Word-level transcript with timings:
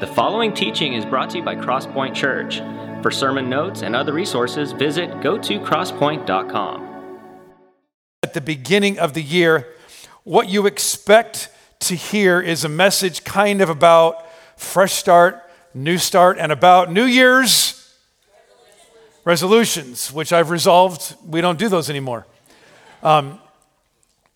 The 0.00 0.06
following 0.06 0.52
teaching 0.54 0.94
is 0.94 1.04
brought 1.04 1.30
to 1.30 1.38
you 1.38 1.44
by 1.44 1.54
Crosspoint 1.54 2.14
Church. 2.14 2.60
For 3.02 3.10
sermon 3.10 3.48
notes 3.48 3.82
and 3.82 3.94
other 3.94 4.12
resources, 4.12 4.72
visit 4.72 5.20
go 5.20 5.38
to 5.38 5.60
crosspoint.com. 5.60 6.88
At 8.22 8.34
the 8.34 8.40
beginning 8.40 8.98
of 8.98 9.14
the 9.14 9.22
year, 9.22 9.68
what 10.24 10.48
you 10.48 10.66
expect 10.66 11.50
to 11.80 11.94
hear 11.94 12.40
is 12.40 12.64
a 12.64 12.68
message 12.68 13.22
kind 13.24 13.60
of 13.60 13.68
about 13.68 14.26
fresh 14.56 14.92
start, 14.92 15.42
new 15.74 15.98
start, 15.98 16.38
and 16.38 16.50
about 16.50 16.90
New 16.90 17.04
Year's 17.04 17.94
resolutions, 19.24 20.12
which 20.12 20.32
I've 20.32 20.50
resolved 20.50 21.16
we 21.26 21.40
don't 21.40 21.58
do 21.58 21.68
those 21.68 21.90
anymore. 21.90 22.26
Um, 23.02 23.38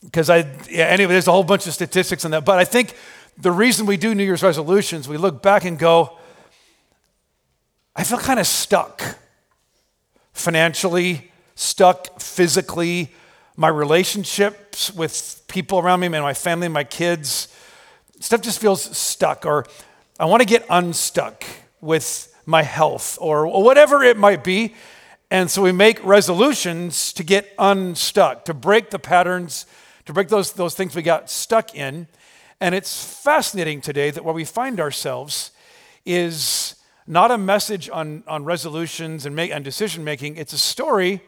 Because 0.04 0.30
I, 0.30 0.38
yeah, 0.70 0.84
anyway, 0.84 1.12
there's 1.14 1.27
a 1.27 1.32
whole 1.32 1.43
bunch 1.43 1.66
of 1.66 1.73
statistics 1.73 2.25
on 2.25 2.30
that. 2.32 2.45
But 2.45 2.59
I 2.59 2.64
think 2.64 2.95
the 3.39 3.53
reason 3.53 3.87
we 3.87 3.96
do 3.96 4.14
New 4.14 4.25
Year's 4.25 4.43
resolutions, 4.43 5.09
we 5.09 5.16
look 5.16 5.43
back 5.43 5.64
and 5.64 5.79
go, 5.79 6.18
I 7.95 8.04
feel 8.04 8.18
kind 8.18 8.40
of 8.40 8.46
stuck 8.46 9.03
financially, 10.32 11.31
stuck 11.54 12.21
physically, 12.21 13.12
my 13.57 13.68
relationships 13.68 14.93
with 14.93 15.43
people 15.49 15.79
around 15.79 16.00
me, 16.00 16.09
my 16.09 16.35
family, 16.35 16.68
my 16.68 16.85
kids. 16.85 17.49
Stuff 18.21 18.43
just 18.43 18.61
feels 18.61 18.82
stuck, 18.96 19.46
or 19.46 19.67
I 20.21 20.26
want 20.26 20.43
to 20.43 20.46
get 20.46 20.67
unstuck 20.68 21.45
with 21.81 22.34
my 22.45 22.62
health, 22.62 23.18
or 23.21 23.46
whatever 23.62 24.03
it 24.03 24.17
might 24.17 24.45
be. 24.45 24.75
And 25.31 25.50
so 25.50 25.62
we 25.62 25.73
make 25.73 26.04
resolutions 26.04 27.12
to 27.14 27.25
get 27.25 27.53
unstuck, 27.59 28.45
to 28.45 28.54
break 28.54 28.90
the 28.90 28.98
patterns, 28.98 29.67
to 30.04 30.12
break 30.12 30.29
those, 30.29 30.53
those 30.53 30.75
things 30.75 30.95
we 30.95 31.03
got 31.03 31.29
stuck 31.31 31.75
in. 31.75 32.06
And 32.61 32.75
it's 32.75 33.05
fascinating 33.23 33.81
today 33.81 34.11
that 34.11 34.25
where 34.25 34.34
we 34.34 34.45
find 34.45 34.81
ourselves 34.81 35.51
is 36.05 36.77
not 37.06 37.31
a 37.31 37.39
message 37.39 37.91
on, 37.91 38.25
on 38.27 38.45
resolutions 38.45 39.27
and, 39.27 39.37
make, 39.37 39.51
and 39.51 39.65
decision 39.65 40.05
making, 40.05 40.37
it's 40.37 40.53
a 40.53 40.59
story 40.59 41.23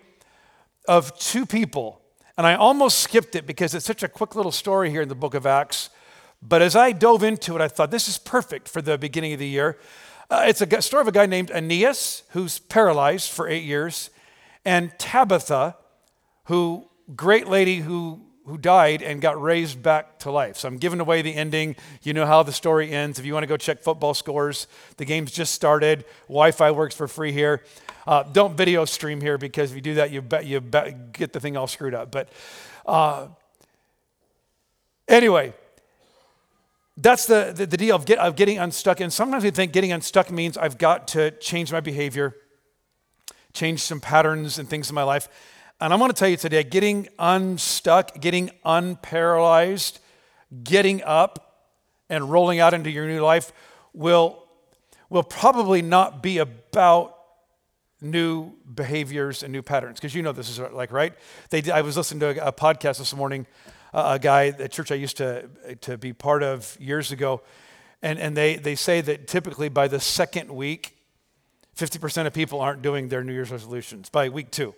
of 0.87 1.17
two 1.19 1.45
people. 1.45 2.01
And 2.39 2.47
I 2.47 2.55
almost 2.55 3.01
skipped 3.01 3.35
it 3.37 3.47
because 3.47 3.75
it's 3.75 3.85
such 3.85 4.03
a 4.03 4.09
quick 4.09 4.35
little 4.35 4.53
story 4.53 4.91
here 4.91 5.03
in 5.03 5.09
the 5.09 5.15
book 5.15 5.35
of 5.35 5.45
Acts. 5.45 5.91
But 6.41 6.63
as 6.63 6.75
I 6.75 6.93
dove 6.93 7.23
into 7.23 7.55
it, 7.57 7.61
I 7.61 7.69
thought 7.69 7.91
this 7.91 8.09
is 8.09 8.17
perfect 8.17 8.69
for 8.69 8.81
the 8.81 8.97
beginning 8.97 9.33
of 9.33 9.39
the 9.39 9.49
year. 9.49 9.79
Uh, 10.31 10.45
it's 10.47 10.61
a 10.61 10.83
story 10.83 11.01
of 11.01 11.09
a 11.09 11.13
guy 11.13 11.27
named 11.27 11.51
Aeneas 11.51 12.23
who's 12.31 12.59
paralyzed 12.59 13.31
for 13.33 13.49
eight 13.49 13.65
years, 13.65 14.11
and 14.65 14.93
Tabitha, 14.99 15.77
who 16.45 16.89
great 17.17 17.49
lady 17.49 17.79
who 17.79 18.28
who 18.49 18.57
died 18.57 19.03
and 19.03 19.21
got 19.21 19.41
raised 19.41 19.83
back 19.83 20.19
to 20.21 20.31
life. 20.31 20.57
So 20.57 20.69
I'm 20.69 20.79
giving 20.79 21.01
away 21.01 21.21
the 21.21 21.35
ending. 21.35 21.77
You 22.03 22.15
know 22.15 22.25
how 22.25 22.43
the 22.43 22.53
story 22.53 22.91
ends. 22.91 23.19
If 23.19 23.27
you 23.27 23.35
want 23.35 23.43
to 23.43 23.47
go 23.47 23.59
check 23.59 23.81
football 23.81 24.15
scores, 24.15 24.67
the 24.97 25.05
game's 25.05 25.33
just 25.33 25.55
started. 25.55 26.05
Wi-Fi 26.29 26.71
works 26.71 26.95
for 26.95 27.07
free 27.07 27.33
here. 27.33 27.63
Uh, 28.07 28.23
don't 28.23 28.57
video 28.57 28.87
stream 28.87 29.21
here 29.21 29.37
because 29.37 29.71
if 29.71 29.77
you 29.77 29.83
do 29.83 29.95
that, 29.95 30.11
you 30.11 30.23
bet 30.23 30.47
you 30.47 30.61
bet, 30.63 31.13
get 31.13 31.35
the 31.35 31.41
thing 31.41 31.59
all 31.59 31.67
screwed 31.67 31.95
up. 31.95 32.11
But 32.11 32.31
uh, 32.87 33.29
anyway, 35.07 35.53
that's 36.97 37.27
the, 37.27 37.53
the, 37.55 37.67
the 37.67 37.77
deal 37.77 37.95
of, 37.95 38.07
get, 38.07 38.19
of 38.19 38.35
getting 38.35 38.59
unstuck. 38.59 39.01
And 39.01 39.13
sometimes 39.13 39.45
we 39.45 39.51
think 39.51 39.73
getting 39.73 39.93
unstuck 39.93 40.31
means 40.31 40.57
I've 40.57 40.79
got 40.79 41.09
to 41.09 41.33
change 41.33 41.71
my 41.71 41.81
behavior, 41.81 42.35
change 43.53 43.81
some 43.81 44.01
patterns 44.01 44.59
and 44.59 44.69
things 44.69 44.89
in 44.89 44.95
my 44.95 45.03
life. 45.03 45.29
And 45.81 45.93
I'm 45.93 46.01
going 46.01 46.11
to 46.11 46.17
tell 46.17 46.29
you 46.29 46.37
today 46.37 46.65
getting 46.65 47.09
unstuck, 47.19 48.21
getting 48.21 48.51
unparalyzed, 48.67 50.01
getting 50.65 51.03
up 51.05 51.69
and 52.09 52.31
rolling 52.31 52.59
out 52.59 52.75
into 52.75 52.91
your 52.91 53.07
new 53.07 53.21
life 53.21 53.53
will, 53.93 54.45
will 55.09 55.23
probably 55.23 55.81
not 55.83 56.23
be 56.23 56.39
about 56.39 57.15
new 58.01 58.53
behaviors 58.75 59.45
and 59.45 59.53
new 59.53 59.63
patterns. 59.63 60.01
Because 60.01 60.17
you 60.17 60.23
know 60.23 60.33
this 60.33 60.49
is 60.49 60.59
like, 60.59 60.91
right? 60.91 61.13
They, 61.51 61.71
I 61.71 61.83
was 61.83 61.97
listening 61.97 62.21
to 62.21 62.47
a, 62.47 62.53
podcast 62.53 62.99
this 62.99 63.15
morning, 63.15 63.47
uh, 63.95 64.15
a 64.15 64.19
guy 64.19 64.49
at 64.49 64.73
church 64.73 64.91
I 64.91 64.97
used 64.97 65.17
to, 65.19 65.49
to 65.83 65.97
be 65.97 66.13
part 66.13 66.43
of 66.43 66.77
years 66.81 67.13
ago, 67.13 67.43
and, 68.03 68.19
and 68.19 68.37
they, 68.37 68.57
they 68.57 68.75
say 68.75 69.01
that 69.01 69.29
typically 69.29 69.69
by 69.69 69.87
the 69.87 70.01
second 70.01 70.51
week, 70.51 70.97
50% 71.77 72.27
of 72.27 72.33
people 72.33 72.61
aren't 72.61 72.83
doing 72.83 73.09
their 73.09 73.23
New 73.23 73.33
Year's 73.33 73.53
resolutions 73.53 74.09
by 74.09 74.29
week 74.29 74.51
two. 74.51 74.75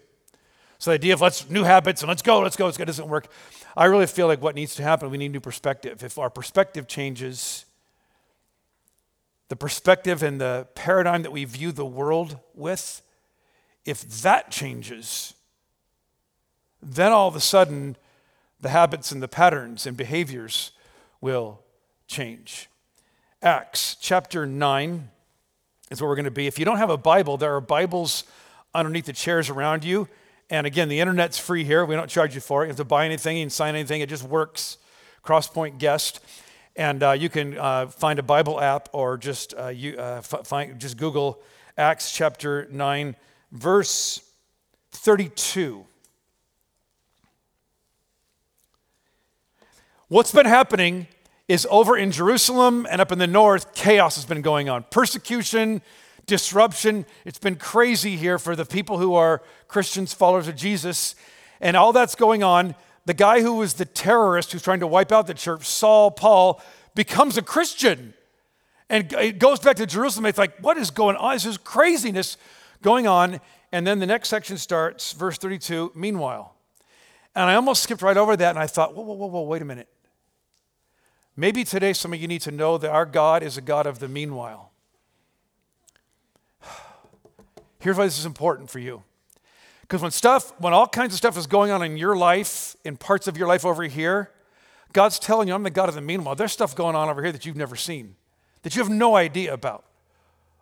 So 0.80 0.91
the 0.91 0.94
idea 0.94 1.12
of 1.12 1.20
let's 1.20 1.48
new 1.50 1.62
habits 1.62 2.00
and 2.00 2.08
let's 2.08 2.22
go, 2.22 2.41
let's 2.41 2.56
go, 2.56 2.64
let's 2.64 2.78
go 2.78 2.86
doesn't 2.86 3.06
work. 3.06 3.28
I 3.76 3.84
really 3.84 4.06
feel 4.06 4.26
like 4.26 4.41
what 4.41 4.54
needs 4.54 4.74
to 4.76 4.82
happen, 4.82 5.10
we 5.10 5.18
need 5.18 5.30
new 5.30 5.38
perspective. 5.38 6.02
If 6.02 6.16
our 6.16 6.30
perspective 6.30 6.88
changes, 6.88 7.66
the 9.48 9.56
perspective 9.56 10.22
and 10.22 10.41
the 10.41 10.66
paradigm 10.74 11.22
that 11.22 11.32
we 11.32 11.44
view 11.44 11.70
the 11.70 11.84
world 11.84 12.38
with, 12.54 13.02
if 13.84 14.22
that 14.22 14.50
changes, 14.50 15.34
then 16.82 17.12
all 17.12 17.28
of 17.28 17.36
a 17.36 17.41
sudden 17.41 17.94
the 18.58 18.70
habits 18.70 19.12
and 19.12 19.22
the 19.22 19.28
patterns 19.28 19.86
and 19.86 19.98
behaviors 19.98 20.70
will 21.20 21.60
change. 22.06 22.70
Acts 23.42 23.98
chapter 24.00 24.47
9 24.47 25.10
is 25.91 26.00
where 26.00 26.08
we're 26.08 26.16
going 26.16 26.24
to 26.24 26.30
be. 26.30 26.47
If 26.47 26.58
you 26.58 26.64
don't 26.64 26.78
have 26.78 26.88
a 26.88 26.97
Bible, 26.97 27.36
there 27.36 27.54
are 27.54 27.60
Bibles 27.60 28.24
underneath 28.74 29.04
the 29.04 29.12
chairs 29.12 29.50
around 29.50 29.84
you. 29.84 30.08
And 30.50 30.66
again, 30.66 30.88
the 30.88 30.98
internet's 30.98 31.38
free 31.38 31.62
here. 31.62 31.84
We 31.84 31.94
don't 31.94 32.10
charge 32.10 32.34
you 32.34 32.40
for 32.40 32.62
it. 32.62 32.66
You 32.66 32.70
have 32.70 32.76
to 32.78 32.84
buy 32.84 33.06
anything, 33.06 33.36
you 33.38 33.44
can 33.44 33.50
sign 33.50 33.74
anything. 33.74 34.00
It 34.00 34.08
just 34.08 34.24
works. 34.24 34.78
Crosspoint 35.24 35.78
Guest. 35.78 36.20
And 36.76 37.02
uh, 37.02 37.12
you 37.12 37.28
can 37.28 37.56
uh, 37.58 37.86
find 37.86 38.18
a 38.18 38.22
Bible 38.22 38.60
app 38.60 38.88
or 38.92 39.16
just, 39.16 39.54
uh, 39.58 39.68
you, 39.68 39.96
uh, 39.96 40.22
find, 40.22 40.78
just 40.80 40.96
Google 40.96 41.42
Acts 41.76 42.12
chapter 42.12 42.66
9, 42.70 43.16
verse 43.52 44.20
32. 44.92 45.84
What's 50.08 50.32
been 50.32 50.46
happening 50.46 51.06
is 51.48 51.66
over 51.70 51.96
in 51.96 52.10
Jerusalem 52.10 52.86
and 52.90 53.00
up 53.00 53.12
in 53.12 53.18
the 53.18 53.26
north, 53.26 53.74
chaos 53.74 54.16
has 54.16 54.24
been 54.24 54.42
going 54.42 54.68
on. 54.68 54.84
Persecution, 54.90 55.82
disruption. 56.30 57.04
It's 57.24 57.41
been 57.41 57.56
crazy 57.56 58.16
here 58.16 58.38
for 58.38 58.54
the 58.54 58.64
people 58.64 58.98
who 58.98 59.14
are 59.14 59.42
Christians, 59.66 60.14
followers 60.14 60.46
of 60.46 60.54
Jesus. 60.54 61.16
And 61.60 61.76
all 61.76 61.92
that's 61.92 62.14
going 62.14 62.44
on. 62.44 62.76
The 63.04 63.14
guy 63.14 63.42
who 63.42 63.54
was 63.54 63.74
the 63.74 63.84
terrorist 63.84 64.52
who's 64.52 64.62
trying 64.62 64.78
to 64.80 64.86
wipe 64.86 65.10
out 65.10 65.26
the 65.26 65.34
church, 65.34 65.66
Saul, 65.66 66.12
Paul, 66.12 66.62
becomes 66.94 67.36
a 67.36 67.42
Christian. 67.42 68.14
And 68.88 69.12
it 69.14 69.41
goes 69.41 69.58
back 69.58 69.76
to 69.76 69.86
Jerusalem. 69.86 70.26
It's 70.26 70.38
like, 70.38 70.56
what 70.60 70.78
is 70.78 70.92
going 70.92 71.16
on? 71.16 71.34
This 71.34 71.46
is 71.46 71.58
craziness 71.58 72.36
going 72.80 73.08
on. 73.08 73.41
And 73.72 73.84
then 73.84 73.98
the 73.98 74.06
next 74.06 74.28
section 74.28 74.56
starts, 74.56 75.12
verse 75.12 75.36
32, 75.36 75.92
meanwhile. 75.97 76.54
And 77.34 77.50
I 77.50 77.56
almost 77.56 77.82
skipped 77.82 78.02
right 78.02 78.16
over 78.16 78.36
that 78.36 78.50
and 78.50 78.58
I 78.58 78.68
thought, 78.68 78.94
whoa, 78.94 79.02
whoa, 79.02 79.14
whoa, 79.14 79.26
whoa, 79.26 79.42
wait 79.42 79.62
a 79.62 79.64
minute. 79.64 79.88
Maybe 81.36 81.64
today 81.64 81.92
some 81.92 82.12
of 82.12 82.20
you 82.20 82.28
need 82.28 82.42
to 82.42 82.52
know 82.52 82.78
that 82.78 82.91
our 82.91 83.06
God 83.06 83.42
is 83.42 83.56
a 83.56 83.60
God 83.60 83.86
of 83.86 83.98
the 83.98 84.08
meanwhile. 84.08 84.69
Here's 87.80 87.96
why 87.96 88.04
this 88.04 88.18
is 88.18 88.26
important 88.26 88.70
for 88.70 88.78
you. 88.78 89.02
Because 89.80 90.02
when 90.02 90.10
stuff, 90.12 90.52
when 90.60 90.72
all 90.72 90.86
kinds 90.86 91.14
of 91.14 91.18
stuff 91.18 91.36
is 91.36 91.46
going 91.46 91.72
on 91.72 91.82
in 91.82 91.96
your 91.96 92.14
life, 92.14 92.76
in 92.84 92.96
parts 92.96 93.26
of 93.26 93.36
your 93.36 93.48
life 93.48 93.64
over 93.64 93.82
here, 93.82 94.30
God's 94.92 95.18
telling 95.18 95.48
you, 95.48 95.54
I'm 95.54 95.62
the 95.62 95.70
God 95.70 95.88
of 95.88 95.94
the 95.94 96.00
meanwhile. 96.00 96.36
There's 96.36 96.52
stuff 96.52 96.76
going 96.76 96.94
on 96.94 97.08
over 97.08 97.22
here 97.22 97.32
that 97.32 97.46
you've 97.46 97.56
never 97.56 97.74
seen, 97.74 98.16
that 98.62 98.76
you 98.76 98.82
have 98.82 98.92
no 98.92 99.16
idea 99.16 99.52
about. 99.52 99.84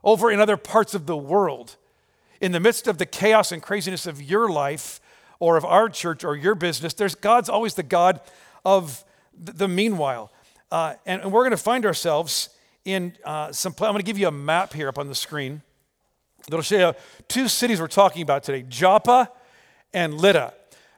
Over 0.04 0.30
in 0.30 0.40
other 0.40 0.56
parts 0.56 0.94
of 0.94 1.06
the 1.06 1.16
world, 1.16 1.76
in 2.40 2.52
the 2.52 2.60
midst 2.60 2.86
of 2.86 2.98
the 2.98 3.06
chaos 3.06 3.50
and 3.52 3.60
craziness 3.60 4.06
of 4.06 4.22
your 4.22 4.48
life 4.48 5.00
or 5.40 5.56
of 5.56 5.64
our 5.64 5.88
church 5.88 6.24
or 6.24 6.36
your 6.36 6.54
business, 6.54 6.94
there's 6.94 7.14
God's 7.14 7.48
always 7.48 7.74
the 7.74 7.82
God 7.82 8.20
of 8.64 9.04
the 9.34 9.68
meanwhile. 9.68 10.30
Uh, 10.70 10.94
and, 11.04 11.22
and, 11.22 11.32
we're 11.32 11.42
going 11.42 11.50
to 11.50 11.56
find 11.56 11.84
ourselves 11.84 12.50
in 12.84 13.14
uh, 13.24 13.50
some. 13.52 13.72
I'm 13.80 13.92
going 13.92 13.96
to 13.96 14.02
give 14.02 14.18
you 14.18 14.28
a 14.28 14.32
map 14.32 14.72
here 14.72 14.88
up 14.88 14.98
on 14.98 15.08
the 15.08 15.14
screen 15.14 15.62
that'll 16.46 16.62
show 16.62 16.88
you 16.88 16.94
two 17.28 17.48
cities 17.48 17.80
we're 17.80 17.88
talking 17.88 18.22
about 18.22 18.42
today 18.42 18.64
Joppa 18.68 19.30
and 19.92 20.14
Lydda. 20.14 20.54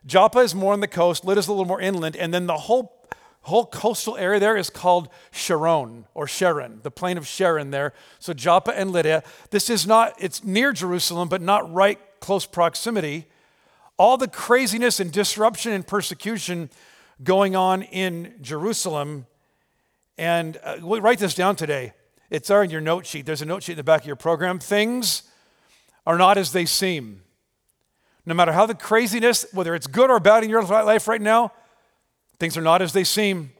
Joppa 0.06 0.38
is 0.38 0.54
more 0.54 0.72
on 0.72 0.80
the 0.80 0.88
coast, 0.88 1.24
Lydda 1.24 1.40
is 1.40 1.48
a 1.48 1.52
little 1.52 1.66
more 1.66 1.80
inland, 1.80 2.16
and 2.16 2.32
then 2.32 2.46
the 2.46 2.56
whole 2.56 3.00
whole 3.42 3.66
coastal 3.66 4.16
area 4.16 4.38
there 4.38 4.56
is 4.56 4.70
called 4.70 5.08
Sharon 5.30 6.06
or 6.14 6.26
Sharon, 6.26 6.80
the 6.82 6.90
plain 6.90 7.16
of 7.16 7.26
Sharon 7.26 7.70
there. 7.70 7.92
So 8.18 8.32
Joppa 8.32 8.76
and 8.78 8.90
Lydda. 8.90 9.22
This 9.50 9.70
is 9.70 9.86
not, 9.86 10.14
it's 10.18 10.44
near 10.44 10.72
Jerusalem, 10.72 11.28
but 11.28 11.40
not 11.40 11.72
right 11.72 11.98
close 12.20 12.44
proximity. 12.46 13.26
All 13.96 14.16
the 14.16 14.28
craziness 14.28 15.00
and 15.00 15.10
disruption 15.10 15.72
and 15.72 15.86
persecution 15.86 16.70
going 17.22 17.56
on 17.56 17.82
in 17.82 18.34
Jerusalem. 18.40 19.26
And 20.16 20.58
uh, 20.62 20.76
we'll 20.80 21.00
write 21.00 21.18
this 21.18 21.34
down 21.34 21.56
today. 21.56 21.92
It's 22.30 22.48
there 22.48 22.62
in 22.62 22.70
your 22.70 22.80
note 22.80 23.06
sheet. 23.06 23.26
There's 23.26 23.42
a 23.42 23.46
note 23.46 23.62
sheet 23.62 23.72
in 23.72 23.78
the 23.78 23.84
back 23.84 24.02
of 24.02 24.06
your 24.06 24.16
program. 24.16 24.58
Things 24.58 25.22
are 26.10 26.18
not 26.18 26.36
as 26.36 26.50
they 26.50 26.66
seem. 26.66 27.22
No 28.26 28.34
matter 28.34 28.50
how 28.50 28.66
the 28.66 28.74
craziness, 28.74 29.46
whether 29.52 29.76
it's 29.76 29.86
good 29.86 30.10
or 30.10 30.18
bad 30.18 30.42
in 30.42 30.50
your 30.50 30.64
life 30.64 31.06
right 31.06 31.20
now, 31.20 31.52
things 32.40 32.56
are 32.56 32.62
not 32.62 32.82
as 32.82 32.92
they 32.92 33.04
seem. 33.04 33.52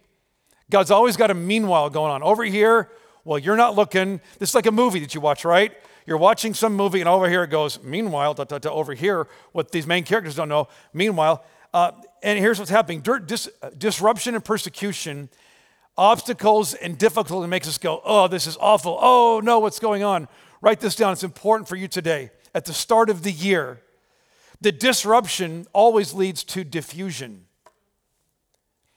God's 0.69 0.91
always 0.91 1.17
got 1.17 1.31
a 1.31 1.35
meanwhile 1.35 1.91
going 1.91 2.11
on. 2.11 2.25
Over 2.25 2.43
here, 2.43 2.91
Well, 3.25 3.39
you're 3.39 3.57
not 3.57 3.77
looking. 3.77 4.21
This 4.41 4.49
is 4.49 4.55
like 4.57 4.67
a 4.67 4.73
movie 4.73 4.99
that 4.99 5.15
you 5.15 5.21
watch, 5.21 5.45
right? 5.45 5.73
You're 6.07 6.17
watching 6.17 6.55
some 6.55 6.75
movie, 6.75 6.99
and 6.99 7.09
over 7.09 7.29
here 7.29 7.45
it 7.45 7.51
goes, 7.51 7.81
meanwhile, 7.85 8.35
da, 8.35 8.43
da, 8.43 8.59
da, 8.59 8.71
over 8.71 8.95
here, 8.95 9.29
what 9.53 9.71
these 9.71 9.87
main 9.87 10.03
characters 10.03 10.35
don't 10.35 10.49
know, 10.49 10.67
meanwhile, 10.93 11.45
uh, 11.73 11.93
and 12.23 12.37
here's 12.41 12.59
what's 12.59 12.71
happening 12.71 13.01
dis- 13.27 13.51
disruption 13.79 14.35
and 14.35 14.45
persecution, 14.45 15.29
obstacles 15.97 16.75
and 16.75 16.99
difficulty 16.99 17.47
makes 17.47 17.69
us 17.69 17.79
go, 17.79 18.01
oh, 18.05 18.27
this 18.27 18.49
is 18.49 18.57
awful. 18.61 18.99
Oh, 19.01 19.41
no, 19.45 19.61
what's 19.61 19.79
going 19.79 20.03
on? 20.03 20.27
Write 20.63 20.81
this 20.81 20.97
down. 20.97 21.13
It's 21.13 21.23
important 21.23 21.69
for 21.69 21.77
you 21.77 21.89
today. 21.89 22.31
At 22.55 22.65
the 22.65 22.73
start 22.73 23.11
of 23.11 23.23
the 23.23 23.33
year, 23.33 23.81
the 24.61 24.73
disruption 24.73 25.67
always 25.73 26.13
leads 26.13 26.45
to 26.45 26.65
diffusion. 26.65 27.47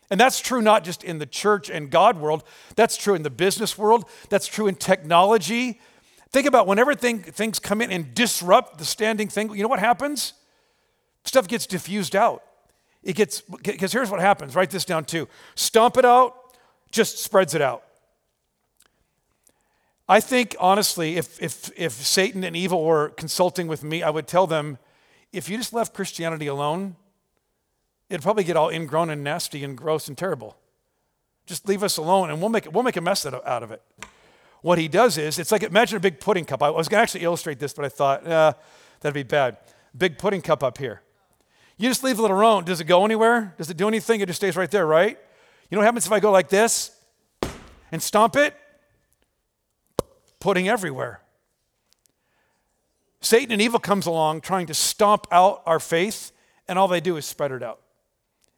And 0.09 0.19
that's 0.19 0.39
true 0.39 0.61
not 0.61 0.83
just 0.83 1.03
in 1.03 1.19
the 1.19 1.25
church 1.25 1.69
and 1.69 1.89
God 1.89 2.19
world, 2.19 2.43
that's 2.75 2.97
true 2.97 3.15
in 3.15 3.23
the 3.23 3.29
business 3.29 3.77
world, 3.77 4.07
that's 4.29 4.47
true 4.47 4.67
in 4.67 4.75
technology. 4.75 5.79
Think 6.29 6.45
about 6.45 6.67
whenever 6.67 6.93
thing, 6.93 7.19
things 7.19 7.59
come 7.59 7.81
in 7.81 7.91
and 7.91 8.13
disrupt 8.13 8.77
the 8.77 8.85
standing 8.85 9.27
thing, 9.27 9.55
you 9.55 9.63
know 9.63 9.69
what 9.69 9.79
happens? 9.79 10.33
Stuff 11.25 11.47
gets 11.47 11.65
diffused 11.65 12.15
out. 12.15 12.43
It 13.01 13.15
gets, 13.15 13.41
because 13.41 13.91
here's 13.91 14.09
what 14.09 14.19
happens 14.19 14.55
write 14.55 14.69
this 14.69 14.85
down 14.85 15.05
too. 15.05 15.27
Stomp 15.55 15.97
it 15.97 16.05
out, 16.05 16.35
just 16.91 17.19
spreads 17.19 17.55
it 17.55 17.61
out. 17.61 17.83
I 20.07 20.19
think, 20.19 20.55
honestly, 20.59 21.15
if, 21.15 21.41
if, 21.41 21.71
if 21.77 21.93
Satan 21.93 22.43
and 22.43 22.55
evil 22.55 22.83
were 22.83 23.09
consulting 23.09 23.67
with 23.67 23.83
me, 23.83 24.03
I 24.03 24.09
would 24.09 24.27
tell 24.27 24.47
them 24.47 24.77
if 25.31 25.49
you 25.49 25.57
just 25.57 25.73
left 25.73 25.93
Christianity 25.93 26.47
alone, 26.47 26.95
it'd 28.09 28.21
probably 28.21 28.43
get 28.43 28.57
all 28.57 28.69
ingrown 28.69 29.09
and 29.09 29.23
nasty 29.23 29.63
and 29.63 29.77
gross 29.77 30.07
and 30.07 30.17
terrible. 30.17 30.57
Just 31.45 31.67
leave 31.67 31.83
us 31.83 31.97
alone 31.97 32.29
and 32.29 32.39
we'll 32.39 32.49
make, 32.49 32.71
we'll 32.71 32.83
make 32.83 32.97
a 32.97 33.01
mess 33.01 33.25
out 33.25 33.63
of 33.63 33.71
it. 33.71 33.81
What 34.61 34.77
he 34.77 34.87
does 34.87 35.17
is, 35.17 35.39
it's 35.39 35.51
like 35.51 35.63
imagine 35.63 35.97
a 35.97 35.99
big 35.99 36.19
pudding 36.19 36.45
cup. 36.45 36.63
I 36.63 36.69
was 36.69 36.87
going 36.87 36.99
to 36.99 37.03
actually 37.03 37.23
illustrate 37.23 37.59
this, 37.59 37.73
but 37.73 37.83
I 37.83 37.89
thought, 37.89 38.27
eh, 38.27 38.53
that'd 39.01 39.13
be 39.13 39.23
bad. 39.23 39.57
Big 39.97 40.17
pudding 40.17 40.41
cup 40.41 40.63
up 40.63 40.77
here. 40.77 41.01
You 41.77 41.89
just 41.89 42.03
leave 42.03 42.19
it 42.19 42.29
alone. 42.29 42.63
Does 42.63 42.79
it 42.79 42.85
go 42.85 43.03
anywhere? 43.03 43.55
Does 43.57 43.69
it 43.69 43.77
do 43.77 43.87
anything? 43.87 44.21
It 44.21 44.27
just 44.27 44.39
stays 44.39 44.55
right 44.55 44.71
there, 44.71 44.85
right? 44.85 45.17
You 45.69 45.75
know 45.75 45.79
what 45.79 45.85
happens 45.85 46.05
if 46.05 46.11
I 46.11 46.19
go 46.19 46.31
like 46.31 46.49
this 46.49 46.91
and 47.91 48.01
stomp 48.01 48.35
it? 48.35 48.55
Pudding 50.43 50.67
everywhere. 50.67 51.21
Satan 53.21 53.53
and 53.53 53.61
evil 53.61 53.79
comes 53.79 54.05
along 54.05 54.41
trying 54.41 54.65
to 54.65 54.73
stomp 54.73 55.25
out 55.31 55.63
our 55.65 55.79
faith, 55.79 56.33
and 56.67 56.77
all 56.77 56.89
they 56.89 56.99
do 56.99 57.15
is 57.15 57.25
spread 57.25 57.53
it 57.53 57.63
out. 57.63 57.79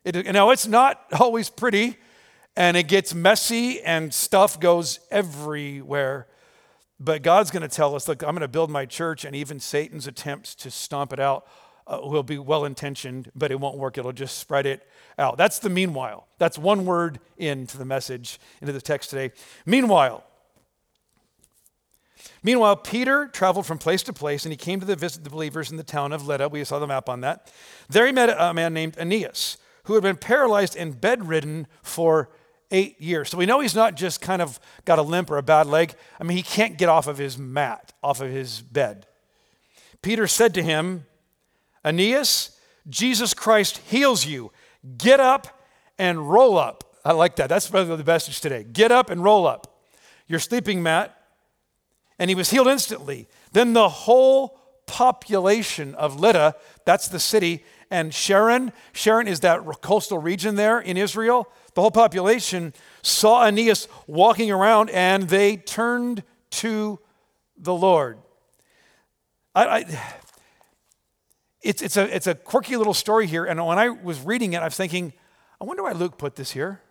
It, 0.03 0.33
now, 0.33 0.49
it's 0.49 0.65
not 0.65 1.05
always 1.19 1.51
pretty, 1.51 1.97
and 2.55 2.75
it 2.75 2.87
gets 2.87 3.13
messy, 3.13 3.83
and 3.83 4.11
stuff 4.11 4.59
goes 4.59 4.99
everywhere. 5.11 6.25
But 6.99 7.21
God's 7.21 7.51
going 7.51 7.61
to 7.61 7.67
tell 7.67 7.93
us, 7.93 8.07
look, 8.07 8.23
I'm 8.23 8.31
going 8.31 8.41
to 8.41 8.47
build 8.47 8.71
my 8.71 8.87
church, 8.87 9.23
and 9.23 9.35
even 9.35 9.59
Satan's 9.59 10.07
attempts 10.07 10.55
to 10.55 10.71
stomp 10.71 11.13
it 11.13 11.19
out 11.19 11.45
uh, 11.85 11.99
will 12.01 12.23
be 12.23 12.39
well 12.39 12.65
intentioned, 12.65 13.31
but 13.35 13.51
it 13.51 13.59
won't 13.59 13.77
work. 13.77 13.99
It'll 13.99 14.11
just 14.11 14.39
spread 14.39 14.65
it 14.65 14.89
out. 15.19 15.37
That's 15.37 15.59
the 15.59 15.69
meanwhile. 15.69 16.29
That's 16.39 16.57
one 16.57 16.87
word 16.87 17.19
into 17.37 17.77
the 17.77 17.85
message, 17.85 18.39
into 18.59 18.73
the 18.73 18.81
text 18.81 19.11
today. 19.11 19.33
Meanwhile, 19.67 20.23
Meanwhile, 22.43 22.77
Peter 22.77 23.27
traveled 23.27 23.65
from 23.65 23.77
place 23.77 24.03
to 24.03 24.13
place 24.13 24.45
and 24.45 24.53
he 24.53 24.57
came 24.57 24.79
to 24.79 24.85
the 24.85 24.95
visit 24.95 25.23
the 25.23 25.29
believers 25.29 25.71
in 25.71 25.77
the 25.77 25.83
town 25.83 26.13
of 26.13 26.27
Lydda. 26.27 26.49
We 26.49 26.63
saw 26.63 26.79
the 26.79 26.87
map 26.87 27.09
on 27.09 27.21
that. 27.21 27.51
There 27.89 28.05
he 28.05 28.11
met 28.11 28.29
a 28.29 28.53
man 28.53 28.73
named 28.73 28.97
Aeneas, 28.97 29.57
who 29.85 29.93
had 29.93 30.03
been 30.03 30.17
paralyzed 30.17 30.75
and 30.75 30.99
bedridden 30.99 31.67
for 31.81 32.29
eight 32.71 32.99
years. 33.01 33.29
So 33.29 33.37
we 33.37 33.45
know 33.45 33.59
he's 33.59 33.75
not 33.75 33.95
just 33.95 34.21
kind 34.21 34.41
of 34.41 34.59
got 34.85 34.99
a 34.99 35.01
limp 35.01 35.29
or 35.31 35.37
a 35.37 35.43
bad 35.43 35.67
leg. 35.67 35.93
I 36.19 36.23
mean, 36.23 36.37
he 36.37 36.43
can't 36.43 36.77
get 36.77 36.89
off 36.89 37.07
of 37.07 37.17
his 37.17 37.37
mat, 37.37 37.93
off 38.03 38.21
of 38.21 38.29
his 38.29 38.61
bed. 38.61 39.07
Peter 40.01 40.27
said 40.27 40.53
to 40.53 40.63
him, 40.63 41.05
Aeneas, 41.83 42.59
Jesus 42.87 43.33
Christ 43.33 43.77
heals 43.77 44.25
you. 44.25 44.51
Get 44.97 45.19
up 45.19 45.59
and 45.97 46.29
roll 46.29 46.57
up. 46.57 46.83
I 47.03 47.13
like 47.13 47.35
that. 47.37 47.49
That's 47.49 47.69
probably 47.69 47.95
the 47.95 48.03
message 48.03 48.41
today. 48.41 48.63
Get 48.63 48.91
up 48.91 49.09
and 49.09 49.23
roll 49.23 49.47
up. 49.47 49.81
Your 50.27 50.39
sleeping 50.39 50.81
mat. 50.83 51.15
And 52.17 52.29
he 52.29 52.35
was 52.35 52.49
healed 52.49 52.67
instantly. 52.67 53.27
Then 53.51 53.73
the 53.73 53.89
whole 53.89 54.59
population 54.85 55.95
of 55.95 56.19
Lydda, 56.19 56.55
that's 56.85 57.07
the 57.07 57.19
city, 57.19 57.63
and 57.91 58.13
Sharon, 58.13 58.73
Sharon 58.93 59.27
is 59.27 59.41
that 59.41 59.63
coastal 59.81 60.17
region 60.17 60.55
there 60.55 60.79
in 60.79 60.97
Israel. 60.97 61.47
The 61.75 61.81
whole 61.81 61.91
population 61.91 62.73
saw 63.01 63.45
Aeneas 63.45 63.87
walking 64.07 64.51
around 64.51 64.89
and 64.89 65.23
they 65.29 65.57
turned 65.57 66.23
to 66.51 66.99
the 67.57 67.73
Lord. 67.73 68.17
I, 69.53 69.65
I 69.65 69.85
it's, 71.61 71.81
it's, 71.81 71.97
a, 71.97 72.15
it's 72.15 72.27
a 72.27 72.35
quirky 72.35 72.77
little 72.77 72.93
story 72.93 73.27
here. 73.27 73.45
And 73.45 73.65
when 73.65 73.79
I 73.79 73.89
was 73.89 74.21
reading 74.21 74.53
it, 74.53 74.61
I 74.61 74.65
was 74.65 74.75
thinking, 74.77 75.13
I 75.59 75.63
wonder 75.63 75.83
why 75.83 75.93
Luke 75.93 76.17
put 76.17 76.35
this 76.35 76.51
here. 76.51 76.81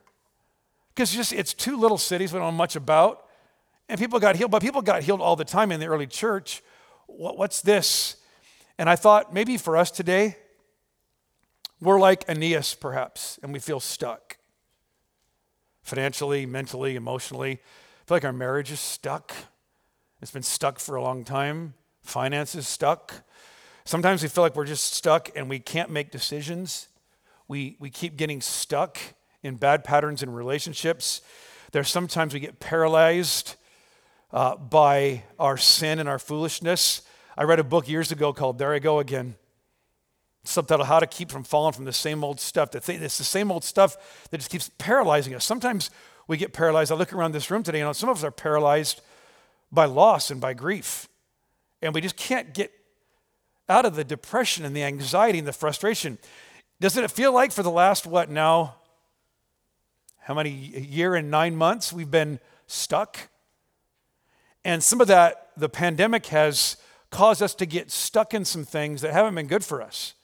Because 0.88 1.12
just 1.12 1.32
it's 1.32 1.54
two 1.54 1.76
little 1.76 1.98
cities 1.98 2.32
we 2.32 2.38
don't 2.38 2.48
know 2.48 2.56
much 2.56 2.76
about. 2.76 3.23
And 3.88 4.00
people 4.00 4.18
got 4.18 4.36
healed, 4.36 4.50
but 4.50 4.62
people 4.62 4.82
got 4.82 5.02
healed 5.02 5.20
all 5.20 5.36
the 5.36 5.44
time 5.44 5.70
in 5.70 5.80
the 5.80 5.86
early 5.86 6.06
church. 6.06 6.62
What, 7.06 7.36
what's 7.36 7.60
this? 7.60 8.16
And 8.78 8.88
I 8.88 8.96
thought 8.96 9.32
maybe 9.32 9.56
for 9.56 9.76
us 9.76 9.90
today, 9.90 10.36
we're 11.80 12.00
like 12.00 12.24
Aeneas 12.28 12.74
perhaps, 12.74 13.38
and 13.42 13.52
we 13.52 13.58
feel 13.58 13.80
stuck 13.80 14.38
financially, 15.82 16.46
mentally, 16.46 16.96
emotionally. 16.96 17.52
I 17.52 18.04
feel 18.06 18.16
like 18.16 18.24
our 18.24 18.32
marriage 18.32 18.72
is 18.72 18.80
stuck. 18.80 19.32
It's 20.20 20.30
been 20.30 20.42
stuck 20.42 20.78
for 20.78 20.96
a 20.96 21.02
long 21.02 21.24
time. 21.24 21.74
Finances 22.02 22.66
stuck. 22.66 23.22
Sometimes 23.84 24.22
we 24.22 24.28
feel 24.28 24.42
like 24.42 24.56
we're 24.56 24.64
just 24.64 24.94
stuck 24.94 25.30
and 25.36 25.48
we 25.48 25.58
can't 25.58 25.90
make 25.90 26.10
decisions. 26.10 26.88
We, 27.48 27.76
we 27.78 27.90
keep 27.90 28.16
getting 28.16 28.40
stuck 28.40 28.98
in 29.42 29.56
bad 29.56 29.84
patterns 29.84 30.22
in 30.22 30.30
relationships. 30.30 31.20
There's 31.72 31.90
sometimes 31.90 32.32
we 32.32 32.40
get 32.40 32.60
paralyzed 32.60 33.56
uh, 34.34 34.56
by 34.56 35.22
our 35.38 35.56
sin 35.56 36.00
and 36.00 36.08
our 36.08 36.18
foolishness. 36.18 37.02
I 37.38 37.44
read 37.44 37.60
a 37.60 37.64
book 37.64 37.88
years 37.88 38.10
ago 38.10 38.32
called 38.32 38.58
There 38.58 38.74
I 38.74 38.80
Go 38.80 38.98
Again. 38.98 39.36
Subtitle 40.42 40.84
How 40.84 40.98
to 40.98 41.06
Keep 41.06 41.30
from 41.30 41.44
Falling 41.44 41.72
from 41.72 41.84
the 41.84 41.92
Same 41.92 42.24
Old 42.24 42.40
Stuff. 42.40 42.74
It's 42.74 42.86
the 42.88 43.08
same 43.08 43.52
old 43.52 43.62
stuff 43.62 43.96
that 44.30 44.38
just 44.38 44.50
keeps 44.50 44.72
paralyzing 44.76 45.34
us. 45.36 45.44
Sometimes 45.44 45.88
we 46.26 46.36
get 46.36 46.52
paralyzed. 46.52 46.90
I 46.90 46.96
look 46.96 47.12
around 47.12 47.30
this 47.30 47.48
room 47.48 47.62
today, 47.62 47.80
and 47.80 47.96
some 47.96 48.08
of 48.08 48.16
us 48.18 48.24
are 48.24 48.32
paralyzed 48.32 49.02
by 49.70 49.84
loss 49.84 50.32
and 50.32 50.40
by 50.40 50.52
grief. 50.52 51.08
And 51.80 51.94
we 51.94 52.00
just 52.00 52.16
can't 52.16 52.52
get 52.52 52.72
out 53.68 53.86
of 53.86 53.94
the 53.94 54.04
depression 54.04 54.64
and 54.64 54.74
the 54.74 54.82
anxiety 54.82 55.38
and 55.38 55.46
the 55.46 55.52
frustration. 55.52 56.18
Doesn't 56.80 57.04
it 57.04 57.12
feel 57.12 57.32
like 57.32 57.52
for 57.52 57.62
the 57.62 57.70
last, 57.70 58.04
what 58.04 58.28
now? 58.30 58.74
How 60.22 60.34
many 60.34 60.50
year 60.50 61.14
and 61.14 61.30
nine 61.30 61.54
months 61.54 61.92
we've 61.92 62.10
been 62.10 62.40
stuck? 62.66 63.28
And 64.64 64.82
some 64.82 65.00
of 65.00 65.08
that, 65.08 65.50
the 65.56 65.68
pandemic 65.68 66.26
has 66.26 66.76
caused 67.10 67.42
us 67.42 67.54
to 67.54 67.66
get 67.66 67.90
stuck 67.90 68.34
in 68.34 68.44
some 68.44 68.64
things 68.64 69.02
that 69.02 69.12
haven't 69.12 69.34
been 69.34 69.46
good 69.46 69.64
for 69.64 69.82
us. 69.82 70.14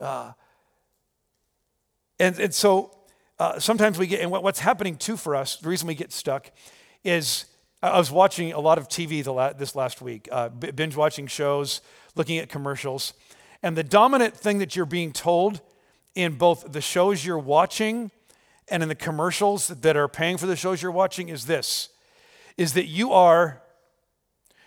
Uh, 0.00 0.32
and, 2.18 2.38
and 2.38 2.54
so 2.54 2.96
uh, 3.38 3.58
sometimes 3.58 3.98
we 3.98 4.06
get, 4.06 4.20
and 4.20 4.30
what, 4.30 4.42
what's 4.42 4.60
happening 4.60 4.96
too 4.96 5.16
for 5.16 5.36
us, 5.36 5.56
the 5.56 5.68
reason 5.68 5.86
we 5.86 5.94
get 5.94 6.12
stuck 6.12 6.50
is 7.04 7.46
I 7.82 7.98
was 7.98 8.10
watching 8.10 8.52
a 8.52 8.60
lot 8.60 8.78
of 8.78 8.88
TV 8.88 9.24
la- 9.26 9.52
this 9.52 9.76
last 9.76 10.00
week, 10.00 10.28
uh, 10.32 10.48
binge 10.48 10.96
watching 10.96 11.26
shows, 11.26 11.80
looking 12.16 12.38
at 12.38 12.48
commercials. 12.48 13.12
And 13.62 13.76
the 13.76 13.84
dominant 13.84 14.36
thing 14.36 14.58
that 14.58 14.74
you're 14.74 14.86
being 14.86 15.12
told 15.12 15.60
in 16.14 16.34
both 16.34 16.72
the 16.72 16.80
shows 16.80 17.24
you're 17.24 17.38
watching 17.38 18.10
and 18.68 18.82
in 18.82 18.88
the 18.88 18.94
commercials 18.94 19.68
that 19.68 19.96
are 19.96 20.08
paying 20.08 20.36
for 20.36 20.46
the 20.46 20.56
shows 20.56 20.82
you're 20.82 20.90
watching 20.90 21.28
is 21.28 21.46
this 21.46 21.90
is 22.58 22.74
that 22.74 22.86
you 22.86 23.12
are 23.12 23.62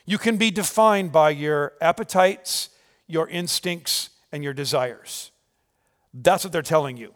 you 0.06 0.18
can 0.18 0.38
be 0.38 0.50
defined 0.50 1.12
by 1.12 1.30
your 1.30 1.74
appetites, 1.80 2.70
your 3.08 3.30
instincts 3.30 4.10
and 4.32 4.44
your 4.44 4.54
desires. 4.54 5.32
That's 6.14 6.44
what 6.44 6.52
they're 6.52 6.64
telling 6.64 6.98
you. 6.98 7.14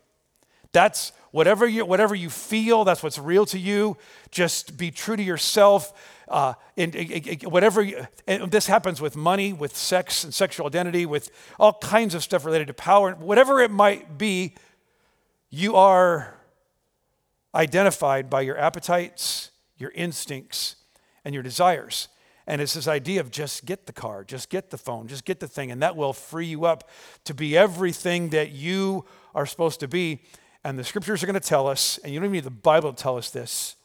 That's 0.71 1.11
whatever 1.31 1.65
you, 1.65 1.85
whatever 1.85 2.15
you 2.15 2.29
feel, 2.29 2.83
that's 2.83 3.01
what's 3.01 3.17
real 3.17 3.45
to 3.47 3.59
you. 3.59 3.97
Just 4.29 4.77
be 4.77 4.91
true 4.91 5.15
to 5.15 5.23
yourself. 5.23 5.93
Uh, 6.27 6.53
and, 6.77 6.95
and, 6.95 7.43
whatever, 7.43 7.81
you, 7.81 8.05
and 8.27 8.51
this 8.51 8.67
happens 8.67 9.01
with 9.01 9.15
money, 9.15 9.51
with 9.51 9.75
sex 9.75 10.23
and 10.23 10.33
sexual 10.33 10.67
identity, 10.67 11.05
with 11.05 11.31
all 11.59 11.73
kinds 11.73 12.13
of 12.13 12.23
stuff 12.23 12.45
related 12.45 12.67
to 12.67 12.73
power, 12.73 13.13
whatever 13.13 13.61
it 13.61 13.71
might 13.71 14.17
be, 14.17 14.53
you 15.49 15.75
are 15.75 16.35
identified 17.53 18.29
by 18.29 18.41
your 18.41 18.57
appetites, 18.57 19.51
your 19.77 19.91
instincts, 19.91 20.75
and 21.23 21.33
your 21.33 21.43
desires. 21.43 22.07
And 22.47 22.61
it's 22.61 22.75
this 22.75 22.87
idea 22.87 23.21
of 23.21 23.31
just 23.31 23.65
get 23.65 23.87
the 23.87 23.93
car, 23.93 24.23
just 24.23 24.49
get 24.49 24.69
the 24.69 24.77
phone, 24.77 25.07
just 25.07 25.25
get 25.25 25.39
the 25.39 25.47
thing, 25.47 25.71
and 25.71 25.81
that 25.81 25.95
will 25.95 26.13
free 26.13 26.45
you 26.45 26.65
up 26.65 26.89
to 27.23 27.33
be 27.33 27.57
everything 27.57 28.29
that 28.29 28.51
you 28.51 29.05
are 29.33 29.47
supposed 29.47 29.79
to 29.79 29.87
be. 29.87 30.21
And 30.63 30.77
the 30.77 30.83
scriptures 30.83 31.23
are 31.23 31.25
going 31.25 31.33
to 31.33 31.39
tell 31.39 31.67
us, 31.67 31.97
and 32.03 32.13
you 32.13 32.19
don't 32.19 32.25
even 32.25 32.33
need 32.33 32.43
the 32.43 32.51
Bible 32.51 32.93
to 32.93 33.01
tell 33.01 33.17
us 33.17 33.31
this. 33.31 33.75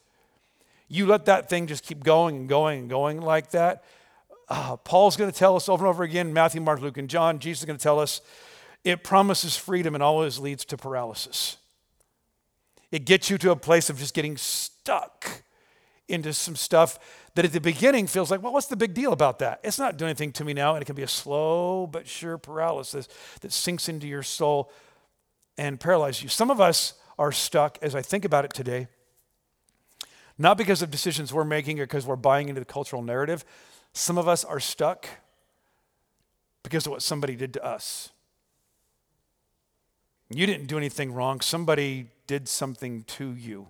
you 0.87 1.05
let 1.05 1.25
that 1.25 1.49
thing 1.49 1.67
just 1.67 1.83
keep 1.83 2.03
going 2.03 2.35
and 2.35 2.49
going 2.49 2.81
and 2.81 2.89
going 2.89 3.21
like 3.21 3.51
that. 3.51 3.83
Uh, 4.49 4.75
Paul's 4.75 5.15
going 5.15 5.31
to 5.31 5.37
tell 5.37 5.55
us 5.55 5.69
over 5.69 5.85
and 5.85 5.89
over 5.89 6.03
again 6.03 6.33
Matthew, 6.33 6.59
Mark, 6.61 6.81
Luke, 6.81 6.97
and 6.97 7.09
John. 7.09 7.39
Jesus 7.39 7.61
is 7.61 7.65
going 7.65 7.77
to 7.77 7.83
tell 7.83 7.99
us 7.99 8.21
it 8.83 9.03
promises 9.03 9.55
freedom 9.55 9.95
and 9.95 10.03
always 10.03 10.37
leads 10.37 10.65
to 10.65 10.77
paralysis. 10.77 11.57
It 12.91 13.05
gets 13.05 13.29
you 13.29 13.37
to 13.39 13.51
a 13.51 13.55
place 13.55 13.89
of 13.89 13.97
just 13.97 14.13
getting 14.13 14.35
stuck 14.37 15.43
into 16.11 16.33
some 16.33 16.55
stuff 16.55 16.99
that 17.35 17.45
at 17.45 17.53
the 17.53 17.61
beginning 17.61 18.07
feels 18.07 18.29
like, 18.29 18.43
well, 18.43 18.53
what's 18.53 18.67
the 18.67 18.75
big 18.75 18.93
deal 18.93 19.13
about 19.13 19.39
that? 19.39 19.59
It's 19.63 19.79
not 19.79 19.97
doing 19.97 20.09
anything 20.09 20.31
to 20.33 20.43
me 20.43 20.53
now. 20.53 20.75
And 20.75 20.81
it 20.81 20.85
can 20.85 20.95
be 20.95 21.03
a 21.03 21.07
slow 21.07 21.87
but 21.87 22.07
sure 22.07 22.37
paralysis 22.37 23.07
that 23.39 23.51
sinks 23.51 23.89
into 23.89 24.07
your 24.07 24.23
soul 24.23 24.71
and 25.57 25.79
paralyzes 25.79 26.23
you. 26.23 26.29
Some 26.29 26.51
of 26.51 26.59
us 26.61 26.93
are 27.17 27.31
stuck, 27.31 27.77
as 27.81 27.95
I 27.95 28.01
think 28.01 28.25
about 28.25 28.45
it 28.45 28.53
today, 28.53 28.87
not 30.37 30.57
because 30.57 30.81
of 30.81 30.91
decisions 30.91 31.33
we're 31.33 31.43
making 31.43 31.79
or 31.79 31.85
because 31.85 32.05
we're 32.05 32.15
buying 32.15 32.49
into 32.49 32.59
the 32.59 32.65
cultural 32.65 33.01
narrative. 33.01 33.45
Some 33.93 34.17
of 34.17 34.27
us 34.27 34.43
are 34.43 34.59
stuck 34.59 35.07
because 36.63 36.85
of 36.85 36.91
what 36.91 37.01
somebody 37.01 37.35
did 37.35 37.53
to 37.53 37.63
us. 37.63 38.09
You 40.29 40.45
didn't 40.45 40.67
do 40.67 40.77
anything 40.77 41.13
wrong. 41.13 41.41
Somebody 41.41 42.07
did 42.25 42.47
something 42.47 43.03
to 43.03 43.33
you, 43.33 43.67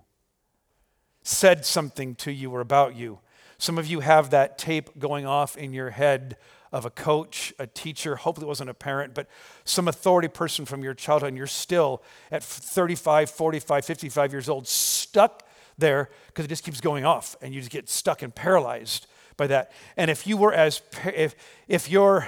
said 1.23 1.65
something 1.65 2.15
to 2.15 2.31
you 2.31 2.51
or 2.51 2.61
about 2.61 2.95
you. 2.95 3.19
Some 3.57 3.77
of 3.77 3.87
you 3.87 3.99
have 3.99 4.31
that 4.31 4.57
tape 4.57 4.97
going 4.97 5.25
off 5.25 5.55
in 5.55 5.73
your 5.73 5.91
head 5.91 6.37
of 6.71 6.85
a 6.85 6.89
coach, 6.89 7.53
a 7.59 7.67
teacher, 7.67 8.15
hopefully 8.15 8.45
it 8.45 8.47
wasn't 8.47 8.69
a 8.69 8.73
parent, 8.73 9.13
but 9.13 9.27
some 9.65 9.87
authority 9.87 10.27
person 10.27 10.65
from 10.65 10.83
your 10.83 10.93
childhood, 10.93 11.29
and 11.29 11.37
you're 11.37 11.47
still 11.47 12.01
at 12.31 12.43
35, 12.43 13.29
45, 13.29 13.85
55 13.85 14.31
years 14.31 14.47
old, 14.47 14.67
stuck 14.67 15.43
there 15.77 16.09
because 16.27 16.45
it 16.45 16.47
just 16.47 16.63
keeps 16.63 16.79
going 16.79 17.03
off, 17.03 17.35
and 17.41 17.53
you 17.53 17.59
just 17.59 17.71
get 17.71 17.89
stuck 17.89 18.21
and 18.21 18.33
paralyzed 18.33 19.07
by 19.35 19.47
that. 19.47 19.71
And 19.97 20.09
if 20.09 20.25
you 20.25 20.37
were 20.37 20.53
as, 20.53 20.81
if, 21.05 21.35
if 21.67 21.89
your 21.89 22.27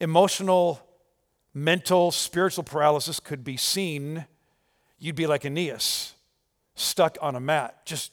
emotional, 0.00 0.80
mental, 1.54 2.10
spiritual 2.10 2.64
paralysis 2.64 3.20
could 3.20 3.44
be 3.44 3.56
seen, 3.56 4.26
you'd 4.98 5.16
be 5.16 5.26
like 5.26 5.44
Aeneas, 5.44 6.14
stuck 6.78 7.18
on 7.20 7.34
a 7.34 7.40
mat, 7.40 7.84
just 7.84 8.12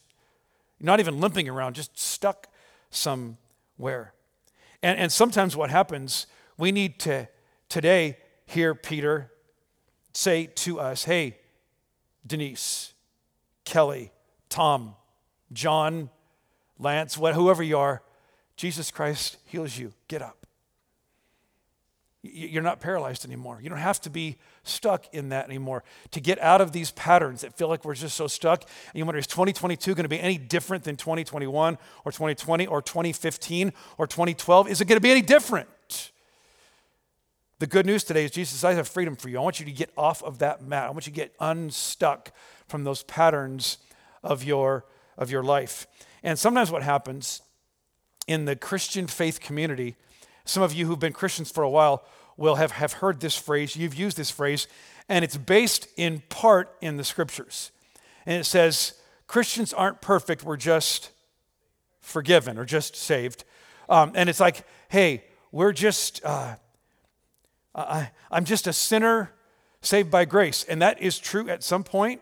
not 0.80 1.00
even 1.00 1.20
limping 1.20 1.48
around, 1.48 1.74
just 1.74 1.98
stuck 1.98 2.48
somewhere. 2.90 4.12
And, 4.82 4.98
and 4.98 5.10
sometimes 5.10 5.56
what 5.56 5.70
happens, 5.70 6.26
we 6.58 6.72
need 6.72 6.98
to 7.00 7.28
today 7.68 8.18
hear 8.46 8.74
Peter 8.74 9.30
say 10.12 10.46
to 10.46 10.80
us, 10.80 11.04
hey, 11.04 11.38
Denise, 12.26 12.92
Kelly, 13.64 14.12
Tom, 14.48 14.94
John, 15.52 16.10
Lance, 16.78 17.14
whoever 17.14 17.62
you 17.62 17.78
are, 17.78 18.02
Jesus 18.56 18.90
Christ 18.90 19.36
heals 19.46 19.76
you. 19.76 19.92
Get 20.08 20.22
up. 20.22 20.45
You're 22.32 22.62
not 22.62 22.80
paralyzed 22.80 23.24
anymore. 23.24 23.58
You 23.62 23.68
don't 23.68 23.78
have 23.78 24.00
to 24.02 24.10
be 24.10 24.36
stuck 24.62 25.12
in 25.12 25.30
that 25.30 25.46
anymore. 25.46 25.84
To 26.12 26.20
get 26.20 26.40
out 26.40 26.60
of 26.60 26.72
these 26.72 26.90
patterns 26.92 27.40
that 27.42 27.56
feel 27.56 27.68
like 27.68 27.84
we're 27.84 27.94
just 27.94 28.16
so 28.16 28.26
stuck, 28.26 28.62
and 28.62 28.98
you 28.98 29.04
wonder, 29.04 29.18
is 29.18 29.26
2022 29.26 29.94
going 29.94 30.04
to 30.04 30.08
be 30.08 30.20
any 30.20 30.38
different 30.38 30.84
than 30.84 30.96
2021 30.96 31.78
or 32.04 32.12
2020 32.12 32.66
or 32.66 32.82
2015 32.82 33.72
or 33.98 34.06
2012? 34.06 34.68
Is 34.68 34.80
it 34.80 34.86
going 34.86 34.96
to 34.96 35.00
be 35.00 35.10
any 35.10 35.22
different? 35.22 35.68
The 37.58 37.66
good 37.66 37.86
news 37.86 38.04
today 38.04 38.26
is 38.26 38.32
Jesus 38.32 38.62
I 38.64 38.74
have 38.74 38.86
freedom 38.86 39.16
for 39.16 39.30
you. 39.30 39.38
I 39.38 39.40
want 39.40 39.60
you 39.60 39.66
to 39.66 39.72
get 39.72 39.90
off 39.96 40.22
of 40.22 40.38
that 40.40 40.62
mat. 40.62 40.88
I 40.88 40.90
want 40.90 41.06
you 41.06 41.12
to 41.12 41.16
get 41.16 41.34
unstuck 41.40 42.32
from 42.68 42.84
those 42.84 43.02
patterns 43.04 43.78
of 44.22 44.44
your, 44.44 44.84
of 45.16 45.30
your 45.30 45.42
life. 45.42 45.86
And 46.22 46.38
sometimes 46.38 46.70
what 46.70 46.82
happens 46.82 47.40
in 48.26 48.44
the 48.44 48.56
Christian 48.56 49.06
faith 49.06 49.40
community, 49.40 49.96
some 50.46 50.62
of 50.62 50.72
you 50.72 50.86
who've 50.86 50.98
been 50.98 51.12
Christians 51.12 51.50
for 51.50 51.62
a 51.62 51.68
while 51.68 52.04
will 52.36 52.54
have, 52.54 52.72
have 52.72 52.94
heard 52.94 53.20
this 53.20 53.36
phrase. 53.36 53.76
You've 53.76 53.94
used 53.94 54.16
this 54.16 54.30
phrase, 54.30 54.68
and 55.08 55.24
it's 55.24 55.36
based 55.36 55.88
in 55.96 56.22
part 56.28 56.74
in 56.80 56.96
the 56.96 57.04
scriptures. 57.04 57.72
And 58.24 58.40
it 58.40 58.44
says, 58.44 58.94
Christians 59.26 59.72
aren't 59.72 60.00
perfect, 60.00 60.44
we're 60.44 60.56
just 60.56 61.10
forgiven 62.00 62.58
or 62.58 62.64
just 62.64 62.96
saved. 62.96 63.44
Um, 63.88 64.12
and 64.14 64.28
it's 64.28 64.40
like, 64.40 64.64
hey, 64.88 65.24
we're 65.50 65.72
just, 65.72 66.24
uh, 66.24 66.54
I, 67.74 68.10
I'm 68.30 68.44
just 68.44 68.66
a 68.66 68.72
sinner 68.72 69.32
saved 69.82 70.10
by 70.10 70.24
grace. 70.24 70.64
And 70.64 70.80
that 70.82 71.00
is 71.00 71.18
true 71.18 71.48
at 71.48 71.62
some 71.62 71.82
point, 71.84 72.20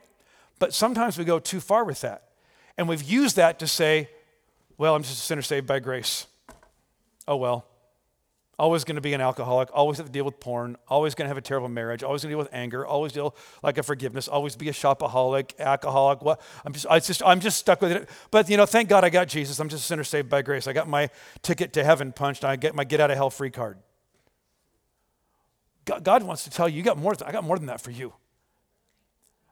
but 0.59 0.73
sometimes 0.73 1.19
we 1.19 1.25
go 1.25 1.39
too 1.39 1.61
far 1.61 1.85
with 1.85 2.01
that. 2.01 2.29
And 2.77 2.89
we've 2.89 3.03
used 3.03 3.37
that 3.37 3.59
to 3.61 3.67
say, 3.67 4.09
well, 4.79 4.95
I'm 4.95 5.03
just 5.03 5.19
a 5.19 5.23
sinner 5.23 5.43
saved 5.43 5.67
by 5.67 5.79
grace. 5.79 6.27
Oh, 7.29 7.37
well. 7.37 7.67
Always 8.59 8.85
going 8.85 8.95
to 8.95 9.01
be 9.01 9.13
an 9.15 9.21
alcoholic, 9.21 9.69
always 9.73 9.99
have 9.99 10.07
to 10.07 10.13
deal 10.13 10.25
with 10.25 10.39
porn, 10.39 10.77
always 10.87 11.15
going 11.15 11.25
to 11.25 11.29
have 11.29 11.37
a 11.37 11.41
terrible 11.41 11.69
marriage, 11.69 12.05
always 12.05 12.23
going 12.23 12.31
to 12.31 12.35
deal 12.35 12.39
with 12.39 12.53
anger, 12.53 12.87
always 12.87 13.13
deal 13.13 13.35
like 13.63 13.79
a 13.79 13.83
forgiveness, 13.83 14.29
always 14.29 14.55
be 14.55 14.69
a 14.69 14.73
shopaholic, 14.73 15.59
alcoholic. 15.59 16.23
What? 16.23 16.41
I'm 16.65 16.73
just, 16.73 16.87
I 16.89 17.01
just, 17.01 17.23
I'm 17.25 17.41
just 17.41 17.59
stuck 17.59 17.81
with 17.81 17.91
it. 17.91 18.09
But 18.31 18.49
you 18.49 18.57
know, 18.57 18.67
thank 18.67 18.89
God 18.89 19.03
I 19.03 19.11
got 19.11 19.27
Jesus. 19.27 19.59
I'm 19.59 19.69
just 19.69 19.85
a 19.85 19.87
sinner 19.87 20.05
saved 20.05 20.29
by 20.29 20.43
grace. 20.43 20.69
I 20.69 20.73
got 20.73 20.89
my 20.89 21.11
ticket 21.43 21.73
to 21.73 21.85
heaven 21.85 22.13
punched. 22.13 22.45
I 22.45 22.55
get 22.55 22.75
my 22.77 22.85
get 22.85 23.01
out 23.01 23.11
of 23.11 23.17
hell 23.17 23.31
free 23.31 23.51
card. 23.51 23.79
God, 25.85 26.23
wants 26.23 26.45
to 26.45 26.51
tell 26.51 26.69
you, 26.69 26.79
you 26.79 26.83
got 26.83 26.97
more. 26.97 27.15
I 27.27 27.33
got 27.33 27.45
more 27.45 27.59
than 27.59 27.67
that 27.67 27.81
for 27.81 27.91
you. 27.91 28.15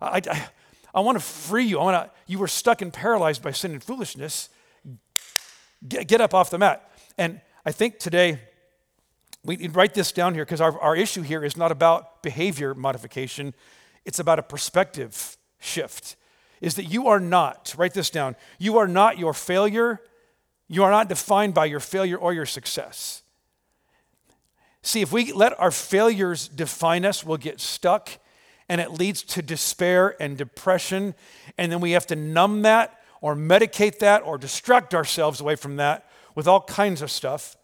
I, 0.01 0.23
I, 0.27 0.49
I 0.95 1.01
want 1.01 1.19
to 1.19 1.25
free 1.25 1.65
you. 1.65 1.79
I 1.79 1.85
want 1.85 2.07
to. 2.07 2.11
You 2.27 2.39
were 2.39 2.49
stuck 2.49 2.83
and 2.83 2.93
paralyzed 2.93 3.43
by 3.43 3.51
sin 3.51 3.73
and 3.73 3.83
foolishness. 3.83 4.49
Get, 5.87 6.07
get 6.07 6.21
up 6.21 6.35
off 6.35 6.51
the 6.51 6.59
mat. 6.59 6.91
And 7.19 7.41
I 7.67 7.73
think 7.73 7.99
today 7.99 8.39
we 9.45 9.69
write 9.69 9.95
this 9.95 10.13
down 10.13 10.35
here 10.35 10.45
because 10.45 10.61
our, 10.61 10.79
our 10.81 10.97
issue 10.97 11.23
here 11.23 11.45
is 11.45 11.57
not 11.57 11.73
about 11.73 12.23
behavior 12.23 12.75
modification, 12.75 13.55
it's 14.05 14.19
about 14.19 14.39
a 14.39 14.43
perspective 14.43 15.37
shift. 15.59 16.17
Is 16.61 16.77
that 16.77 16.85
you 16.85 17.09
are 17.09 17.19
not, 17.19 17.75
write 17.77 17.95
this 17.95 18.09
down, 18.09 18.37
you 18.59 18.79
are 18.79 18.87
not 18.87 19.19
your 19.19 19.35
failure, 19.35 20.01
you 20.69 20.85
are 20.85 20.91
not 20.91 21.09
defined 21.09 21.55
by 21.55 21.65
your 21.65 21.81
failure 21.81 22.17
or 22.17 22.33
your 22.33 22.47
success. 22.47 23.23
See, 24.83 25.01
if 25.01 25.13
we 25.13 25.33
let 25.33 25.59
our 25.61 25.71
failures 25.71 26.49
define 26.49 27.05
us, 27.05 27.25
we'll 27.25 27.37
get 27.37 27.61
stuck 27.61 28.11
and 28.69 28.81
it 28.81 28.91
leads 28.91 29.23
to 29.23 29.43
despair 29.43 30.17
and 30.21 30.37
depression. 30.37 31.15
And 31.59 31.71
then 31.71 31.81
we 31.81 31.93
have 31.93 32.07
to 32.09 32.17
numb 32.17 32.63
that 32.63 33.01
or 33.21 33.37
medicate 33.37 33.99
that 33.99 34.23
or 34.23 34.39
distract 34.39 34.95
ourselves 34.95 35.41
away 35.41 35.57
from 35.57 35.77
that 35.77 36.09
with 36.35 36.49
all 36.49 36.63
kinds 36.63 37.03
of 37.03 37.11
stuff. 37.11 37.57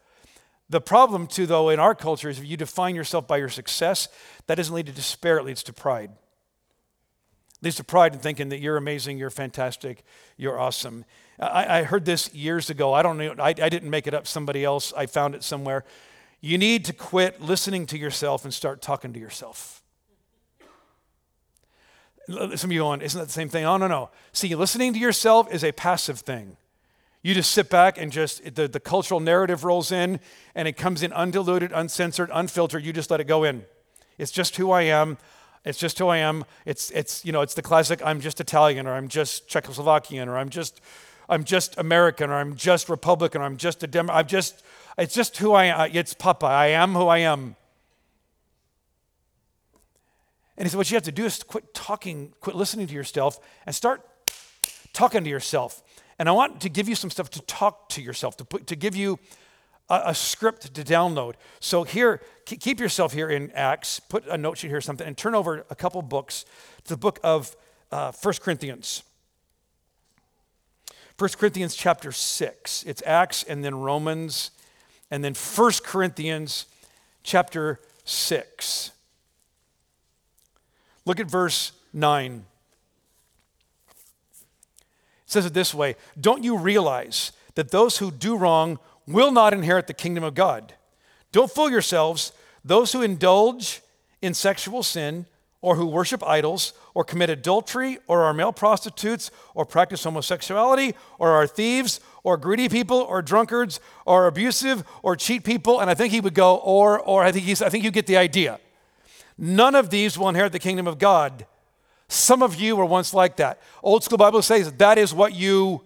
The 0.70 0.80
problem, 0.80 1.26
too, 1.26 1.46
though, 1.46 1.70
in 1.70 1.80
our 1.80 1.94
culture 1.94 2.28
is 2.28 2.38
if 2.38 2.44
you 2.44 2.56
define 2.56 2.94
yourself 2.94 3.26
by 3.26 3.38
your 3.38 3.48
success, 3.48 4.08
that 4.46 4.56
doesn't 4.56 4.74
lead 4.74 4.86
to 4.86 4.92
despair, 4.92 5.38
it 5.38 5.44
leads 5.44 5.62
to 5.64 5.72
pride. 5.72 6.10
It 6.10 7.64
leads 7.64 7.76
to 7.76 7.84
pride 7.84 8.12
in 8.12 8.18
thinking 8.18 8.50
that 8.50 8.60
you're 8.60 8.76
amazing, 8.76 9.18
you're 9.18 9.30
fantastic, 9.30 10.04
you're 10.36 10.58
awesome. 10.58 11.04
I, 11.40 11.78
I 11.78 11.82
heard 11.84 12.04
this 12.04 12.32
years 12.34 12.68
ago. 12.68 12.92
I 12.92 13.02
don't 13.02 13.16
know, 13.16 13.34
I, 13.38 13.48
I 13.48 13.68
didn't 13.68 13.88
make 13.88 14.06
it 14.06 14.14
up, 14.14 14.26
somebody 14.26 14.62
else, 14.62 14.92
I 14.94 15.06
found 15.06 15.34
it 15.34 15.42
somewhere. 15.42 15.84
You 16.40 16.58
need 16.58 16.84
to 16.84 16.92
quit 16.92 17.40
listening 17.40 17.86
to 17.86 17.98
yourself 17.98 18.44
and 18.44 18.52
start 18.52 18.82
talking 18.82 19.12
to 19.14 19.18
yourself. 19.18 19.82
Some 22.28 22.70
of 22.70 22.72
you 22.72 22.80
going, 22.80 23.00
isn't 23.00 23.18
that 23.18 23.26
the 23.26 23.32
same 23.32 23.48
thing? 23.48 23.64
Oh, 23.64 23.78
no, 23.78 23.88
no. 23.88 24.10
See, 24.32 24.54
listening 24.54 24.92
to 24.92 24.98
yourself 24.98 25.52
is 25.52 25.64
a 25.64 25.72
passive 25.72 26.20
thing. 26.20 26.58
You 27.22 27.34
just 27.34 27.52
sit 27.52 27.68
back 27.68 27.98
and 27.98 28.12
just, 28.12 28.54
the, 28.54 28.68
the 28.68 28.80
cultural 28.80 29.20
narrative 29.20 29.64
rolls 29.64 29.90
in 29.90 30.20
and 30.54 30.68
it 30.68 30.76
comes 30.76 31.02
in 31.02 31.12
undiluted, 31.12 31.72
uncensored, 31.72 32.30
unfiltered. 32.32 32.84
You 32.84 32.92
just 32.92 33.10
let 33.10 33.20
it 33.20 33.26
go 33.26 33.44
in. 33.44 33.64
It's 34.18 34.30
just 34.30 34.56
who 34.56 34.70
I 34.70 34.82
am. 34.82 35.18
It's 35.64 35.78
just 35.78 35.98
who 35.98 36.08
I 36.08 36.18
am. 36.18 36.44
It's, 36.64 36.90
it's, 36.92 37.24
you 37.24 37.32
know, 37.32 37.42
it's 37.42 37.54
the 37.54 37.62
classic 37.62 38.00
I'm 38.04 38.20
just 38.20 38.40
Italian 38.40 38.86
or 38.86 38.94
I'm 38.94 39.08
just 39.08 39.48
Czechoslovakian 39.48 40.28
or 40.28 40.38
I'm 40.38 40.48
just, 40.48 40.80
I'm 41.28 41.44
just 41.44 41.76
American 41.76 42.30
or 42.30 42.34
I'm 42.34 42.54
just 42.54 42.88
Republican 42.88 43.42
or 43.42 43.44
I'm 43.44 43.56
just 43.56 43.82
a 43.82 43.86
Dem. 43.86 44.08
I'm 44.10 44.26
just, 44.26 44.62
it's 44.96 45.14
just 45.14 45.36
who 45.38 45.52
I 45.52 45.64
am. 45.64 45.90
It's 45.92 46.14
Popeye. 46.14 46.48
I 46.48 46.66
am 46.68 46.94
who 46.94 47.06
I 47.06 47.18
am. 47.18 47.56
And 50.56 50.66
he 50.66 50.70
said, 50.70 50.78
what 50.78 50.90
you 50.90 50.96
have 50.96 51.04
to 51.04 51.12
do 51.12 51.24
is 51.24 51.42
quit 51.42 51.74
talking, 51.74 52.32
quit 52.40 52.56
listening 52.56 52.86
to 52.86 52.94
yourself 52.94 53.38
and 53.66 53.74
start 53.74 54.02
talking 54.92 55.22
to 55.22 55.30
yourself. 55.30 55.82
And 56.18 56.28
I 56.28 56.32
want 56.32 56.60
to 56.62 56.68
give 56.68 56.88
you 56.88 56.94
some 56.94 57.10
stuff 57.10 57.30
to 57.30 57.40
talk 57.42 57.88
to 57.90 58.02
yourself, 58.02 58.36
to, 58.38 58.44
put, 58.44 58.66
to 58.66 58.76
give 58.76 58.96
you 58.96 59.18
a, 59.88 60.02
a 60.06 60.14
script 60.14 60.74
to 60.74 60.84
download. 60.84 61.34
So 61.60 61.84
here, 61.84 62.20
keep 62.44 62.80
yourself 62.80 63.12
here 63.12 63.28
in 63.28 63.50
Acts, 63.52 64.00
put 64.00 64.26
a 64.26 64.36
note 64.36 64.58
sheet 64.58 64.68
here 64.68 64.78
or 64.78 64.82
something, 64.82 65.06
and 65.06 65.16
turn 65.16 65.34
over 65.34 65.64
a 65.70 65.74
couple 65.74 66.02
books 66.02 66.44
to 66.84 66.90
the 66.90 66.96
book 66.96 67.20
of 67.22 67.56
uh, 67.92 68.12
1 68.12 68.34
Corinthians. 68.40 69.02
1 71.18 71.30
Corinthians 71.36 71.74
chapter 71.74 72.12
6. 72.12 72.84
It's 72.84 73.02
Acts 73.04 73.42
and 73.42 73.64
then 73.64 73.76
Romans 73.76 74.50
and 75.10 75.24
then 75.24 75.34
1 75.34 75.72
Corinthians 75.84 76.66
chapter 77.22 77.80
6. 78.04 78.92
Look 81.04 81.18
at 81.18 81.30
verse 81.30 81.72
9. 81.92 82.44
Says 85.28 85.46
it 85.46 85.54
this 85.54 85.72
way 85.72 85.94
Don't 86.20 86.42
you 86.42 86.56
realize 86.56 87.30
that 87.54 87.70
those 87.70 87.98
who 87.98 88.10
do 88.10 88.36
wrong 88.36 88.80
will 89.06 89.30
not 89.30 89.52
inherit 89.52 89.86
the 89.86 89.94
kingdom 89.94 90.24
of 90.24 90.34
God? 90.34 90.74
Don't 91.30 91.50
fool 91.50 91.70
yourselves. 91.70 92.32
Those 92.64 92.92
who 92.92 93.02
indulge 93.02 93.80
in 94.20 94.34
sexual 94.34 94.82
sin, 94.82 95.26
or 95.60 95.76
who 95.76 95.86
worship 95.86 96.22
idols, 96.26 96.72
or 96.92 97.04
commit 97.04 97.30
adultery, 97.30 97.98
or 98.08 98.24
are 98.24 98.34
male 98.34 98.52
prostitutes, 98.52 99.30
or 99.54 99.64
practice 99.64 100.04
homosexuality, 100.04 100.94
or 101.18 101.30
are 101.30 101.46
thieves, 101.46 102.00
or 102.24 102.36
greedy 102.36 102.68
people, 102.68 102.98
or 102.98 103.22
drunkards, 103.22 103.80
or 104.06 104.26
abusive, 104.26 104.84
or 105.02 105.14
cheat 105.14 105.44
people. 105.44 105.80
And 105.80 105.88
I 105.88 105.94
think 105.94 106.12
he 106.12 106.20
would 106.20 106.34
go, 106.34 106.56
or, 106.56 106.98
or 106.98 107.22
I 107.22 107.32
think 107.32 107.44
he's, 107.44 107.62
I 107.62 107.68
think 107.68 107.84
you 107.84 107.90
get 107.90 108.06
the 108.06 108.16
idea. 108.16 108.58
None 109.36 109.74
of 109.74 109.90
these 109.90 110.18
will 110.18 110.28
inherit 110.28 110.52
the 110.52 110.58
kingdom 110.58 110.86
of 110.86 110.98
God. 110.98 111.46
Some 112.08 112.42
of 112.42 112.54
you 112.56 112.76
were 112.76 112.84
once 112.84 113.12
like 113.12 113.36
that. 113.36 113.60
Old 113.82 114.02
school 114.02 114.18
Bible 114.18 114.42
says 114.42 114.72
that 114.72 114.98
is 114.98 115.12
what 115.12 115.34
you 115.34 115.82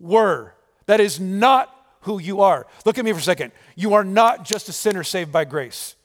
were. 0.00 0.54
That 0.86 1.00
is 1.00 1.20
not 1.20 1.70
who 2.02 2.18
you 2.18 2.40
are. 2.40 2.66
Look 2.84 2.98
at 2.98 3.04
me 3.04 3.12
for 3.12 3.18
a 3.18 3.22
second. 3.22 3.52
You 3.76 3.94
are 3.94 4.04
not 4.04 4.44
just 4.44 4.68
a 4.68 4.72
sinner 4.72 5.04
saved 5.04 5.32
by 5.32 5.44
grace. 5.44 5.96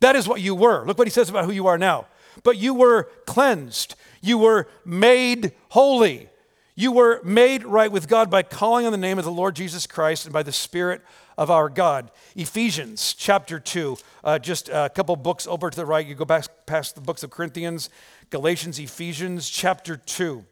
That 0.00 0.16
is 0.16 0.26
what 0.26 0.40
you 0.40 0.54
were. 0.54 0.84
Look 0.84 0.98
what 0.98 1.06
he 1.06 1.12
says 1.12 1.28
about 1.28 1.44
who 1.44 1.52
you 1.52 1.66
are 1.66 1.78
now. 1.78 2.06
But 2.42 2.56
you 2.56 2.74
were 2.74 3.08
cleansed, 3.26 3.94
you 4.20 4.38
were 4.38 4.68
made 4.84 5.52
holy. 5.70 6.28
You 6.74 6.90
were 6.90 7.20
made 7.22 7.64
right 7.64 7.92
with 7.92 8.08
God 8.08 8.30
by 8.30 8.42
calling 8.42 8.86
on 8.86 8.92
the 8.92 8.98
name 8.98 9.18
of 9.18 9.26
the 9.26 9.30
Lord 9.30 9.54
Jesus 9.54 9.86
Christ 9.86 10.24
and 10.24 10.32
by 10.32 10.42
the 10.42 10.52
Spirit 10.52 11.02
of 11.36 11.50
our 11.50 11.68
God. 11.68 12.10
Ephesians 12.36 13.14
chapter 13.14 13.58
2, 13.58 13.96
uh, 14.24 14.38
just 14.38 14.68
a 14.68 14.90
couple 14.94 15.16
books 15.16 15.46
over 15.46 15.70
to 15.70 15.76
the 15.76 15.86
right. 15.86 16.06
You 16.06 16.14
go 16.14 16.24
back 16.24 16.46
past 16.66 16.94
the 16.94 17.00
books 17.00 17.22
of 17.22 17.30
Corinthians, 17.30 17.90
Galatians, 18.30 18.78
Ephesians 18.78 19.48
chapter 19.48 19.96
2. 19.96 20.44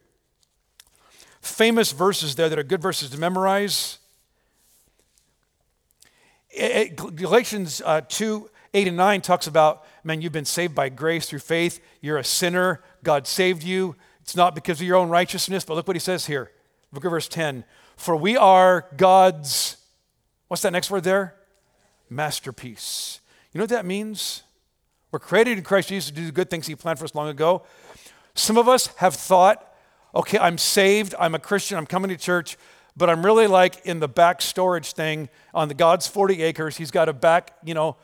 Famous 1.41 1.91
verses 1.91 2.35
there 2.35 2.49
that 2.49 2.59
are 2.59 2.63
good 2.63 2.81
verses 2.81 3.09
to 3.09 3.17
memorize. 3.17 3.99
It, 6.49 6.99
it, 6.99 7.15
Galatians 7.15 7.81
uh, 7.85 8.01
2 8.07 8.49
8 8.73 8.87
and 8.87 8.97
9 8.97 9.21
talks 9.21 9.47
about, 9.47 9.85
man, 10.03 10.21
you've 10.21 10.31
been 10.31 10.45
saved 10.45 10.73
by 10.73 10.87
grace 10.89 11.27
through 11.27 11.39
faith. 11.39 11.83
You're 11.99 12.17
a 12.17 12.23
sinner. 12.23 12.81
God 13.03 13.27
saved 13.27 13.63
you. 13.63 13.95
It's 14.21 14.35
not 14.35 14.55
because 14.55 14.79
of 14.79 14.87
your 14.87 14.95
own 14.95 15.09
righteousness, 15.09 15.65
but 15.65 15.73
look 15.73 15.87
what 15.87 15.95
he 15.95 15.99
says 15.99 16.25
here. 16.25 16.51
Look 16.93 17.03
at 17.03 17.09
verse 17.09 17.27
10. 17.27 17.65
For 17.97 18.15
we 18.15 18.37
are 18.37 18.85
God's, 18.95 19.77
what's 20.51 20.63
that 20.63 20.71
next 20.71 20.91
word 20.91 21.05
there? 21.05 21.33
Masterpiece. 22.09 23.21
You 23.53 23.59
know 23.59 23.63
what 23.63 23.69
that 23.69 23.85
means? 23.85 24.43
We're 25.09 25.19
created 25.19 25.57
in 25.57 25.63
Christ 25.63 25.87
Jesus 25.87 26.09
to 26.09 26.13
do 26.13 26.25
the 26.25 26.31
good 26.33 26.49
things 26.49 26.67
he 26.67 26.75
planned 26.75 26.99
for 26.99 27.05
us 27.05 27.15
long 27.15 27.29
ago. 27.29 27.63
Some 28.33 28.57
of 28.57 28.67
us 28.67 28.87
have 28.97 29.15
thought, 29.15 29.73
okay, 30.13 30.37
I'm 30.37 30.57
saved, 30.57 31.15
I'm 31.17 31.35
a 31.35 31.39
Christian, 31.39 31.77
I'm 31.77 31.85
coming 31.85 32.09
to 32.09 32.17
church, 32.17 32.57
but 32.97 33.09
I'm 33.09 33.25
really 33.25 33.47
like 33.47 33.85
in 33.85 34.01
the 34.01 34.09
back 34.09 34.41
storage 34.41 34.91
thing 34.91 35.29
on 35.53 35.69
the 35.69 35.73
God's 35.73 36.05
40 36.05 36.43
acres. 36.43 36.75
He's 36.75 36.91
got 36.91 37.07
a 37.07 37.13
back, 37.13 37.55
you 37.63 37.73
know, 37.73 37.95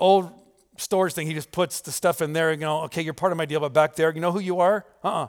old 0.00 0.32
storage 0.78 1.12
thing. 1.12 1.28
He 1.28 1.34
just 1.34 1.52
puts 1.52 1.80
the 1.80 1.92
stuff 1.92 2.20
in 2.20 2.32
there. 2.32 2.50
You 2.50 2.58
know, 2.58 2.80
okay, 2.86 3.02
you're 3.02 3.14
part 3.14 3.30
of 3.30 3.38
my 3.38 3.46
deal, 3.46 3.60
but 3.60 3.72
back 3.72 3.94
there, 3.94 4.12
you 4.12 4.20
know 4.20 4.32
who 4.32 4.40
you 4.40 4.58
are? 4.58 4.84
Uh 5.04 5.06
uh-uh. 5.06 5.24
uh 5.24 5.28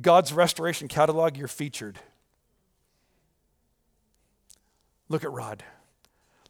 God's 0.00 0.32
restoration 0.32 0.88
catalog, 0.88 1.36
you're 1.36 1.46
featured. 1.46 2.00
Look 5.10 5.24
at 5.24 5.30
Rod. 5.30 5.62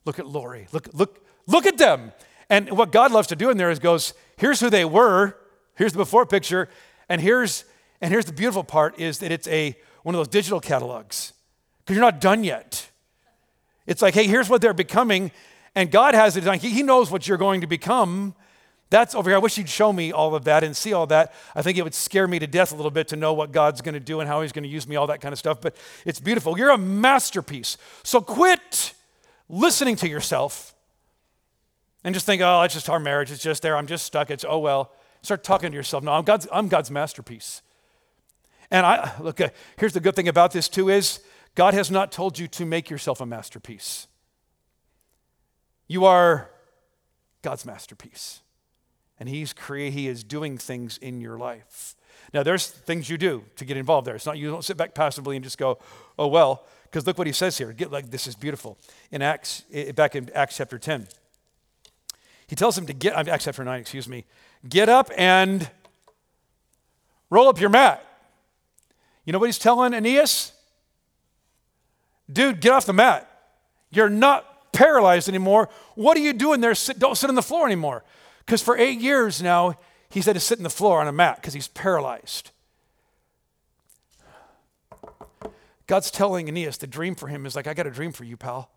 Look 0.05 0.21
at 0.21 0.27
Lori. 0.27 0.69
Look, 0.71 0.89
look, 0.93 1.27
look 1.49 1.67
at 1.67 1.79
them. 1.79 2.13
And 2.49 2.71
what 2.71 2.93
God 2.93 3.11
loves 3.11 3.27
to 3.29 3.37
do 3.37 3.51
in 3.51 3.57
there 3.57 3.71
is 3.71 3.81
goes, 3.81 4.15
here's 4.37 4.61
who 4.61 4.71
they 4.71 4.85
were, 4.85 5.37
here's 5.77 5.93
the 5.93 5.99
before 5.99 6.27
picture, 6.27 6.69
and 7.09 7.21
here's 7.21 7.65
and 8.01 8.13
here's 8.13 8.25
the 8.25 8.33
beautiful 8.33 8.65
part 8.65 8.99
is 8.99 9.19
that 9.19 9.31
it's 9.31 9.47
a 9.49 9.77
one 10.03 10.15
of 10.15 10.19
those 10.19 10.29
digital 10.29 10.61
catalogs. 10.61 11.33
Because 11.79 11.97
you're 11.97 12.05
not 12.05 12.21
done 12.21 12.45
yet. 12.45 12.89
It's 13.87 14.01
like, 14.01 14.15
hey, 14.15 14.27
here's 14.27 14.49
what 14.49 14.63
they're 14.63 14.73
becoming, 14.73 15.33
and 15.75 15.91
God 15.91 16.15
has 16.15 16.37
it. 16.37 16.45
He 16.63 16.83
knows 16.83 17.11
what 17.11 17.27
you're 17.27 17.39
going 17.39 17.61
to 17.63 17.67
become. 17.67 18.35
That's 18.91 19.15
over 19.15 19.31
here. 19.31 19.37
I 19.37 19.41
wish 19.41 19.57
you'd 19.57 19.69
show 19.69 19.93
me 19.93 20.13
all 20.13 20.35
of 20.35 20.45
that 20.45 20.65
and 20.65 20.77
see 20.77 20.93
all 20.93 21.07
that. 21.07 21.33
I 21.55 21.63
think 21.63 21.79
it 21.79 21.83
would 21.83 21.95
scare 21.95 22.27
me 22.27 22.39
to 22.41 22.47
death 22.47 22.73
a 22.73 22.77
little 22.77 22.91
bit 22.91 23.09
to 23.09 23.17
know 23.17 23.33
what 23.33 23.53
God's 23.53 23.81
going 23.81 23.95
to 23.95 24.01
do 24.01 24.21
and 24.21 24.29
how 24.29 24.43
He's 24.43 24.53
going 24.53 24.65
to 24.65 24.69
use 24.69 24.89
me, 24.89 24.97
all 24.97 25.07
that 25.07 25.21
kind 25.21 25.33
of 25.33 25.39
stuff. 25.39 25.61
But 25.61 25.77
it's 26.05 26.21
beautiful. 26.21 26.59
You're 26.59 26.71
a 26.71 26.79
masterpiece. 26.79 27.79
So 28.03 28.21
quit 28.21 28.95
listening 29.49 29.97
to 29.97 30.09
yourself 30.09 30.75
and 32.03 32.15
just 32.15 32.27
think, 32.27 32.43
oh, 32.43 32.63
it's 32.63 32.75
just 32.75 32.89
our 32.89 33.01
marriage. 33.01 33.31
It's 33.31 33.43
just 33.43 33.63
there. 33.63 33.77
I'm 33.77 33.87
just 33.87 34.05
stuck. 34.05 34.31
It's, 34.31 34.45
oh, 34.47 34.59
well. 34.59 34.93
Start 35.23 35.45
talking 35.45 35.71
to 35.71 35.77
yourself. 35.77 36.03
No, 36.03 36.13
I'm 36.13 36.25
God's, 36.25 36.49
I'm 36.51 36.69
God's 36.69 36.91
masterpiece. 36.91 37.63
And 38.71 38.87
I 38.87 39.13
look, 39.21 39.41
uh, 39.41 39.51
here's 39.77 39.93
the 39.93 40.01
good 40.01 40.17
thing 40.17 40.29
about 40.29 40.53
this 40.53 40.69
too 40.69 40.89
is 40.89 41.21
God 41.55 41.75
has 41.75 41.91
not 41.91 42.13
told 42.13 42.39
you 42.39 42.49
to 42.49 42.65
make 42.65 42.89
yourself 42.89 43.21
a 43.21 43.27
masterpiece. 43.27 44.07
You 45.89 46.05
are 46.05 46.51
God's 47.43 47.67
masterpiece. 47.67 48.41
And 49.21 49.29
He's 49.29 49.53
create, 49.53 49.93
He 49.93 50.09
is 50.09 50.25
doing 50.25 50.59
things 50.59 50.99
in 50.99 51.21
your 51.21 51.39
life. 51.39 51.95
Now, 52.33 52.43
there's 52.43 52.69
things 52.69 53.09
you 53.09 53.19
do 53.19 53.45
to 53.57 53.65
get 53.65 53.77
involved 53.77 54.07
there. 54.07 54.15
It's 54.15 54.27
not 54.27 54.39
you 54.39 54.51
don't 54.51 54.65
sit 54.65 54.77
back 54.77 54.95
passively 54.95 55.37
and 55.37 55.45
just 55.45 55.59
go, 55.59 55.79
oh, 56.19 56.27
well, 56.27 56.65
because 56.85 57.07
look 57.07 57.19
what 57.19 57.27
he 57.27 57.33
says 57.33 57.57
here. 57.57 57.73
Get 57.73 57.93
like 57.93 58.11
this 58.11 58.27
is 58.27 58.35
beautiful. 58.35 58.77
In 59.11 59.23
Acts, 59.23 59.63
back 59.95 60.17
in 60.17 60.31
Acts 60.35 60.57
chapter 60.57 60.79
10. 60.79 61.07
He 62.49 62.57
tells 62.57 62.77
him 62.77 62.87
to 62.87 62.93
get, 62.93 63.15
Acts 63.29 63.45
chapter 63.45 63.65
9, 63.65 63.81
excuse 63.81 64.09
me, 64.09 64.25
get 64.69 64.89
up 64.89 65.11
and 65.17 65.71
roll 67.31 67.49
up 67.49 67.61
your 67.61 67.71
mat. 67.71 68.05
You 69.25 69.33
know 69.33 69.39
what 69.39 69.47
he's 69.47 69.59
telling 69.59 69.95
Aeneas? 69.95 70.53
Dude, 72.33 72.61
get 72.61 72.73
off 72.73 72.87
the 72.87 72.93
mat. 72.93 73.29
You're 73.91 74.11
not 74.11 74.73
paralyzed 74.73 75.29
anymore. 75.29 75.69
What 75.95 76.17
are 76.17 76.21
you 76.21 76.33
doing 76.33 76.61
there? 76.61 76.75
Sit, 76.75 76.99
don't 76.99 77.17
sit 77.17 77.29
on 77.29 77.37
the 77.37 77.43
floor 77.43 77.67
anymore. 77.67 78.05
Because 78.51 78.63
for 78.63 78.77
eight 78.77 78.99
years 78.99 79.41
now, 79.41 79.79
he's 80.09 80.27
had 80.27 80.33
to 80.33 80.41
sit 80.41 80.59
on 80.59 80.65
the 80.65 80.71
floor 80.71 81.01
on 81.01 81.07
a 81.07 81.13
mat 81.13 81.37
because 81.37 81.55
he's 81.55 81.69
paralyzed. 81.69 82.51
God's 85.87 86.11
telling 86.11 86.49
Aeneas 86.49 86.77
the 86.79 86.89
dream 86.89 87.15
for 87.15 87.29
him 87.29 87.47
is 87.47 87.55
like, 87.55 87.69
I 87.69 87.75
got 87.75 87.87
a 87.87 87.93
dream 87.93 88.11
for 88.11 88.25
you, 88.25 88.37
pal. 88.37 88.69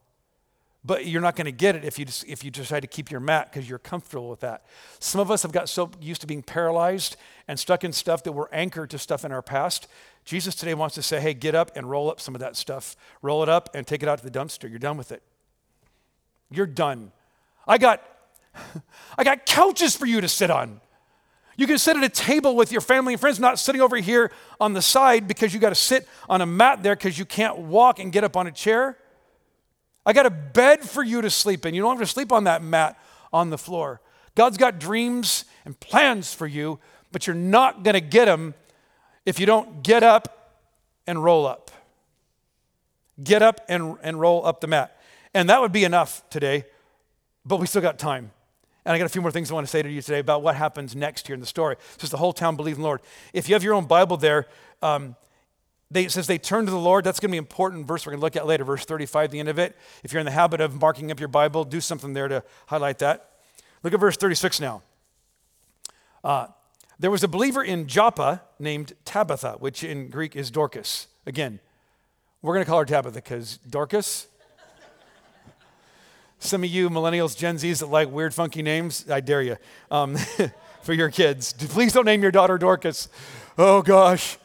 But 0.85 1.07
you're 1.07 1.23
not 1.23 1.35
going 1.35 1.45
to 1.45 1.51
get 1.51 1.75
it 1.75 1.85
if 1.85 1.97
you, 1.97 2.05
just, 2.05 2.23
if 2.27 2.43
you 2.43 2.51
decide 2.51 2.81
to 2.81 2.87
keep 2.87 3.09
your 3.09 3.19
mat 3.19 3.51
because 3.51 3.67
you're 3.67 3.79
comfortable 3.79 4.29
with 4.29 4.41
that. 4.41 4.63
Some 4.99 5.19
of 5.19 5.31
us 5.31 5.41
have 5.41 5.51
got 5.51 5.67
so 5.67 5.89
used 5.99 6.21
to 6.21 6.27
being 6.27 6.43
paralyzed 6.43 7.15
and 7.47 7.59
stuck 7.59 7.83
in 7.83 7.93
stuff 7.93 8.21
that 8.25 8.33
we're 8.33 8.51
anchored 8.51 8.91
to 8.91 8.99
stuff 8.99 9.25
in 9.25 9.31
our 9.31 9.41
past. 9.41 9.87
Jesus 10.23 10.53
today 10.53 10.75
wants 10.75 10.93
to 10.93 11.01
say, 11.01 11.19
hey, 11.19 11.33
get 11.33 11.55
up 11.55 11.71
and 11.75 11.89
roll 11.89 12.11
up 12.11 12.21
some 12.21 12.35
of 12.35 12.41
that 12.41 12.55
stuff. 12.55 12.95
Roll 13.23 13.41
it 13.41 13.49
up 13.49 13.73
and 13.73 13.87
take 13.87 14.03
it 14.03 14.07
out 14.07 14.19
to 14.19 14.23
the 14.23 14.39
dumpster. 14.39 14.69
You're 14.69 14.77
done 14.77 14.97
with 14.97 15.11
it. 15.11 15.23
You're 16.51 16.67
done. 16.67 17.11
I 17.67 17.79
got, 17.79 18.03
I 19.17 19.23
got 19.23 19.45
couches 19.45 19.95
for 19.95 20.05
you 20.05 20.21
to 20.21 20.27
sit 20.27 20.49
on. 20.51 20.81
You 21.55 21.67
can 21.67 21.77
sit 21.77 21.95
at 21.95 22.03
a 22.03 22.09
table 22.09 22.55
with 22.55 22.71
your 22.71 22.81
family 22.81 23.13
and 23.13 23.19
friends, 23.19 23.39
not 23.39 23.59
sitting 23.59 23.81
over 23.81 23.95
here 23.97 24.31
on 24.59 24.73
the 24.73 24.81
side 24.81 25.27
because 25.27 25.53
you 25.53 25.59
got 25.59 25.69
to 25.69 25.75
sit 25.75 26.07
on 26.27 26.41
a 26.41 26.45
mat 26.45 26.81
there 26.81 26.95
because 26.95 27.19
you 27.19 27.25
can't 27.25 27.57
walk 27.59 27.99
and 27.99 28.11
get 28.11 28.23
up 28.23 28.35
on 28.35 28.47
a 28.47 28.51
chair. 28.51 28.97
I 30.05 30.13
got 30.13 30.25
a 30.25 30.31
bed 30.31 30.81
for 30.81 31.03
you 31.03 31.21
to 31.21 31.29
sleep 31.29 31.65
in. 31.65 31.75
You 31.75 31.81
don't 31.81 31.97
have 31.97 32.07
to 32.07 32.11
sleep 32.11 32.31
on 32.31 32.45
that 32.45 32.63
mat 32.63 32.99
on 33.31 33.51
the 33.51 33.57
floor. 33.57 34.01
God's 34.35 34.57
got 34.57 34.79
dreams 34.79 35.45
and 35.63 35.79
plans 35.79 36.33
for 36.33 36.47
you, 36.47 36.79
but 37.11 37.27
you're 37.27 37.35
not 37.35 37.83
going 37.83 37.93
to 37.93 38.01
get 38.01 38.25
them 38.25 38.55
if 39.25 39.39
you 39.39 39.45
don't 39.45 39.83
get 39.83 40.01
up 40.03 40.61
and 41.05 41.23
roll 41.23 41.45
up. 41.45 41.71
Get 43.23 43.43
up 43.43 43.61
and, 43.69 43.97
and 44.01 44.19
roll 44.19 44.45
up 44.45 44.59
the 44.59 44.67
mat. 44.67 44.99
And 45.35 45.49
that 45.49 45.61
would 45.61 45.71
be 45.71 45.83
enough 45.83 46.27
today, 46.29 46.65
but 47.45 47.59
we 47.59 47.67
still 47.67 47.81
got 47.81 47.99
time. 47.99 48.31
And 48.85 48.93
I 48.93 48.97
got 48.97 49.05
a 49.05 49.09
few 49.09 49.21
more 49.21 49.31
things 49.31 49.49
I 49.49 49.53
want 49.53 49.65
to 49.65 49.71
say 49.71 49.81
to 49.81 49.89
you 49.89 50.01
today 50.01 50.19
about 50.19 50.41
what 50.41 50.55
happens 50.55 50.95
next 50.95 51.27
here 51.27 51.33
in 51.33 51.39
the 51.39 51.45
story. 51.45 51.75
It 51.95 52.01
says 52.01 52.09
the 52.09 52.17
whole 52.17 52.33
town 52.33 52.55
believed 52.55 52.77
in 52.77 52.81
the 52.81 52.87
Lord. 52.87 53.01
If 53.31 53.47
you 53.47 53.55
have 53.55 53.63
your 53.63 53.73
own 53.73 53.85
Bible 53.85 54.17
there, 54.17 54.47
um, 54.81 55.15
they, 55.89 56.05
it 56.05 56.11
says 56.11 56.27
they 56.27 56.37
turned 56.37 56.67
to 56.67 56.71
the 56.71 56.79
Lord. 56.79 57.05
That's 57.05 57.19
going 57.19 57.29
to 57.29 57.33
be 57.33 57.37
an 57.37 57.43
important 57.43 57.87
verse 57.87 58.05
we're 58.05 58.11
going 58.11 58.19
to 58.19 58.25
look 58.25 58.35
at 58.35 58.45
later, 58.45 58.63
verse 58.63 58.83
35, 58.83 59.31
the 59.31 59.39
end 59.39 59.47
of 59.49 59.59
it. 59.59 59.77
If 60.03 60.11
you're 60.11 60.19
in 60.19 60.25
the 60.25 60.31
habit 60.31 60.59
of 60.59 60.81
marking 60.81 61.11
up 61.11 61.19
your 61.19 61.29
Bible, 61.29 61.63
do 61.63 61.79
something 61.79 62.13
there 62.13 62.27
to 62.27 62.43
highlight 62.67 62.99
that. 62.99 63.29
Look 63.83 63.93
at 63.93 63.99
verse 63.99 64.17
36 64.17 64.59
now. 64.59 64.81
Uh, 66.23 66.47
there 66.99 67.11
was 67.11 67.23
a 67.23 67.27
believer 67.27 67.63
in 67.63 67.87
Joppa 67.87 68.41
named 68.59 68.93
Tabitha, 69.05 69.57
which 69.59 69.83
in 69.83 70.09
Greek 70.09 70.35
is 70.35 70.49
Dorcas. 70.51 71.07
Again, 71.25 71.59
we're 72.41 72.53
going 72.53 72.65
to 72.65 72.69
call 72.69 72.79
her 72.79 72.85
Tabitha 72.85 73.15
because 73.15 73.57
Dorcas 73.69 74.27
some 76.43 76.63
of 76.63 76.69
you 76.69 76.89
millennials, 76.89 77.37
Gen 77.37 77.55
Zs 77.55 77.79
that 77.79 77.87
like 77.87 78.11
weird, 78.11 78.33
funky 78.33 78.61
names, 78.61 79.09
I 79.09 79.21
dare 79.21 79.41
you 79.41 79.57
um, 79.89 80.17
for 80.83 80.93
your 80.93 81.09
kids. 81.09 81.53
Please 81.53 81.93
don't 81.93 82.05
name 82.05 82.21
your 82.21 82.31
daughter 82.31 82.57
Dorcas. 82.57 83.07
Oh, 83.57 83.81
gosh. 83.81 84.37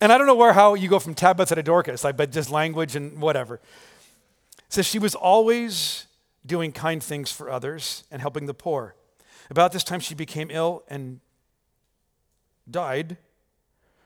And 0.00 0.12
I 0.12 0.18
don't 0.18 0.26
know 0.26 0.34
where, 0.34 0.52
how 0.52 0.74
you 0.74 0.88
go 0.88 0.98
from 0.98 1.14
Tabitha 1.14 1.54
to 1.54 1.62
Dorcas, 1.62 2.04
like, 2.04 2.16
but 2.16 2.32
just 2.32 2.50
language 2.50 2.96
and 2.96 3.20
whatever. 3.20 3.56
It 3.56 4.72
says 4.72 4.86
she 4.86 4.98
was 4.98 5.14
always 5.14 6.06
doing 6.46 6.72
kind 6.72 7.02
things 7.02 7.30
for 7.30 7.50
others 7.50 8.04
and 8.10 8.22
helping 8.22 8.46
the 8.46 8.54
poor. 8.54 8.94
About 9.50 9.72
this 9.72 9.84
time, 9.84 10.00
she 10.00 10.14
became 10.14 10.50
ill 10.50 10.82
and 10.88 11.20
died. 12.70 13.16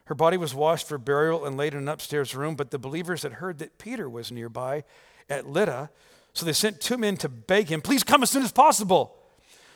Her 0.07 0.15
body 0.15 0.37
was 0.37 0.55
washed 0.55 0.89
for 0.89 0.99
burial 0.99 1.45
and 1.45 1.57
laid 1.57 1.75
in 1.75 1.81
an 1.81 1.89
upstairs 1.89 2.35
room, 2.35 2.57
but 2.57 2.71
the 2.71 2.79
believers 2.79 3.23
had 3.23 3.35
heard 3.35 3.59
that 3.59 3.79
Peter 3.79 4.09
was 4.09 4.33
nearby 4.33 4.85
at 5.29 5.47
Lydda, 5.47 5.91
so 6.35 6.47
they 6.47 6.53
sent 6.53 6.81
two 6.81 6.97
men 6.97 7.17
to 7.19 7.29
beg 7.29 7.69
him, 7.69 7.81
Please 7.81 8.03
come 8.03 8.23
as 8.23 8.31
soon 8.31 8.43
as 8.43 8.53
possible. 8.53 9.17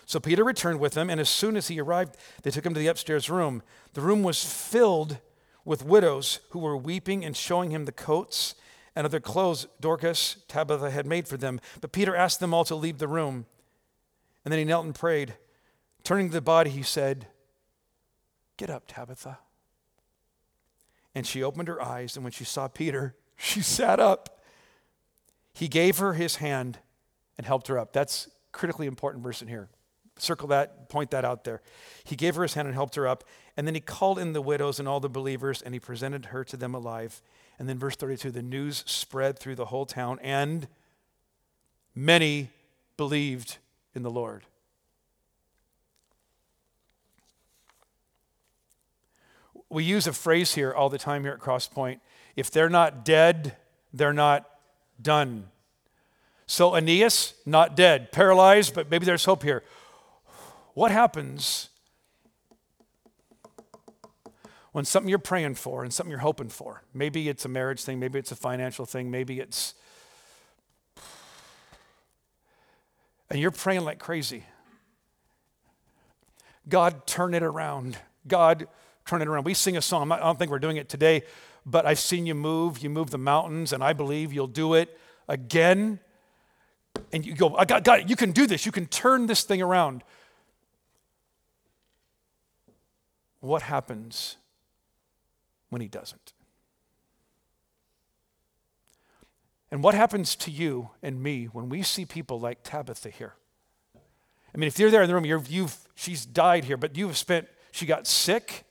So 0.06 0.20
Peter 0.20 0.44
returned 0.44 0.78
with 0.78 0.94
them, 0.94 1.10
and 1.10 1.20
as 1.20 1.28
soon 1.28 1.56
as 1.56 1.68
he 1.68 1.80
arrived, 1.80 2.16
they 2.42 2.50
took 2.50 2.64
him 2.64 2.74
to 2.74 2.80
the 2.80 2.86
upstairs 2.86 3.28
room. 3.28 3.62
The 3.94 4.00
room 4.00 4.22
was 4.22 4.44
filled 4.44 5.18
with 5.64 5.84
widows 5.84 6.40
who 6.50 6.60
were 6.60 6.76
weeping 6.76 7.24
and 7.24 7.36
showing 7.36 7.72
him 7.72 7.84
the 7.84 7.92
coats 7.92 8.54
and 8.94 9.04
other 9.04 9.20
clothes 9.20 9.66
Dorcas, 9.80 10.36
Tabitha 10.48 10.90
had 10.90 11.06
made 11.06 11.28
for 11.28 11.36
them. 11.36 11.60
But 11.80 11.92
Peter 11.92 12.16
asked 12.16 12.40
them 12.40 12.54
all 12.54 12.64
to 12.64 12.74
leave 12.74 12.98
the 12.98 13.08
room. 13.08 13.46
And 14.44 14.52
then 14.52 14.58
he 14.58 14.64
knelt 14.64 14.86
and 14.86 14.94
prayed. 14.94 15.34
Turning 16.04 16.28
to 16.28 16.32
the 16.32 16.40
body, 16.40 16.70
he 16.70 16.82
said, 16.82 17.26
Get 18.56 18.70
up, 18.70 18.84
Tabitha. 18.86 19.38
And 21.14 21.26
she 21.26 21.42
opened 21.42 21.68
her 21.68 21.82
eyes, 21.82 22.16
and 22.16 22.24
when 22.24 22.32
she 22.32 22.44
saw 22.44 22.68
Peter, 22.68 23.16
she 23.36 23.60
sat 23.60 24.00
up. 24.00 24.35
He 25.56 25.68
gave 25.68 25.96
her 25.98 26.12
his 26.12 26.36
hand 26.36 26.80
and 27.38 27.46
helped 27.46 27.68
her 27.68 27.78
up. 27.78 27.94
That's 27.94 28.28
critically 28.52 28.86
important 28.86 29.24
verse 29.24 29.40
in 29.40 29.48
here. 29.48 29.70
Circle 30.18 30.48
that, 30.48 30.90
point 30.90 31.10
that 31.12 31.24
out 31.24 31.44
there. 31.44 31.62
He 32.04 32.14
gave 32.14 32.34
her 32.34 32.42
his 32.42 32.52
hand 32.52 32.68
and 32.68 32.74
helped 32.74 32.94
her 32.96 33.08
up. 33.08 33.24
And 33.56 33.66
then 33.66 33.74
he 33.74 33.80
called 33.80 34.18
in 34.18 34.34
the 34.34 34.42
widows 34.42 34.78
and 34.78 34.86
all 34.86 35.00
the 35.00 35.08
believers, 35.08 35.62
and 35.62 35.72
he 35.72 35.80
presented 35.80 36.26
her 36.26 36.44
to 36.44 36.58
them 36.58 36.74
alive. 36.74 37.22
And 37.58 37.70
then, 37.70 37.78
verse 37.78 37.96
32 37.96 38.30
the 38.32 38.42
news 38.42 38.84
spread 38.86 39.38
through 39.38 39.54
the 39.54 39.64
whole 39.64 39.86
town, 39.86 40.18
and 40.22 40.68
many 41.94 42.50
believed 42.98 43.56
in 43.94 44.02
the 44.02 44.10
Lord. 44.10 44.44
We 49.70 49.84
use 49.84 50.06
a 50.06 50.12
phrase 50.12 50.54
here 50.54 50.70
all 50.70 50.90
the 50.90 50.98
time 50.98 51.22
here 51.22 51.32
at 51.32 51.40
Crosspoint 51.40 52.00
if 52.36 52.50
they're 52.50 52.68
not 52.68 53.06
dead, 53.06 53.56
they're 53.94 54.12
not 54.12 54.50
done. 55.00 55.48
So, 56.46 56.74
Aeneas, 56.74 57.34
not 57.44 57.74
dead, 57.76 58.12
paralyzed, 58.12 58.74
but 58.74 58.90
maybe 58.90 59.04
there's 59.04 59.24
hope 59.24 59.42
here. 59.42 59.64
What 60.74 60.90
happens 60.90 61.70
when 64.72 64.84
something 64.84 65.08
you're 65.08 65.18
praying 65.18 65.54
for 65.54 65.82
and 65.82 65.92
something 65.92 66.10
you're 66.10 66.20
hoping 66.20 66.50
for, 66.50 66.82
maybe 66.92 67.28
it's 67.28 67.46
a 67.46 67.48
marriage 67.48 67.82
thing, 67.82 67.98
maybe 67.98 68.18
it's 68.18 68.30
a 68.30 68.36
financial 68.36 68.84
thing, 68.84 69.10
maybe 69.10 69.40
it's, 69.40 69.74
and 73.30 73.40
you're 73.40 73.50
praying 73.50 73.84
like 73.84 73.98
crazy. 73.98 74.44
God, 76.68 77.06
turn 77.06 77.32
it 77.32 77.42
around. 77.42 77.96
God, 78.28 78.68
turn 79.06 79.22
it 79.22 79.28
around. 79.28 79.44
We 79.44 79.54
sing 79.54 79.76
a 79.76 79.82
song, 79.82 80.12
I 80.12 80.18
don't 80.18 80.38
think 80.38 80.50
we're 80.50 80.58
doing 80.58 80.76
it 80.76 80.88
today, 80.88 81.22
but 81.66 81.84
I've 81.84 81.98
seen 81.98 82.26
you 82.26 82.34
move. 82.34 82.78
You 82.78 82.88
move 82.88 83.10
the 83.10 83.18
mountains, 83.18 83.72
and 83.72 83.82
I 83.82 83.92
believe 83.92 84.32
you'll 84.32 84.46
do 84.46 84.74
it 84.74 84.96
again. 85.28 85.98
And 87.12 87.26
you 87.26 87.34
go, 87.34 87.56
I 87.56 87.64
got, 87.64 87.82
got 87.84 88.00
it. 88.00 88.08
You 88.08 88.16
can 88.16 88.30
do 88.30 88.46
this. 88.46 88.64
You 88.64 88.72
can 88.72 88.86
turn 88.86 89.26
this 89.26 89.42
thing 89.42 89.60
around. 89.60 90.04
What 93.40 93.62
happens 93.62 94.36
when 95.68 95.82
he 95.82 95.88
doesn't? 95.88 96.32
And 99.70 99.82
what 99.82 99.94
happens 99.94 100.36
to 100.36 100.50
you 100.50 100.90
and 101.02 101.20
me 101.20 101.46
when 101.46 101.68
we 101.68 101.82
see 101.82 102.04
people 102.04 102.38
like 102.38 102.62
Tabitha 102.62 103.10
here? 103.10 103.34
I 104.54 104.58
mean, 104.58 104.68
if 104.68 104.78
you're 104.78 104.90
there 104.90 105.02
in 105.02 105.08
the 105.08 105.14
room, 105.14 105.24
you 105.24 105.62
have 105.62 105.78
she's 105.96 106.24
died 106.24 106.64
here, 106.64 106.76
but 106.76 106.96
you've 106.96 107.16
spent, 107.16 107.48
she 107.72 107.84
got 107.84 108.06
sick 108.06 108.65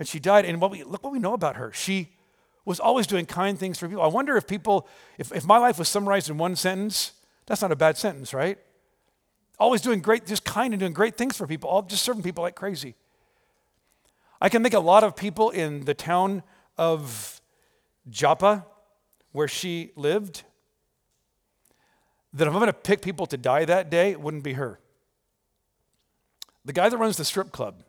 and 0.00 0.08
she 0.08 0.18
died. 0.18 0.46
And 0.46 0.62
what 0.62 0.70
we, 0.70 0.82
look 0.82 1.04
what 1.04 1.12
we 1.12 1.18
know 1.18 1.34
about 1.34 1.56
her. 1.56 1.70
She 1.74 2.08
was 2.64 2.80
always 2.80 3.06
doing 3.06 3.26
kind 3.26 3.58
things 3.58 3.78
for 3.78 3.86
people. 3.86 4.02
I 4.02 4.06
wonder 4.06 4.34
if 4.38 4.46
people, 4.46 4.88
if, 5.18 5.30
if 5.30 5.44
my 5.44 5.58
life 5.58 5.78
was 5.78 5.90
summarized 5.90 6.30
in 6.30 6.38
one 6.38 6.56
sentence, 6.56 7.12
that's 7.44 7.60
not 7.60 7.70
a 7.70 7.76
bad 7.76 7.98
sentence, 7.98 8.32
right? 8.32 8.56
Always 9.58 9.82
doing 9.82 10.00
great, 10.00 10.24
just 10.24 10.42
kind 10.42 10.72
and 10.72 10.80
doing 10.80 10.94
great 10.94 11.16
things 11.16 11.36
for 11.36 11.46
people, 11.46 11.68
all 11.68 11.82
just 11.82 12.02
serving 12.02 12.22
people 12.22 12.40
like 12.40 12.54
crazy. 12.54 12.94
I 14.40 14.48
can 14.48 14.62
think 14.62 14.74
a 14.74 14.80
lot 14.80 15.04
of 15.04 15.14
people 15.14 15.50
in 15.50 15.84
the 15.84 15.92
town 15.92 16.44
of 16.78 17.42
Joppa, 18.08 18.64
where 19.32 19.48
she 19.48 19.90
lived, 19.96 20.44
that 22.32 22.48
if 22.48 22.54
I'm 22.54 22.58
going 22.58 22.68
to 22.68 22.72
pick 22.72 23.02
people 23.02 23.26
to 23.26 23.36
die 23.36 23.66
that 23.66 23.90
day, 23.90 24.12
it 24.12 24.20
wouldn't 24.22 24.44
be 24.44 24.54
her. 24.54 24.80
The 26.64 26.72
guy 26.72 26.88
that 26.88 26.96
runs 26.96 27.18
the 27.18 27.24
strip 27.26 27.52
club, 27.52 27.82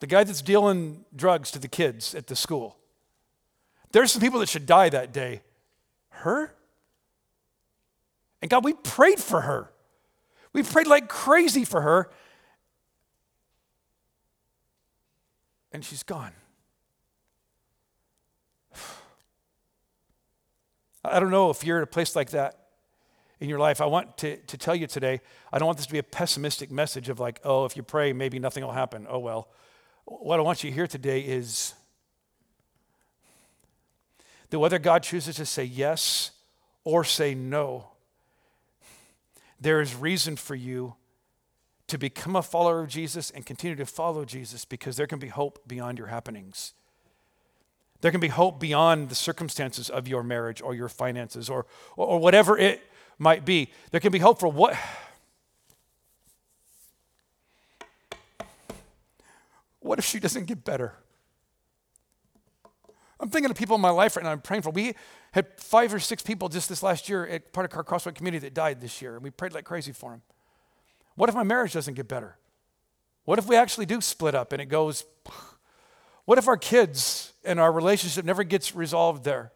the 0.00 0.06
guy 0.06 0.24
that's 0.24 0.42
dealing 0.42 1.04
drugs 1.14 1.50
to 1.52 1.58
the 1.58 1.68
kids 1.68 2.14
at 2.14 2.26
the 2.26 2.36
school. 2.36 2.76
There's 3.92 4.12
some 4.12 4.20
people 4.20 4.40
that 4.40 4.48
should 4.48 4.66
die 4.66 4.88
that 4.88 5.12
day. 5.12 5.42
Her? 6.08 6.54
And 8.42 8.50
God, 8.50 8.64
we 8.64 8.72
prayed 8.72 9.20
for 9.20 9.42
her. 9.42 9.70
We 10.52 10.62
prayed 10.62 10.86
like 10.86 11.08
crazy 11.08 11.64
for 11.64 11.80
her, 11.80 12.10
and 15.72 15.84
she's 15.84 16.02
gone. 16.04 16.32
I 21.04 21.18
don't 21.18 21.30
know 21.30 21.50
if 21.50 21.64
you're 21.64 21.78
at 21.78 21.82
a 21.82 21.88
place 21.88 22.14
like 22.14 22.30
that 22.30 22.58
in 23.40 23.48
your 23.48 23.58
life. 23.58 23.80
I 23.80 23.86
want 23.86 24.16
to, 24.18 24.36
to 24.36 24.56
tell 24.56 24.76
you 24.76 24.86
today, 24.86 25.20
I 25.52 25.58
don't 25.58 25.66
want 25.66 25.78
this 25.78 25.86
to 25.86 25.92
be 25.92 25.98
a 25.98 26.04
pessimistic 26.04 26.70
message 26.70 27.08
of 27.08 27.18
like, 27.18 27.40
oh, 27.44 27.64
if 27.64 27.76
you 27.76 27.82
pray, 27.82 28.12
maybe 28.12 28.38
nothing 28.38 28.64
will 28.64 28.72
happen. 28.72 29.06
Oh, 29.08 29.18
well. 29.18 29.48
What 30.04 30.38
I 30.38 30.42
want 30.42 30.62
you 30.62 30.70
to 30.70 30.74
hear 30.74 30.86
today 30.86 31.20
is 31.20 31.74
that 34.50 34.58
whether 34.58 34.78
God 34.78 35.02
chooses 35.02 35.36
to 35.36 35.46
say 35.46 35.64
yes 35.64 36.30
or 36.84 37.04
say 37.04 37.34
no, 37.34 37.88
there 39.60 39.80
is 39.80 39.94
reason 39.94 40.36
for 40.36 40.54
you 40.54 40.94
to 41.86 41.98
become 41.98 42.36
a 42.36 42.42
follower 42.42 42.80
of 42.80 42.88
Jesus 42.88 43.30
and 43.30 43.46
continue 43.46 43.76
to 43.76 43.86
follow 43.86 44.24
Jesus 44.24 44.64
because 44.64 44.96
there 44.96 45.06
can 45.06 45.18
be 45.18 45.28
hope 45.28 45.66
beyond 45.66 45.98
your 45.98 46.08
happenings. 46.08 46.74
There 48.00 48.10
can 48.10 48.20
be 48.20 48.28
hope 48.28 48.60
beyond 48.60 49.08
the 49.08 49.14
circumstances 49.14 49.88
of 49.88 50.06
your 50.06 50.22
marriage 50.22 50.60
or 50.60 50.74
your 50.74 50.88
finances 50.88 51.48
or, 51.48 51.66
or, 51.96 52.06
or 52.06 52.18
whatever 52.18 52.58
it 52.58 52.82
might 53.18 53.44
be. 53.44 53.70
There 53.90 54.00
can 54.00 54.12
be 54.12 54.18
hope 54.18 54.40
for 54.40 54.48
what. 54.48 54.76
What 59.84 59.98
if 59.98 60.06
she 60.06 60.18
doesn't 60.18 60.46
get 60.46 60.64
better? 60.64 60.94
I'm 63.20 63.28
thinking 63.28 63.50
of 63.50 63.56
people 63.58 63.76
in 63.76 63.82
my 63.82 63.90
life 63.90 64.16
right 64.16 64.24
now 64.24 64.32
I'm 64.32 64.40
praying 64.40 64.62
for. 64.62 64.70
We 64.70 64.94
had 65.32 65.46
five 65.58 65.92
or 65.92 66.00
six 66.00 66.22
people 66.22 66.48
just 66.48 66.70
this 66.70 66.82
last 66.82 67.06
year 67.06 67.26
at 67.26 67.52
part 67.52 67.70
of 67.70 67.76
our 67.76 67.84
Crosspoint 67.84 68.14
community 68.14 68.46
that 68.46 68.54
died 68.54 68.80
this 68.80 69.02
year, 69.02 69.14
and 69.16 69.22
we 69.22 69.28
prayed 69.28 69.52
like 69.52 69.66
crazy 69.66 69.92
for 69.92 70.12
them. 70.12 70.22
What 71.16 71.28
if 71.28 71.34
my 71.34 71.42
marriage 71.42 71.74
doesn't 71.74 71.94
get 71.94 72.08
better? 72.08 72.38
What 73.26 73.38
if 73.38 73.46
we 73.46 73.56
actually 73.56 73.84
do 73.84 74.00
split 74.00 74.34
up 74.34 74.54
and 74.54 74.62
it 74.62 74.70
goes? 74.70 75.04
What 76.24 76.38
if 76.38 76.48
our 76.48 76.56
kids 76.56 77.34
and 77.44 77.60
our 77.60 77.70
relationship 77.70 78.24
never 78.24 78.42
gets 78.42 78.74
resolved 78.74 79.22
there? 79.22 79.52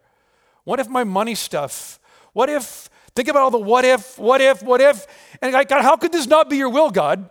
What 0.65 0.79
if 0.79 0.91
my 0.91 1.05
money 1.05 1.35
stuff? 1.35 1.99
What 2.35 2.51
if, 2.51 2.91
think 3.15 3.29
about 3.29 3.45
all 3.45 3.51
the 3.51 3.59
what 3.59 3.87
if, 3.87 4.19
what 4.19 4.43
if, 4.43 4.63
what 4.63 4.83
if? 4.83 5.07
And 5.41 5.53
God, 5.53 5.81
how 5.81 5.97
could 5.97 6.13
this 6.13 6.27
not 6.27 6.51
be 6.51 6.59
your 6.59 6.69
will, 6.69 6.91
God? 6.91 7.31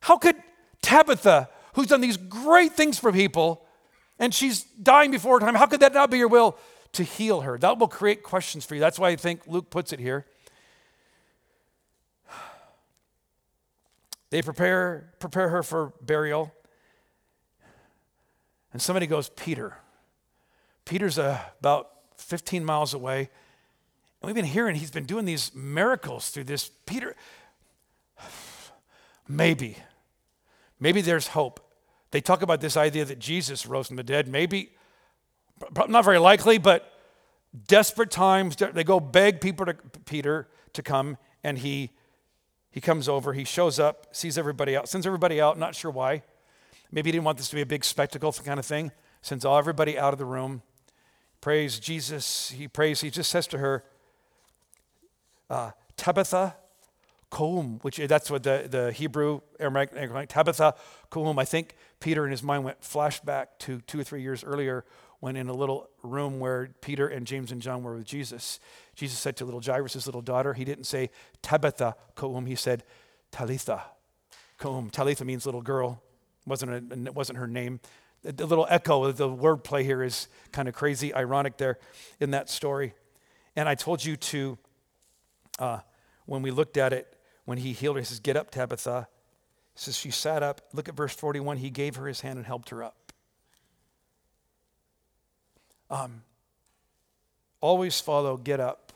How 0.00 0.18
could 0.18 0.34
Tabitha, 0.82 1.48
who's 1.78 1.86
done 1.86 2.00
these 2.00 2.16
great 2.16 2.72
things 2.72 2.98
for 2.98 3.12
people, 3.12 3.64
and 4.18 4.34
she's 4.34 4.62
dying 4.62 5.12
before 5.12 5.38
time, 5.38 5.54
how 5.54 5.64
could 5.64 5.78
that 5.78 5.94
not 5.94 6.10
be 6.10 6.18
your 6.18 6.26
will 6.26 6.58
to 6.90 7.04
heal 7.04 7.42
her? 7.42 7.56
That 7.56 7.78
will 7.78 7.86
create 7.86 8.24
questions 8.24 8.64
for 8.64 8.74
you. 8.74 8.80
That's 8.80 8.98
why 8.98 9.10
I 9.10 9.16
think 9.16 9.46
Luke 9.46 9.70
puts 9.70 9.92
it 9.92 10.00
here. 10.00 10.26
They 14.30 14.42
prepare, 14.42 15.14
prepare 15.20 15.50
her 15.50 15.62
for 15.62 15.92
burial. 16.00 16.52
And 18.72 18.82
somebody 18.82 19.06
goes, 19.06 19.28
Peter. 19.28 19.76
Peter's 20.84 21.16
uh, 21.16 21.38
about 21.60 21.90
15 22.16 22.64
miles 22.64 22.92
away. 22.92 23.20
And 24.20 24.26
we've 24.26 24.34
been 24.34 24.44
hearing 24.44 24.74
he's 24.74 24.90
been 24.90 25.06
doing 25.06 25.26
these 25.26 25.54
miracles 25.54 26.30
through 26.30 26.44
this. 26.44 26.72
Peter, 26.86 27.14
maybe, 29.28 29.76
maybe 30.80 31.02
there's 31.02 31.28
hope. 31.28 31.66
They 32.10 32.20
talk 32.20 32.42
about 32.42 32.60
this 32.60 32.76
idea 32.76 33.04
that 33.04 33.18
Jesus 33.18 33.66
rose 33.66 33.88
from 33.88 33.96
the 33.96 34.02
dead. 34.02 34.28
Maybe, 34.28 34.70
not 35.88 36.04
very 36.04 36.18
likely, 36.18 36.58
but 36.58 36.92
desperate 37.66 38.10
times, 38.10 38.56
they 38.56 38.84
go 38.84 39.00
beg 39.00 39.40
people 39.40 39.66
to, 39.66 39.74
Peter 40.04 40.48
to 40.72 40.82
come, 40.82 41.18
and 41.44 41.58
he 41.58 41.90
he 42.70 42.80
comes 42.80 43.08
over, 43.08 43.32
he 43.32 43.44
shows 43.44 43.80
up, 43.80 44.06
sees 44.12 44.36
everybody 44.36 44.76
out, 44.76 44.88
sends 44.88 45.06
everybody 45.06 45.40
out, 45.40 45.58
not 45.58 45.74
sure 45.74 45.90
why. 45.90 46.22
Maybe 46.92 47.08
he 47.08 47.12
didn't 47.12 47.24
want 47.24 47.38
this 47.38 47.48
to 47.48 47.56
be 47.56 47.62
a 47.62 47.66
big 47.66 47.84
spectacle 47.84 48.32
kind 48.32 48.60
of 48.60 48.66
thing. 48.66 48.92
Sends 49.22 49.44
all 49.44 49.58
everybody 49.58 49.98
out 49.98 50.12
of 50.12 50.18
the 50.18 50.24
room. 50.24 50.62
Prays 51.40 51.80
Jesus. 51.80 52.50
He 52.50 52.68
prays, 52.68 53.00
he 53.00 53.10
just 53.10 53.30
says 53.30 53.46
to 53.48 53.58
her, 53.58 53.84
uh, 55.50 55.72
Tabitha, 55.96 56.56
Koum, 57.30 57.78
which 57.82 57.96
that's 57.96 58.30
what 58.30 58.42
the, 58.42 58.66
the 58.70 58.92
Hebrew 58.92 59.40
Aramaic, 59.60 59.90
Tabitha 60.28 60.74
Koum. 61.10 61.38
I 61.38 61.44
think 61.44 61.76
Peter 62.00 62.24
in 62.24 62.30
his 62.30 62.42
mind 62.42 62.64
went 62.64 62.80
flashback 62.80 63.46
to 63.60 63.80
two 63.82 64.00
or 64.00 64.04
three 64.04 64.22
years 64.22 64.42
earlier 64.42 64.84
when 65.20 65.36
in 65.36 65.48
a 65.48 65.52
little 65.52 65.88
room 66.02 66.38
where 66.38 66.70
Peter 66.80 67.08
and 67.08 67.26
James 67.26 67.50
and 67.50 67.60
John 67.60 67.82
were 67.82 67.96
with 67.96 68.06
Jesus, 68.06 68.60
Jesus 68.94 69.18
said 69.18 69.36
to 69.36 69.44
little 69.44 69.60
Jairus' 69.60 70.06
little 70.06 70.22
daughter, 70.22 70.54
he 70.54 70.64
didn't 70.64 70.84
say 70.84 71.10
Tabitha 71.42 71.96
Koum, 72.14 72.46
he 72.46 72.54
said 72.54 72.84
Talitha 73.30 73.82
Koum. 74.58 74.90
Talitha 74.90 75.24
means 75.24 75.44
little 75.44 75.62
girl, 75.62 76.02
wasn't, 76.46 76.92
a, 76.92 77.12
wasn't 77.12 77.38
her 77.38 77.48
name. 77.48 77.80
The 78.22 78.46
little 78.46 78.66
echo, 78.70 79.04
of 79.04 79.16
the 79.16 79.28
wordplay 79.28 79.82
here 79.82 80.02
is 80.02 80.28
kind 80.52 80.68
of 80.68 80.74
crazy, 80.74 81.14
ironic 81.14 81.56
there 81.56 81.78
in 82.20 82.30
that 82.30 82.48
story. 82.48 82.94
And 83.54 83.68
I 83.68 83.74
told 83.74 84.04
you 84.04 84.16
to, 84.16 84.58
uh, 85.58 85.78
when 86.26 86.42
we 86.42 86.50
looked 86.50 86.76
at 86.76 86.92
it, 86.92 87.17
when 87.48 87.56
he 87.56 87.72
healed 87.72 87.96
her, 87.96 88.00
he 88.00 88.04
says, 88.04 88.20
Get 88.20 88.36
up, 88.36 88.50
Tabitha. 88.50 89.08
He 89.72 89.80
says, 89.80 89.96
She 89.96 90.10
sat 90.10 90.42
up. 90.42 90.60
Look 90.74 90.86
at 90.86 90.94
verse 90.94 91.14
41. 91.14 91.56
He 91.56 91.70
gave 91.70 91.96
her 91.96 92.06
his 92.06 92.20
hand 92.20 92.36
and 92.36 92.44
helped 92.44 92.68
her 92.68 92.84
up. 92.84 93.10
Um, 95.88 96.24
always 97.62 97.98
follow 98.00 98.36
get 98.36 98.60
up 98.60 98.92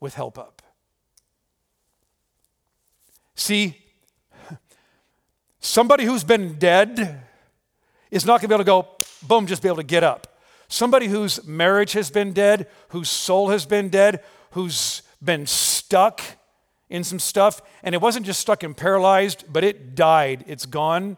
with 0.00 0.14
help 0.14 0.38
up. 0.38 0.62
See, 3.34 3.84
somebody 5.60 6.06
who's 6.06 6.24
been 6.24 6.58
dead 6.58 7.20
is 8.10 8.24
not 8.24 8.40
going 8.40 8.48
to 8.48 8.48
be 8.48 8.54
able 8.54 8.64
to 8.64 8.66
go, 8.66 9.28
boom, 9.28 9.46
just 9.46 9.60
be 9.60 9.68
able 9.68 9.76
to 9.76 9.82
get 9.82 10.02
up. 10.02 10.38
Somebody 10.68 11.06
whose 11.08 11.46
marriage 11.46 11.92
has 11.92 12.10
been 12.10 12.32
dead, 12.32 12.66
whose 12.88 13.10
soul 13.10 13.50
has 13.50 13.66
been 13.66 13.90
dead, 13.90 14.24
who's 14.52 15.02
been 15.22 15.44
stuck 15.44 16.22
in 16.88 17.02
some 17.04 17.18
stuff, 17.18 17.60
and 17.82 17.94
it 17.94 18.00
wasn't 18.00 18.26
just 18.26 18.40
stuck 18.40 18.62
and 18.62 18.76
paralyzed, 18.76 19.44
but 19.52 19.64
it 19.64 19.94
died, 19.94 20.44
it's 20.46 20.66
gone. 20.66 21.16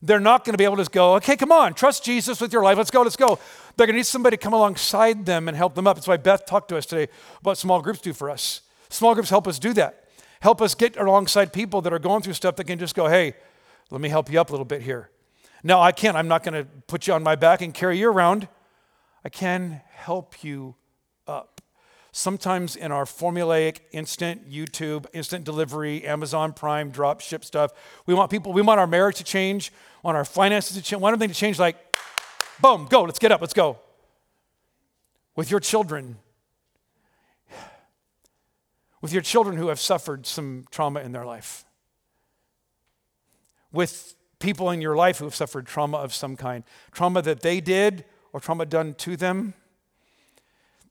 They're 0.00 0.20
not 0.20 0.44
going 0.44 0.54
to 0.54 0.58
be 0.58 0.64
able 0.64 0.82
to 0.82 0.90
go, 0.90 1.14
okay, 1.16 1.36
come 1.36 1.52
on, 1.52 1.74
trust 1.74 2.04
Jesus 2.04 2.40
with 2.40 2.52
your 2.52 2.64
life. 2.64 2.76
Let's 2.76 2.90
go, 2.90 3.02
let's 3.02 3.16
go. 3.16 3.38
They're 3.76 3.86
going 3.86 3.94
to 3.94 3.98
need 3.98 4.06
somebody 4.06 4.36
to 4.36 4.42
come 4.42 4.52
alongside 4.52 5.26
them 5.26 5.46
and 5.46 5.56
help 5.56 5.74
them 5.74 5.86
up. 5.86 5.96
That's 5.96 6.08
why 6.08 6.16
Beth 6.16 6.44
talked 6.44 6.68
to 6.70 6.76
us 6.76 6.86
today 6.86 7.10
about 7.40 7.56
small 7.56 7.80
groups 7.80 8.00
do 8.00 8.12
for 8.12 8.28
us. 8.28 8.62
Small 8.88 9.14
groups 9.14 9.30
help 9.30 9.46
us 9.46 9.58
do 9.58 9.72
that. 9.74 10.08
Help 10.40 10.60
us 10.60 10.74
get 10.74 10.96
alongside 10.96 11.52
people 11.52 11.80
that 11.82 11.92
are 11.92 12.00
going 12.00 12.20
through 12.20 12.32
stuff 12.32 12.56
that 12.56 12.64
can 12.64 12.78
just 12.78 12.96
go, 12.96 13.06
hey, 13.06 13.34
let 13.90 14.00
me 14.00 14.08
help 14.08 14.30
you 14.30 14.40
up 14.40 14.48
a 14.48 14.52
little 14.52 14.64
bit 14.64 14.82
here. 14.82 15.08
Now, 15.62 15.80
I 15.80 15.92
can't, 15.92 16.16
I'm 16.16 16.26
not 16.26 16.42
going 16.42 16.54
to 16.54 16.68
put 16.88 17.06
you 17.06 17.14
on 17.14 17.22
my 17.22 17.36
back 17.36 17.62
and 17.62 17.72
carry 17.72 17.98
you 17.98 18.10
around. 18.10 18.48
I 19.24 19.28
can 19.28 19.82
help 19.92 20.42
you 20.42 20.74
up. 21.28 21.51
Sometimes 22.14 22.76
in 22.76 22.92
our 22.92 23.06
formulaic, 23.06 23.78
instant 23.90 24.50
YouTube, 24.50 25.06
instant 25.14 25.46
delivery, 25.46 26.04
Amazon 26.04 26.52
Prime, 26.52 26.90
drop 26.90 27.22
ship 27.22 27.42
stuff, 27.42 27.72
we 28.04 28.12
want 28.12 28.30
people, 28.30 28.52
we 28.52 28.60
want 28.60 28.78
our 28.78 28.86
marriage 28.86 29.16
to 29.16 29.24
change, 29.24 29.72
want 30.02 30.16
our 30.16 30.24
finances 30.24 30.76
to 30.76 30.82
change, 30.82 31.00
want 31.00 31.14
everything 31.14 31.32
to 31.32 31.38
change 31.38 31.58
like, 31.58 31.76
boom, 32.60 32.86
go, 32.90 33.02
let's 33.04 33.18
get 33.18 33.32
up, 33.32 33.40
let's 33.40 33.54
go. 33.54 33.78
With 35.36 35.50
your 35.50 35.58
children, 35.58 36.18
with 39.00 39.14
your 39.14 39.22
children 39.22 39.56
who 39.56 39.68
have 39.68 39.80
suffered 39.80 40.26
some 40.26 40.66
trauma 40.70 41.00
in 41.00 41.12
their 41.12 41.24
life, 41.24 41.64
with 43.72 44.14
people 44.38 44.68
in 44.68 44.82
your 44.82 44.94
life 44.94 45.18
who 45.18 45.24
have 45.24 45.34
suffered 45.34 45.66
trauma 45.66 45.96
of 45.96 46.12
some 46.12 46.36
kind, 46.36 46.62
trauma 46.90 47.22
that 47.22 47.40
they 47.40 47.58
did 47.58 48.04
or 48.34 48.40
trauma 48.40 48.66
done 48.66 48.92
to 48.94 49.16
them. 49.16 49.54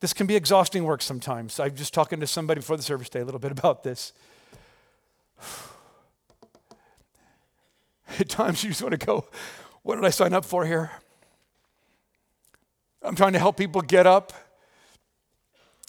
This 0.02 0.14
can 0.14 0.28
be 0.28 0.36
exhausting 0.36 0.84
work 0.84 1.02
sometimes. 1.04 1.60
I 1.60 1.66
was 1.66 1.74
just 1.74 1.94
talking 1.94 2.20
to 2.20 2.28
somebody 2.28 2.60
before 2.60 2.76
the 2.76 2.84
service 2.84 3.08
day 3.08 3.22
a 3.22 3.26
little 3.26 3.40
bit 3.40 3.52
about 3.52 3.84
this. 3.84 4.14
At 8.20 8.28
times 8.28 8.64
you 8.64 8.72
just 8.72 8.82
want 8.82 9.00
to 9.00 9.06
go, 9.06 9.28
what 9.84 9.96
did 9.96 10.04
I 10.04 10.10
sign 10.10 10.34
up 10.34 10.44
for 10.44 10.66
here? 10.66 10.90
I'm 13.04 13.16
trying 13.16 13.34
to 13.34 13.40
help 13.40 13.58
people 13.58 13.82
get 13.82 14.08
up, 14.08 14.34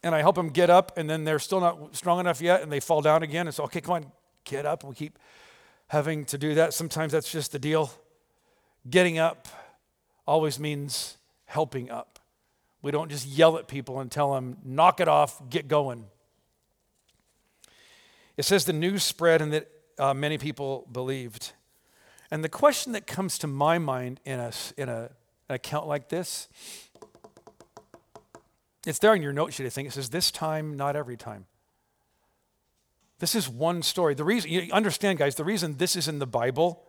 and 0.04 0.14
I 0.14 0.20
help 0.20 0.36
them 0.36 0.50
get 0.50 0.68
up, 0.68 0.96
and 0.98 1.08
then 1.08 1.24
they're 1.24 1.38
still 1.38 1.60
not 1.60 1.96
strong 1.96 2.20
enough 2.20 2.42
yet, 2.42 2.62
and 2.62 2.70
they 2.70 2.80
fall 2.80 3.00
down 3.00 3.22
again. 3.22 3.46
And 3.46 3.54
so, 3.54 3.64
okay, 3.64 3.80
come 3.80 3.94
on, 3.94 4.06
get 4.44 4.66
up. 4.66 4.84
We 4.84 4.94
keep 4.94 5.18
having 5.88 6.26
to 6.26 6.36
do 6.38 6.54
that. 6.54 6.74
Sometimes 6.74 7.12
that's 7.12 7.32
just 7.32 7.52
the 7.52 7.58
deal. 7.58 7.90
Getting 8.88 9.18
up 9.18 9.48
always 10.26 10.58
means 10.58 11.16
helping 11.46 11.90
up. 11.90 12.18
We 12.82 12.90
don't 12.90 13.10
just 13.10 13.26
yell 13.26 13.56
at 13.58 13.68
people 13.68 14.00
and 14.00 14.10
tell 14.10 14.34
them, 14.34 14.58
knock 14.64 15.00
it 15.00 15.08
off, 15.08 15.48
get 15.48 15.68
going. 15.68 16.06
It 18.36 18.44
says 18.44 18.64
the 18.64 18.72
news 18.72 19.04
spread 19.04 19.40
and 19.40 19.52
that 19.52 19.68
uh, 19.98 20.14
many 20.14 20.36
people 20.36 20.88
believed. 20.90 21.52
And 22.30 22.42
the 22.42 22.48
question 22.48 22.92
that 22.92 23.06
comes 23.06 23.38
to 23.38 23.46
my 23.46 23.78
mind 23.78 24.20
in, 24.24 24.40
a, 24.40 24.52
in 24.76 24.88
a, 24.88 25.10
an 25.48 25.54
account 25.54 25.86
like 25.86 26.08
this, 26.08 26.48
it's 28.84 28.98
there 28.98 29.14
in 29.14 29.22
your 29.22 29.32
note 29.32 29.52
sheet, 29.52 29.66
I 29.66 29.68
think. 29.68 29.88
It 29.88 29.92
says, 29.92 30.08
This 30.10 30.30
time, 30.30 30.76
not 30.76 30.96
every 30.96 31.16
time. 31.16 31.46
This 33.20 33.36
is 33.36 33.48
one 33.48 33.82
story. 33.82 34.14
The 34.14 34.24
reason, 34.24 34.50
you 34.50 34.72
understand, 34.72 35.18
guys, 35.18 35.36
the 35.36 35.44
reason 35.44 35.76
this 35.76 35.94
is 35.94 36.08
in 36.08 36.18
the 36.18 36.26
Bible, 36.26 36.82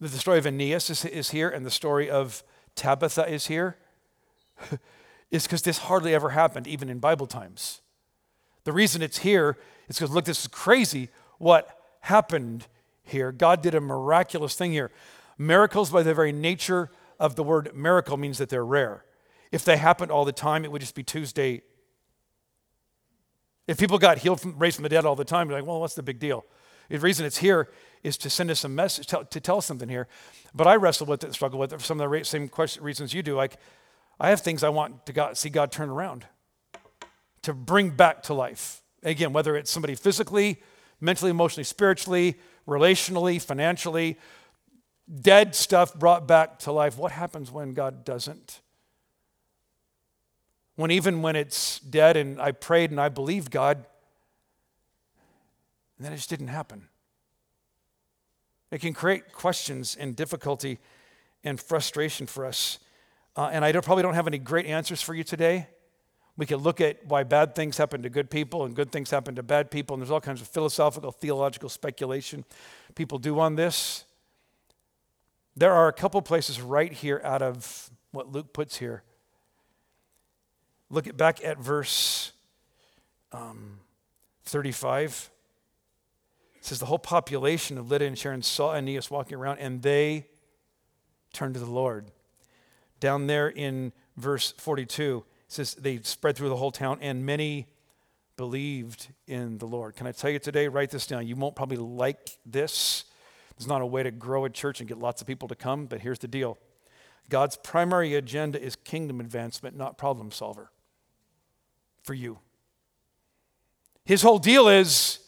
that 0.00 0.12
the 0.12 0.18
story 0.18 0.38
of 0.38 0.46
Aeneas 0.46 0.90
is, 0.90 1.04
is 1.04 1.30
here 1.30 1.48
and 1.48 1.66
the 1.66 1.70
story 1.70 2.08
of 2.08 2.44
Tabitha 2.76 3.28
is 3.28 3.46
here, 3.46 3.78
is 5.30 5.44
because 5.44 5.62
this 5.62 5.78
hardly 5.78 6.14
ever 6.14 6.30
happened, 6.30 6.66
even 6.66 6.88
in 6.88 6.98
Bible 6.98 7.26
times. 7.26 7.80
The 8.64 8.72
reason 8.72 9.02
it's 9.02 9.18
here 9.18 9.56
is 9.88 9.96
because, 9.96 10.10
look, 10.10 10.24
this 10.24 10.40
is 10.40 10.48
crazy 10.48 11.08
what 11.38 11.80
happened 12.00 12.66
here. 13.02 13.32
God 13.32 13.62
did 13.62 13.74
a 13.74 13.80
miraculous 13.80 14.54
thing 14.54 14.72
here. 14.72 14.90
Miracles, 15.38 15.90
by 15.90 16.02
the 16.02 16.14
very 16.14 16.32
nature 16.32 16.90
of 17.18 17.36
the 17.36 17.42
word 17.42 17.70
miracle, 17.74 18.16
means 18.16 18.38
that 18.38 18.48
they're 18.48 18.64
rare. 18.64 19.04
If 19.52 19.64
they 19.64 19.76
happened 19.76 20.10
all 20.10 20.24
the 20.24 20.32
time, 20.32 20.64
it 20.64 20.72
would 20.72 20.80
just 20.80 20.94
be 20.94 21.02
Tuesday. 21.02 21.62
If 23.66 23.78
people 23.78 23.98
got 23.98 24.18
healed 24.18 24.40
from 24.40 24.58
raised 24.58 24.76
from 24.76 24.84
the 24.84 24.88
dead 24.88 25.04
all 25.04 25.16
the 25.16 25.24
time, 25.24 25.48
you're 25.48 25.58
like, 25.58 25.66
well, 25.66 25.80
what's 25.80 25.94
the 25.94 26.02
big 26.02 26.18
deal? 26.18 26.44
The 26.88 26.98
reason 26.98 27.26
it's 27.26 27.38
here 27.38 27.68
is 28.02 28.16
to 28.18 28.30
send 28.30 28.50
us 28.50 28.64
a 28.64 28.68
message, 28.68 29.08
to, 29.08 29.26
to 29.30 29.40
tell 29.40 29.58
us 29.58 29.66
something 29.66 29.88
here. 29.88 30.06
But 30.54 30.66
I 30.66 30.76
wrestle 30.76 31.06
with 31.06 31.24
it, 31.24 31.34
struggle 31.34 31.58
with 31.58 31.72
it 31.72 31.80
for 31.80 31.84
some 31.84 32.00
of 32.00 32.10
the 32.10 32.24
same 32.24 32.50
reasons 32.80 33.12
you 33.12 33.22
do. 33.22 33.34
Like, 33.34 33.56
I 34.18 34.30
have 34.30 34.40
things 34.40 34.62
I 34.62 34.70
want 34.70 35.06
to 35.06 35.12
God, 35.12 35.36
see 35.36 35.50
God 35.50 35.70
turn 35.70 35.90
around, 35.90 36.26
to 37.42 37.52
bring 37.52 37.90
back 37.90 38.22
to 38.24 38.34
life. 38.34 38.82
Again, 39.02 39.32
whether 39.32 39.56
it's 39.56 39.70
somebody 39.70 39.94
physically, 39.94 40.62
mentally, 41.00 41.30
emotionally, 41.30 41.64
spiritually, 41.64 42.36
relationally, 42.66 43.40
financially, 43.40 44.18
dead 45.20 45.54
stuff 45.54 45.94
brought 45.94 46.26
back 46.26 46.58
to 46.60 46.72
life. 46.72 46.98
What 46.98 47.12
happens 47.12 47.50
when 47.50 47.74
God 47.74 48.04
doesn't? 48.04 48.60
When 50.74 50.90
even 50.90 51.22
when 51.22 51.36
it's 51.36 51.78
dead 51.80 52.16
and 52.16 52.40
I 52.40 52.52
prayed 52.52 52.90
and 52.90 53.00
I 53.00 53.08
believed 53.08 53.50
God, 53.50 53.84
and 55.96 56.04
then 56.04 56.12
it 56.12 56.16
just 56.16 56.30
didn't 56.30 56.48
happen. 56.48 56.88
It 58.70 58.80
can 58.80 58.92
create 58.92 59.32
questions 59.32 59.96
and 59.98 60.16
difficulty 60.16 60.78
and 61.44 61.60
frustration 61.60 62.26
for 62.26 62.44
us. 62.44 62.78
Uh, 63.36 63.50
and 63.52 63.64
I 63.64 63.72
don't, 63.72 63.84
probably 63.84 64.02
don't 64.02 64.14
have 64.14 64.26
any 64.26 64.38
great 64.38 64.66
answers 64.66 65.02
for 65.02 65.14
you 65.14 65.22
today. 65.22 65.68
We 66.38 66.46
could 66.46 66.60
look 66.60 66.80
at 66.80 67.04
why 67.06 67.22
bad 67.22 67.54
things 67.54 67.76
happen 67.76 68.02
to 68.02 68.10
good 68.10 68.30
people 68.30 68.64
and 68.64 68.74
good 68.74 68.90
things 68.90 69.10
happen 69.10 69.34
to 69.36 69.42
bad 69.42 69.70
people, 69.70 69.94
and 69.94 70.02
there's 70.02 70.10
all 70.10 70.20
kinds 70.20 70.40
of 70.40 70.48
philosophical, 70.48 71.12
theological 71.12 71.68
speculation 71.68 72.44
people 72.94 73.18
do 73.18 73.38
on 73.38 73.56
this. 73.56 74.04
There 75.56 75.72
are 75.72 75.88
a 75.88 75.92
couple 75.92 76.20
places 76.22 76.60
right 76.60 76.92
here 76.92 77.20
out 77.24 77.42
of 77.42 77.90
what 78.12 78.30
Luke 78.30 78.52
puts 78.52 78.76
here. 78.76 79.02
Look 80.90 81.06
at 81.06 81.16
back 81.16 81.42
at 81.44 81.58
verse 81.58 82.32
um, 83.32 83.80
35. 84.44 85.30
It 86.56 86.64
says 86.64 86.78
the 86.78 86.86
whole 86.86 86.98
population 86.98 87.78
of 87.78 87.90
Lydda 87.90 88.04
and 88.04 88.18
Sharon 88.18 88.42
saw 88.42 88.74
Aeneas 88.74 89.10
walking 89.10 89.38
around, 89.38 89.58
and 89.58 89.82
they 89.82 90.26
turned 91.32 91.54
to 91.54 91.60
the 91.60 91.66
Lord. 91.66 92.10
Down 93.00 93.26
there 93.26 93.48
in 93.48 93.92
verse 94.16 94.52
42, 94.52 95.24
it 95.46 95.52
says 95.52 95.74
they 95.74 95.98
spread 95.98 96.36
through 96.36 96.48
the 96.48 96.56
whole 96.56 96.70
town, 96.70 96.98
and 97.00 97.24
many 97.24 97.66
believed 98.36 99.08
in 99.26 99.58
the 99.58 99.66
Lord. 99.66 99.96
Can 99.96 100.06
I 100.06 100.12
tell 100.12 100.30
you 100.30 100.38
today? 100.38 100.68
Write 100.68 100.90
this 100.90 101.06
down. 101.06 101.26
You 101.26 101.36
won't 101.36 101.56
probably 101.56 101.78
like 101.78 102.30
this. 102.44 103.04
There's 103.56 103.68
not 103.68 103.80
a 103.80 103.86
way 103.86 104.02
to 104.02 104.10
grow 104.10 104.44
a 104.44 104.50
church 104.50 104.80
and 104.80 104.88
get 104.88 104.98
lots 104.98 105.20
of 105.20 105.26
people 105.26 105.48
to 105.48 105.54
come, 105.54 105.86
but 105.86 106.00
here's 106.00 106.18
the 106.18 106.28
deal 106.28 106.58
God's 107.28 107.56
primary 107.56 108.14
agenda 108.14 108.60
is 108.60 108.76
kingdom 108.76 109.20
advancement, 109.20 109.76
not 109.76 109.98
problem 109.98 110.30
solver 110.30 110.70
for 112.02 112.14
you. 112.14 112.38
His 114.04 114.22
whole 114.22 114.38
deal 114.38 114.68
is 114.68 115.18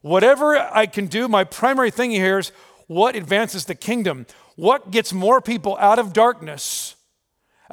whatever 0.00 0.56
I 0.56 0.86
can 0.86 1.06
do, 1.06 1.28
my 1.28 1.44
primary 1.44 1.90
thing 1.90 2.10
here 2.10 2.38
is 2.38 2.52
what 2.86 3.16
advances 3.16 3.66
the 3.66 3.74
kingdom, 3.74 4.26
what 4.56 4.90
gets 4.90 5.12
more 5.12 5.40
people 5.40 5.76
out 5.78 5.98
of 5.98 6.12
darkness, 6.12 6.93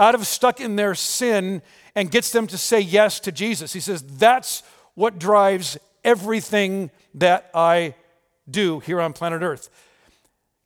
out 0.02 0.16
of 0.16 0.26
stuck 0.26 0.60
in 0.60 0.76
their 0.76 0.96
sin, 0.96 1.62
and 1.96 2.10
gets 2.10 2.32
them 2.32 2.48
to 2.48 2.58
say 2.58 2.80
yes 2.80 3.20
to 3.20 3.32
Jesus. 3.32 3.72
He 3.72 3.80
says 3.80 4.02
that's 4.02 4.64
what 4.96 5.20
drives 5.20 5.78
everything 6.04 6.90
that 7.14 7.52
I 7.54 7.94
do 8.50 8.80
here 8.80 9.00
on 9.00 9.14
planet 9.14 9.44
Earth. 9.44 9.70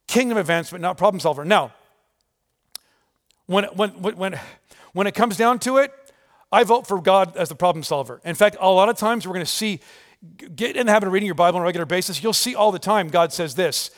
Kingdom 0.08 0.38
advancement, 0.38 0.82
not 0.82 0.98
problem 0.98 1.19
solver. 1.19 1.43
Now, 1.43 1.74
when, 3.48 3.65
when, 3.65 3.89
when, 3.91 4.39
when 4.93 5.08
it 5.08 5.13
comes 5.13 5.36
down 5.36 5.60
to 5.60 5.78
it, 5.78 5.91
I 6.52 6.63
vote 6.63 6.88
for 6.88 7.02
God 7.02 7.36
as 7.36 7.50
the 7.50 7.56
problem 7.56 7.84
solver. 7.84 8.21
In 8.24 8.36
fact, 8.36 8.56
a 8.60 8.71
lot 8.71 8.88
of 8.88 8.98
times 8.98 9.28
we're 9.28 9.34
going 9.34 9.45
to 9.45 9.52
see, 9.52 9.82
get 10.56 10.78
in 10.78 10.86
the 10.86 10.91
habit 10.91 11.08
of 11.08 11.13
reading 11.13 11.26
your 11.26 11.36
Bible 11.36 11.58
on 11.58 11.63
a 11.63 11.65
regular 11.65 11.86
basis, 11.86 12.24
you'll 12.24 12.34
see 12.34 12.56
all 12.56 12.71
the 12.71 12.80
time 12.80 13.10
God 13.10 13.34
says 13.34 13.56
this. 13.56 13.91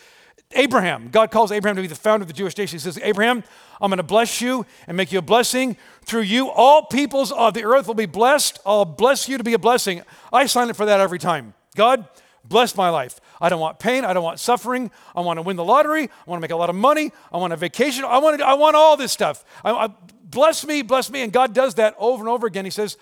Abraham, 0.54 1.10
God 1.12 1.30
calls 1.30 1.52
Abraham 1.52 1.76
to 1.76 1.82
be 1.82 1.88
the 1.88 1.96
founder 1.96 2.24
of 2.24 2.28
the 2.28 2.34
Jewish 2.34 2.58
nation. 2.58 2.78
He 2.78 2.80
says, 2.80 2.98
Abraham, 3.04 3.44
I'm 3.82 3.90
going 3.90 3.98
to 3.98 4.04
bless 4.04 4.40
you 4.40 4.66
and 4.88 4.96
make 4.96 5.12
you 5.12 5.20
a 5.20 5.22
blessing. 5.22 5.76
Through 6.06 6.22
you, 6.22 6.50
all 6.50 6.84
peoples 6.84 7.32
of 7.34 7.54
the 7.54 7.66
earth 7.66 7.88
will 7.88 7.96
be 7.96 8.06
blessed. 8.06 8.60
I'll 8.66 8.86
bless 8.86 9.28
you 9.28 9.38
to 9.38 9.44
be 9.44 9.54
a 9.54 9.60
blessing. 9.60 10.04
I 10.32 10.46
sign 10.46 10.70
up 10.70 10.78
for 10.78 10.86
that 10.86 11.02
every 11.02 11.20
time. 11.20 11.54
God, 11.76 12.08
bless 12.46 12.78
my 12.78 12.90
life. 12.90 13.20
I 13.42 13.50
don't 13.50 13.60
want 13.60 13.78
pain. 13.78 14.06
I 14.06 14.14
don't 14.14 14.24
want 14.24 14.40
suffering. 14.40 14.90
I 15.16 15.22
want 15.22 15.38
to 15.38 15.42
win 15.42 15.58
the 15.58 15.66
lottery. 15.66 16.04
I 16.04 16.30
want 16.30 16.40
to 16.40 16.42
make 16.42 16.52
a 16.52 16.56
lot 16.56 16.70
of 16.70 16.76
money. 16.76 17.12
I 17.32 17.38
want 17.38 17.52
a 17.52 17.58
vacation. 17.58 18.06
I 18.06 18.18
want, 18.20 18.40
to, 18.40 18.48
I 18.48 18.54
want 18.54 18.76
all 18.76 18.96
this 18.96 19.12
stuff. 19.12 19.44
I, 19.66 19.72
I, 19.72 19.90
bless 20.24 20.66
me, 20.66 20.82
bless 20.82 21.12
me. 21.12 21.24
And 21.24 21.34
God 21.34 21.54
does 21.54 21.76
that 21.76 21.94
over 22.00 22.24
and 22.24 22.30
over 22.30 22.48
again. 22.48 22.64
He 22.64 22.72
says, 22.72 22.98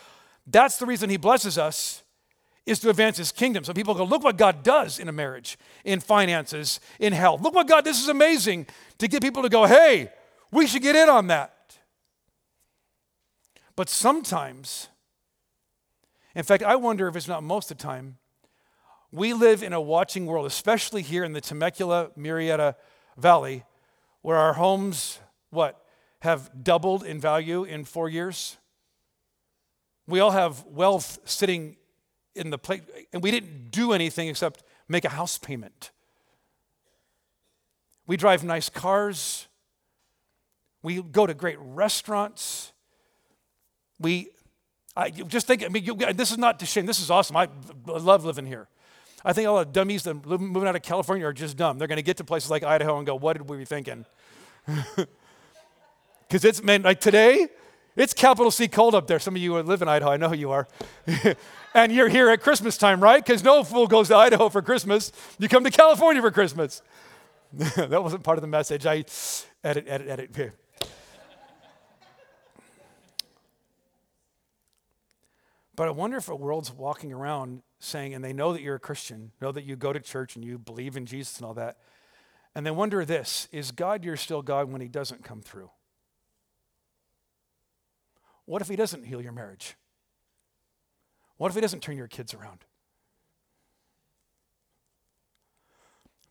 that's 0.47 0.77
the 0.77 0.87
reason 0.87 1.11
He 1.11 1.17
blesses 1.17 1.59
us 1.59 2.01
is 2.65 2.79
to 2.79 2.89
advance 2.89 3.17
his 3.17 3.31
kingdom. 3.31 3.63
So 3.63 3.73
people 3.73 3.93
go, 3.93 4.03
look 4.03 4.23
what 4.23 4.37
God 4.37 4.63
does 4.63 4.99
in 4.99 5.07
a 5.07 5.11
marriage, 5.11 5.57
in 5.83 5.99
finances, 5.99 6.79
in 6.99 7.13
health. 7.13 7.41
Look 7.41 7.53
what 7.53 7.67
God, 7.67 7.83
this 7.85 8.01
is 8.01 8.09
amazing 8.09 8.67
to 8.97 9.07
get 9.07 9.21
people 9.21 9.43
to 9.43 9.49
go, 9.49 9.65
hey, 9.65 10.11
we 10.51 10.65
should 10.65 10.81
get 10.81 10.95
in 10.95 11.09
on 11.09 11.27
that. 11.27 11.77
But 13.75 13.89
sometimes, 13.89 14.87
in 16.33 16.43
fact, 16.43 16.63
I 16.63 16.75
wonder 16.75 17.07
if 17.07 17.15
it's 17.15 17.27
not 17.27 17.43
most 17.43 17.69
of 17.69 17.77
the 17.77 17.83
time, 17.83 18.17
we 19.11 19.33
live 19.33 19.63
in 19.63 19.73
a 19.73 19.81
watching 19.81 20.25
world, 20.25 20.45
especially 20.45 21.01
here 21.01 21.23
in 21.23 21.33
the 21.33 21.41
Temecula, 21.41 22.09
Murrieta 22.17 22.75
Valley, 23.17 23.63
where 24.21 24.37
our 24.37 24.53
homes, 24.53 25.19
what, 25.51 25.81
have 26.21 26.49
doubled 26.63 27.03
in 27.03 27.19
value 27.19 27.63
in 27.63 27.85
four 27.85 28.09
years. 28.09 28.57
We 30.07 30.19
all 30.19 30.31
have 30.31 30.65
wealth 30.65 31.19
sitting 31.25 31.77
in 32.35 32.49
the 32.49 32.57
place, 32.57 32.81
and 33.13 33.23
we 33.23 33.31
didn't 33.31 33.71
do 33.71 33.93
anything 33.93 34.27
except 34.27 34.63
make 34.87 35.05
a 35.05 35.09
house 35.09 35.37
payment. 35.37 35.91
We 38.07 38.17
drive 38.17 38.43
nice 38.43 38.69
cars. 38.69 39.47
We 40.83 41.01
go 41.01 41.25
to 41.25 41.33
great 41.33 41.57
restaurants. 41.59 42.71
We, 43.99 44.29
I 44.95 45.09
just 45.09 45.47
think, 45.47 45.63
I 45.63 45.69
mean, 45.69 45.83
you, 45.83 45.95
this 45.95 46.31
is 46.31 46.37
not 46.37 46.59
to 46.59 46.65
shame. 46.65 46.85
This 46.85 46.99
is 46.99 47.09
awesome. 47.09 47.35
I 47.35 47.47
love 47.87 48.25
living 48.25 48.45
here. 48.45 48.67
I 49.23 49.33
think 49.33 49.47
all 49.47 49.57
the 49.57 49.65
dummies 49.65 50.03
that 50.03 50.11
are 50.11 50.37
moving 50.37 50.67
out 50.67 50.75
of 50.75 50.83
California 50.83 51.25
are 51.25 51.33
just 51.33 51.57
dumb. 51.57 51.79
They're 51.79 51.87
going 51.87 51.97
to 51.97 52.03
get 52.03 52.17
to 52.17 52.23
places 52.23 52.51
like 52.51 52.63
Idaho 52.63 52.97
and 52.97 53.07
go, 53.07 53.15
what 53.15 53.37
did 53.37 53.49
we 53.49 53.57
be 53.57 53.65
thinking? 53.65 54.05
Because 56.27 56.43
it's, 56.45 56.63
man, 56.63 56.81
like 56.81 56.99
today, 56.99 57.47
it's 57.95 58.13
capital 58.13 58.51
C 58.51 58.67
cold 58.67 58.93
up 58.93 59.07
there. 59.07 59.19
Some 59.19 59.35
of 59.35 59.41
you 59.41 59.61
live 59.61 59.81
in 59.81 59.87
Idaho. 59.87 60.11
I 60.11 60.17
know 60.17 60.33
you 60.33 60.51
are. 60.51 60.67
and 61.73 61.91
you're 61.91 62.09
here 62.09 62.29
at 62.29 62.41
Christmas 62.41 62.77
time, 62.77 63.01
right? 63.01 63.23
Because 63.23 63.43
no 63.43 63.63
fool 63.63 63.87
goes 63.87 64.09
to 64.09 64.15
Idaho 64.15 64.49
for 64.49 64.61
Christmas. 64.61 65.11
You 65.39 65.47
come 65.47 65.63
to 65.63 65.71
California 65.71 66.21
for 66.21 66.31
Christmas. 66.31 66.81
that 67.53 68.03
wasn't 68.03 68.23
part 68.23 68.37
of 68.37 68.41
the 68.41 68.47
message. 68.47 68.85
I 68.85 69.05
edit, 69.63 69.85
edit, 69.87 70.07
edit. 70.09 70.35
Here. 70.35 70.55
But 75.75 75.87
I 75.87 75.91
wonder 75.91 76.17
if 76.17 76.29
a 76.29 76.35
world's 76.35 76.71
walking 76.71 77.11
around 77.11 77.61
saying, 77.79 78.13
and 78.13 78.23
they 78.23 78.33
know 78.33 78.53
that 78.53 78.61
you're 78.61 78.75
a 78.75 78.79
Christian, 78.79 79.31
know 79.41 79.51
that 79.51 79.65
you 79.65 79.75
go 79.75 79.91
to 79.91 79.99
church 79.99 80.35
and 80.35 80.43
you 80.43 80.57
believe 80.57 80.95
in 80.95 81.05
Jesus 81.05 81.37
and 81.37 81.45
all 81.45 81.53
that, 81.55 81.77
and 82.55 82.65
they 82.65 82.71
wonder 82.71 83.03
this 83.03 83.49
is 83.51 83.71
God 83.71 84.05
you're 84.05 84.15
still 84.15 84.41
God 84.41 84.71
when 84.71 84.81
He 84.81 84.87
doesn't 84.87 85.23
come 85.23 85.41
through? 85.41 85.69
What 88.45 88.61
if 88.61 88.67
He 88.67 88.75
doesn't 88.75 89.05
heal 89.05 89.21
your 89.21 89.31
marriage? 89.31 89.75
What 91.37 91.49
if 91.49 91.55
He 91.55 91.61
doesn't 91.61 91.81
turn 91.81 91.97
your 91.97 92.07
kids 92.07 92.33
around? 92.33 92.65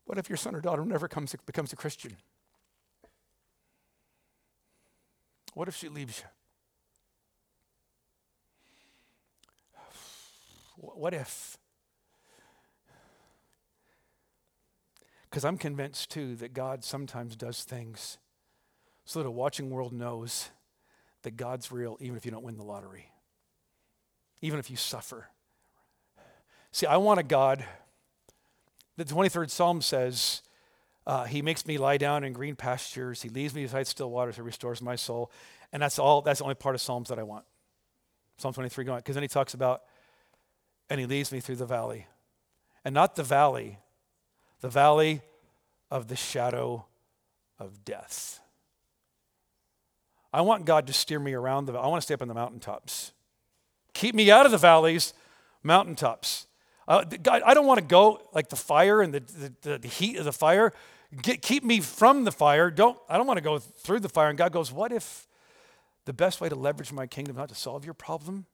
What 0.05 0.18
if 0.18 0.29
your 0.29 0.37
son 0.37 0.55
or 0.55 0.61
daughter 0.61 0.85
never 0.85 1.09
comes, 1.09 1.35
becomes 1.46 1.72
a 1.72 1.77
Christian? 1.77 2.16
What 5.55 5.68
if 5.68 5.77
she 5.77 5.88
leaves 5.88 6.18
you? 6.18 6.24
What 10.77 11.14
if? 11.14 11.57
Because 15.31 15.44
I'm 15.44 15.57
convinced 15.57 16.11
too 16.11 16.37
that 16.37 16.53
God 16.53 16.85
sometimes 16.85 17.35
does 17.37 17.64
things 17.64 18.18
so 19.05 19.20
that 19.20 19.29
a 19.29 19.33
watching 19.33 19.70
world 19.70 19.92
knows 19.92 20.50
that 21.24 21.37
God's 21.37 21.70
real 21.70 21.96
even 22.00 22.16
if 22.16 22.24
you 22.24 22.30
don't 22.30 22.44
win 22.44 22.56
the 22.56 22.64
lottery, 22.64 23.10
even 24.40 24.58
if 24.58 24.70
you 24.70 24.76
suffer. 24.76 25.28
See, 26.72 26.87
I 26.87 26.96
want 26.96 27.20
a 27.20 27.22
God. 27.22 27.64
The 28.96 29.04
23rd 29.04 29.50
Psalm 29.50 29.82
says, 29.82 30.42
uh, 31.06 31.24
He 31.24 31.42
makes 31.42 31.66
me 31.66 31.78
lie 31.78 31.98
down 31.98 32.24
in 32.24 32.32
green 32.32 32.56
pastures. 32.56 33.22
He 33.22 33.28
leads 33.28 33.54
me 33.54 33.62
beside 33.62 33.87
still 33.87 34.10
waters. 34.10 34.37
He 34.37 34.42
restores 34.42 34.80
my 34.80 34.96
soul. 34.96 35.30
And 35.72 35.82
that's 35.82 35.98
all. 35.98 36.22
That's 36.22 36.38
the 36.38 36.44
only 36.44 36.54
part 36.54 36.74
of 36.74 36.80
Psalms 36.80 37.08
that 37.08 37.18
I 37.18 37.22
want. 37.22 37.44
Psalm 38.38 38.52
23 38.52 38.84
going 38.84 38.98
because 38.98 39.14
then 39.14 39.22
he 39.22 39.28
talks 39.28 39.54
about 39.54 39.82
and 40.90 40.98
he 40.98 41.06
leads 41.06 41.32
me 41.32 41.40
through 41.40 41.56
the 41.56 41.66
valley. 41.66 42.06
And 42.84 42.94
not 42.94 43.16
the 43.16 43.22
valley, 43.22 43.78
the 44.60 44.68
valley 44.68 45.22
of 45.90 46.08
the 46.08 46.16
shadow 46.16 46.87
of 47.58 47.84
death. 47.84 48.40
I 50.34 50.40
want 50.40 50.64
God 50.64 50.88
to 50.88 50.92
steer 50.92 51.20
me 51.20 51.32
around 51.32 51.66
the 51.66 51.74
I 51.74 51.86
want 51.86 52.00
to 52.00 52.04
stay 52.04 52.14
up 52.14 52.20
in 52.20 52.26
the 52.26 52.34
mountaintops. 52.34 53.12
Keep 53.92 54.16
me 54.16 54.32
out 54.32 54.46
of 54.46 54.50
the 54.50 54.58
valleys, 54.58 55.14
mountaintops. 55.62 56.48
Uh, 56.88 57.04
God, 57.04 57.42
I 57.46 57.54
don't 57.54 57.66
want 57.66 57.78
to 57.78 57.86
go 57.86 58.20
like 58.32 58.48
the 58.48 58.56
fire 58.56 59.00
and 59.00 59.14
the, 59.14 59.54
the, 59.62 59.78
the 59.78 59.88
heat 59.88 60.16
of 60.16 60.24
the 60.24 60.32
fire. 60.32 60.72
Get, 61.22 61.40
keep 61.40 61.62
me 61.62 61.78
from 61.78 62.24
the 62.24 62.32
fire. 62.32 62.68
Don't, 62.72 62.98
I 63.08 63.16
don't 63.16 63.28
want 63.28 63.38
to 63.38 63.44
go 63.44 63.60
through 63.60 64.00
the 64.00 64.08
fire. 64.08 64.28
And 64.28 64.36
God 64.36 64.50
goes, 64.50 64.72
What 64.72 64.90
if 64.90 65.28
the 66.04 66.12
best 66.12 66.40
way 66.40 66.48
to 66.48 66.56
leverage 66.56 66.92
my 66.92 67.06
kingdom, 67.06 67.36
not 67.36 67.48
to 67.50 67.54
solve 67.54 67.84
your 67.84 67.94
problem, 67.94 68.46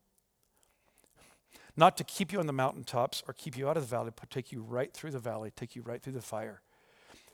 not 1.79 1.97
to 1.97 2.05
keep 2.05 2.31
you 2.31 2.39
on 2.41 2.47
the 2.47 2.53
mountaintops 2.53 3.23
or 3.27 3.33
keep 3.33 3.57
you 3.57 3.71
out 3.71 3.79
of 3.79 3.83
the 3.83 3.89
valley, 3.89 4.11
but 4.15 4.29
take 4.29 4.53
you 4.53 4.61
right 4.61 4.93
through 4.93 5.13
the 5.13 5.19
valley, 5.19 5.51
take 5.57 5.75
you 5.75 5.81
right 5.81 6.03
through 6.03 6.13
the 6.13 6.21
fire. 6.21 6.61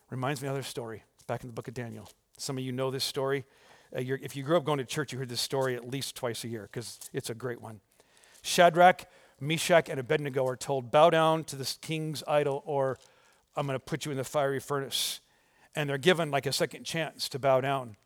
Reminds 0.08 0.40
me 0.40 0.46
of 0.46 0.54
another 0.54 0.62
story. 0.62 1.02
Back 1.26 1.42
in 1.42 1.48
the 1.48 1.52
book 1.52 1.66
of 1.66 1.74
Daniel. 1.74 2.08
Some 2.38 2.56
of 2.56 2.62
you 2.62 2.70
know 2.70 2.92
this 2.92 3.02
story. 3.02 3.44
Uh, 3.94 4.00
if 4.00 4.36
you 4.36 4.42
grew 4.42 4.56
up 4.56 4.64
going 4.64 4.78
to 4.78 4.84
church, 4.84 5.12
you 5.12 5.18
heard 5.18 5.28
this 5.28 5.40
story 5.40 5.74
at 5.74 5.88
least 5.88 6.16
twice 6.16 6.44
a 6.44 6.48
year 6.48 6.68
because 6.70 6.98
it's 7.12 7.30
a 7.30 7.34
great 7.34 7.60
one. 7.60 7.80
Shadrach, 8.42 9.06
Meshach, 9.40 9.88
and 9.88 10.00
Abednego 10.00 10.46
are 10.46 10.56
told, 10.56 10.90
Bow 10.90 11.10
down 11.10 11.44
to 11.44 11.56
this 11.56 11.78
king's 11.80 12.22
idol, 12.26 12.62
or 12.64 12.98
I'm 13.56 13.66
going 13.66 13.78
to 13.78 13.84
put 13.84 14.04
you 14.04 14.10
in 14.10 14.16
the 14.16 14.24
fiery 14.24 14.60
furnace. 14.60 15.20
And 15.74 15.90
they're 15.90 15.98
given 15.98 16.30
like 16.30 16.46
a 16.46 16.52
second 16.52 16.84
chance 16.84 17.28
to 17.28 17.38
bow 17.38 17.60
down. 17.60 17.96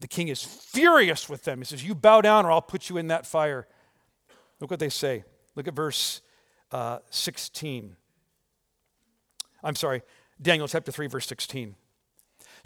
The 0.00 0.08
king 0.08 0.28
is 0.28 0.42
furious 0.42 1.28
with 1.28 1.44
them. 1.44 1.58
He 1.58 1.64
says, 1.64 1.84
You 1.84 1.94
bow 1.94 2.20
down, 2.20 2.46
or 2.46 2.50
I'll 2.50 2.62
put 2.62 2.88
you 2.88 2.96
in 2.96 3.08
that 3.08 3.26
fire. 3.26 3.66
Look 4.60 4.70
what 4.70 4.80
they 4.80 4.88
say. 4.88 5.24
Look 5.54 5.68
at 5.68 5.74
verse 5.74 6.20
uh, 6.72 6.98
16. 7.10 7.96
I'm 9.62 9.74
sorry, 9.74 10.02
Daniel 10.40 10.68
chapter 10.68 10.92
3, 10.92 11.08
verse 11.08 11.26
16. 11.26 11.74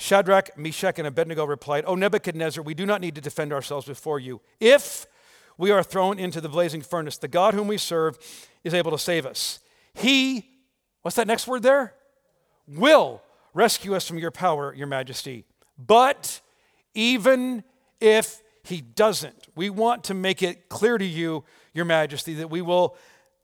Shadrach, 0.03 0.59
Meshach, 0.59 0.99
and 0.99 1.07
Abednego 1.07 1.45
replied, 1.45 1.85
O 1.87 1.95
Nebuchadnezzar, 1.95 2.65
we 2.65 2.75
do 2.75 2.85
not 2.85 3.01
need 3.01 3.15
to 3.15 3.21
defend 3.21 3.53
ourselves 3.53 3.87
before 3.87 4.19
you. 4.19 4.41
If 4.59 5.07
we 5.57 5.71
are 5.71 5.85
thrown 5.85 6.19
into 6.19 6.41
the 6.41 6.49
blazing 6.49 6.83
furnace, 6.83 7.19
the 7.19 7.29
God 7.29 7.55
whom 7.55 7.69
we 7.69 7.79
serve 7.79 8.19
is 8.65 8.75
able 8.75 8.91
to 8.91 8.99
save 8.99 9.25
us. 9.25 9.61
He, 9.94 10.44
what's 11.03 11.15
that 11.15 11.29
next 11.29 11.46
word 11.46 11.63
there? 11.63 11.94
Will 12.67 13.23
rescue 13.55 13.94
us 13.94 14.09
from 14.09 14.19
your 14.19 14.33
power, 14.33 14.75
your 14.75 14.88
majesty. 14.88 15.44
But 15.79 16.40
even 16.94 17.63
if 18.00 18.42
he 18.65 18.81
doesn't, 18.81 19.46
we 19.55 19.71
want 19.71 20.03
to 20.05 20.15
make 20.15 20.42
it 20.42 20.69
clear 20.69 20.98
to 20.98 21.05
you 21.05 21.44
your 21.73 21.85
majesty, 21.85 22.35
that 22.35 22.50
we 22.50 22.61
will 22.61 22.96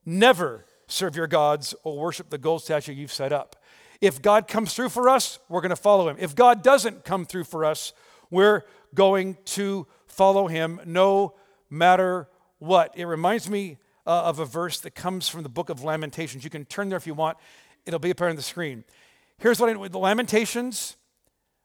never 0.04 0.64
serve 0.88 1.14
your 1.14 1.28
gods 1.28 1.72
or 1.84 1.96
worship 1.96 2.30
the 2.30 2.38
gold 2.38 2.64
statue 2.64 2.92
you've 2.92 3.12
set 3.12 3.32
up. 3.32 3.57
If 4.00 4.22
God 4.22 4.46
comes 4.46 4.74
through 4.74 4.90
for 4.90 5.08
us, 5.08 5.38
we're 5.48 5.60
going 5.60 5.70
to 5.70 5.76
follow 5.76 6.08
him. 6.08 6.16
If 6.18 6.34
God 6.34 6.62
doesn't 6.62 7.04
come 7.04 7.24
through 7.24 7.44
for 7.44 7.64
us, 7.64 7.92
we're 8.30 8.62
going 8.94 9.36
to 9.44 9.86
follow 10.06 10.46
him 10.46 10.80
no 10.84 11.34
matter 11.68 12.28
what. 12.58 12.96
It 12.96 13.04
reminds 13.06 13.50
me 13.50 13.78
uh, 14.06 14.22
of 14.24 14.38
a 14.38 14.44
verse 14.44 14.80
that 14.80 14.94
comes 14.94 15.28
from 15.28 15.42
the 15.42 15.48
book 15.48 15.68
of 15.68 15.82
Lamentations. 15.82 16.44
You 16.44 16.50
can 16.50 16.64
turn 16.64 16.88
there 16.88 16.96
if 16.96 17.06
you 17.06 17.14
want, 17.14 17.38
it'll 17.86 17.98
be 17.98 18.10
up 18.10 18.18
here 18.18 18.28
on 18.28 18.36
the 18.36 18.42
screen. 18.42 18.84
Here's 19.38 19.60
what 19.60 19.68
I, 19.68 19.88
the 19.88 19.98
Lamentations. 19.98 20.96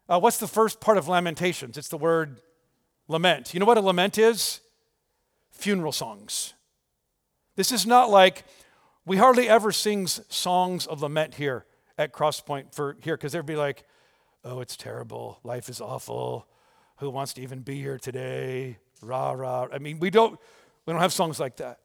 Uh, 0.09 0.19
what's 0.19 0.37
the 0.37 0.47
first 0.47 0.81
part 0.81 0.97
of 0.97 1.07
Lamentations? 1.07 1.77
It's 1.77 1.87
the 1.87 1.97
word 1.97 2.41
lament. 3.07 3.53
You 3.53 3.59
know 3.59 3.65
what 3.65 3.77
a 3.77 3.81
lament 3.81 4.17
is? 4.17 4.59
funeral 5.53 5.91
songs. 5.91 6.53
This 7.55 7.71
is 7.71 7.85
not 7.85 8.09
like 8.09 8.43
We 9.05 9.17
hardly 9.17 9.49
ever 9.49 9.73
sing 9.73 10.07
songs 10.07 10.87
of 10.87 11.01
lament 11.01 11.35
here 11.35 11.65
at 11.97 12.13
Crosspoint 12.13 12.73
for 12.73 12.97
here 13.01 13.15
because 13.15 13.33
they'd 13.33 13.45
be 13.45 13.55
like, 13.55 13.83
oh, 14.43 14.59
it's 14.59 14.75
terrible. 14.75 15.39
Life 15.43 15.69
is 15.69 15.81
awful. 15.81 16.47
Who 16.97 17.09
wants 17.09 17.33
to 17.33 17.41
even 17.41 17.59
be 17.59 17.75
here 17.75 17.97
today? 17.97 18.77
Rah, 19.01 19.31
rah. 19.31 19.67
I 19.71 19.79
mean, 19.79 19.99
we 19.99 20.09
don't, 20.09 20.39
we 20.85 20.93
don't 20.93 21.01
have 21.01 21.13
songs 21.13 21.39
like 21.39 21.57
that. 21.57 21.79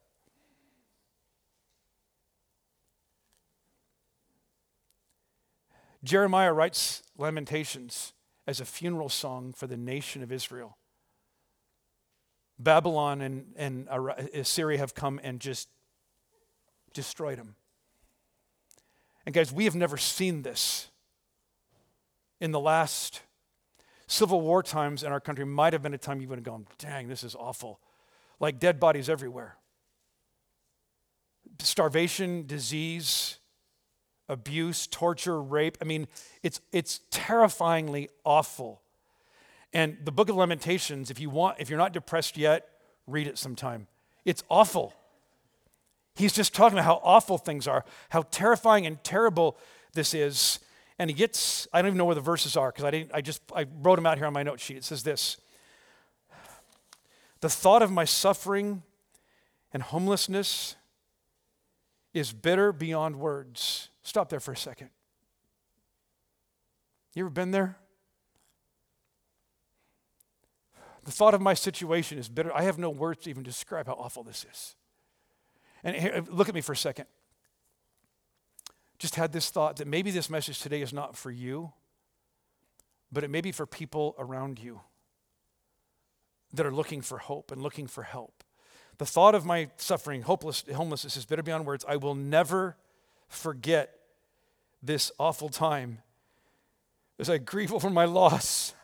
Jeremiah 6.04 6.52
writes 6.52 7.02
Lamentations 7.16 8.12
as 8.46 8.60
a 8.60 8.64
funeral 8.64 9.08
song 9.08 9.52
for 9.52 9.66
the 9.66 9.76
nation 9.76 10.22
of 10.22 10.30
Israel. 10.30 10.78
Babylon 12.58 13.20
and, 13.20 13.52
and 13.56 13.88
Assyria 14.34 14.78
have 14.78 14.94
come 14.94 15.20
and 15.22 15.40
just 15.40 15.68
destroyed 16.92 17.38
them. 17.38 17.56
And 19.28 19.34
guys, 19.34 19.52
we 19.52 19.64
have 19.64 19.74
never 19.74 19.98
seen 19.98 20.40
this. 20.40 20.88
In 22.40 22.50
the 22.50 22.58
last 22.58 23.20
Civil 24.06 24.40
War 24.40 24.62
times 24.62 25.02
in 25.02 25.12
our 25.12 25.20
country 25.20 25.44
might 25.44 25.74
have 25.74 25.82
been 25.82 25.92
a 25.92 25.98
time 25.98 26.22
you 26.22 26.28
would 26.28 26.38
have 26.38 26.44
gone, 26.44 26.66
dang, 26.78 27.08
this 27.08 27.22
is 27.22 27.34
awful. 27.34 27.78
Like 28.40 28.58
dead 28.58 28.80
bodies 28.80 29.10
everywhere. 29.10 29.56
Starvation, 31.60 32.46
disease, 32.46 33.36
abuse, 34.30 34.86
torture, 34.86 35.42
rape. 35.42 35.76
I 35.82 35.84
mean, 35.84 36.08
it's, 36.42 36.62
it's 36.72 37.00
terrifyingly 37.10 38.08
awful. 38.24 38.80
And 39.74 39.98
the 40.06 40.10
book 40.10 40.30
of 40.30 40.36
Lamentations, 40.36 41.10
if 41.10 41.20
you 41.20 41.28
want, 41.28 41.60
if 41.60 41.68
you're 41.68 41.78
not 41.78 41.92
depressed 41.92 42.38
yet, 42.38 42.66
read 43.06 43.26
it 43.26 43.36
sometime. 43.36 43.88
It's 44.24 44.42
awful. 44.48 44.94
He's 46.18 46.32
just 46.32 46.52
talking 46.52 46.76
about 46.76 46.84
how 46.84 47.00
awful 47.04 47.38
things 47.38 47.68
are, 47.68 47.84
how 48.08 48.22
terrifying 48.22 48.86
and 48.86 49.02
terrible 49.04 49.56
this 49.92 50.14
is. 50.14 50.58
And 50.98 51.08
he 51.08 51.14
gets, 51.14 51.68
I 51.72 51.80
don't 51.80 51.90
even 51.90 51.98
know 51.98 52.06
where 52.06 52.16
the 52.16 52.20
verses 52.20 52.56
are 52.56 52.72
because 52.72 52.84
I 52.84 52.90
didn't, 52.90 53.12
I 53.14 53.20
just, 53.20 53.40
I 53.54 53.66
wrote 53.82 53.96
them 53.96 54.06
out 54.06 54.18
here 54.18 54.26
on 54.26 54.32
my 54.32 54.42
note 54.42 54.58
sheet. 54.58 54.78
It 54.78 54.84
says 54.84 55.04
this 55.04 55.36
The 57.40 57.48
thought 57.48 57.82
of 57.82 57.92
my 57.92 58.04
suffering 58.04 58.82
and 59.72 59.80
homelessness 59.80 60.74
is 62.12 62.32
bitter 62.32 62.72
beyond 62.72 63.16
words. 63.16 63.90
Stop 64.02 64.28
there 64.28 64.40
for 64.40 64.50
a 64.50 64.56
second. 64.56 64.90
You 67.14 67.22
ever 67.22 67.30
been 67.30 67.52
there? 67.52 67.78
The 71.04 71.12
thought 71.12 71.34
of 71.34 71.40
my 71.40 71.54
situation 71.54 72.18
is 72.18 72.28
bitter. 72.28 72.52
I 72.52 72.62
have 72.62 72.76
no 72.76 72.90
words 72.90 73.22
to 73.22 73.30
even 73.30 73.44
describe 73.44 73.86
how 73.86 73.94
awful 73.94 74.24
this 74.24 74.44
is. 74.52 74.74
And 75.84 75.96
here, 75.96 76.12
uh, 76.16 76.22
look 76.30 76.48
at 76.48 76.54
me 76.54 76.60
for 76.60 76.72
a 76.72 76.76
second 76.76 77.06
just 78.98 79.14
had 79.14 79.32
this 79.32 79.50
thought 79.50 79.76
that 79.76 79.86
maybe 79.86 80.10
this 80.10 80.28
message 80.28 80.60
today 80.60 80.82
is 80.82 80.92
not 80.92 81.16
for 81.16 81.30
you, 81.30 81.72
but 83.12 83.24
it 83.24 83.30
may 83.30 83.40
be 83.40 83.52
for 83.52 83.64
people 83.64 84.14
around 84.18 84.58
you 84.58 84.80
that 86.52 86.66
are 86.66 86.72
looking 86.72 87.00
for 87.00 87.18
hope 87.18 87.52
and 87.52 87.62
looking 87.62 87.86
for 87.86 88.02
help. 88.02 88.42
The 88.98 89.06
thought 89.06 89.34
of 89.34 89.46
my 89.46 89.68
suffering, 89.76 90.22
hopeless, 90.22 90.64
homelessness 90.74 91.16
is 91.16 91.24
bitter 91.24 91.42
beyond 91.42 91.64
words. 91.64 91.84
I 91.88 91.96
will 91.96 92.16
never 92.16 92.76
forget 93.28 93.94
this 94.82 95.12
awful 95.18 95.48
time 95.48 95.98
as 97.18 97.30
I 97.30 97.38
grieve 97.38 97.72
over 97.74 97.90
my 97.90 98.04
loss. 98.04 98.74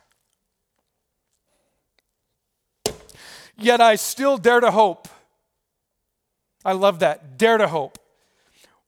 Yet 3.56 3.80
I 3.80 3.96
still 3.96 4.36
dare 4.36 4.60
to 4.60 4.70
hope. 4.70 5.08
I 6.64 6.72
love 6.72 6.98
that. 7.00 7.38
Dare 7.38 7.58
to 7.58 7.68
hope 7.68 7.98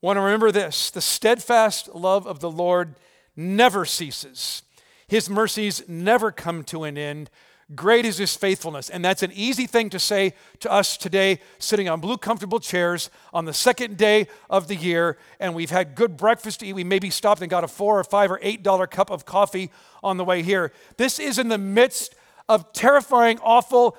want 0.06 0.16
to 0.18 0.20
remember 0.20 0.52
this 0.52 0.90
the 0.90 1.00
steadfast 1.00 1.94
love 1.94 2.26
of 2.26 2.40
the 2.40 2.50
Lord 2.50 2.94
never 3.34 3.84
ceases, 3.84 4.62
His 5.08 5.28
mercies 5.28 5.82
never 5.88 6.30
come 6.30 6.62
to 6.64 6.84
an 6.84 6.96
end. 6.96 7.30
Great 7.74 8.04
is 8.04 8.18
his 8.18 8.36
faithfulness. 8.36 8.88
And 8.90 9.04
that's 9.04 9.24
an 9.24 9.32
easy 9.34 9.66
thing 9.66 9.90
to 9.90 9.98
say 9.98 10.34
to 10.60 10.70
us 10.70 10.96
today, 10.96 11.40
sitting 11.58 11.88
on 11.88 11.98
blue, 11.98 12.16
comfortable 12.16 12.60
chairs 12.60 13.10
on 13.34 13.44
the 13.44 13.52
second 13.52 13.96
day 13.96 14.28
of 14.48 14.68
the 14.68 14.76
year. 14.76 15.18
And 15.40 15.52
we've 15.52 15.72
had 15.72 15.96
good 15.96 16.16
breakfast 16.16 16.60
to 16.60 16.66
eat. 16.66 16.74
We 16.74 16.84
maybe 16.84 17.10
stopped 17.10 17.40
and 17.40 17.50
got 17.50 17.64
a 17.64 17.68
four 17.68 17.98
or 17.98 18.04
five 18.04 18.30
or 18.30 18.38
eight 18.40 18.62
dollar 18.62 18.86
cup 18.86 19.10
of 19.10 19.24
coffee 19.24 19.72
on 20.00 20.16
the 20.16 20.24
way 20.24 20.42
here. 20.42 20.70
This 20.96 21.18
is 21.18 21.40
in 21.40 21.48
the 21.48 21.58
midst 21.58 22.14
of 22.48 22.72
terrifying, 22.72 23.40
awful. 23.42 23.98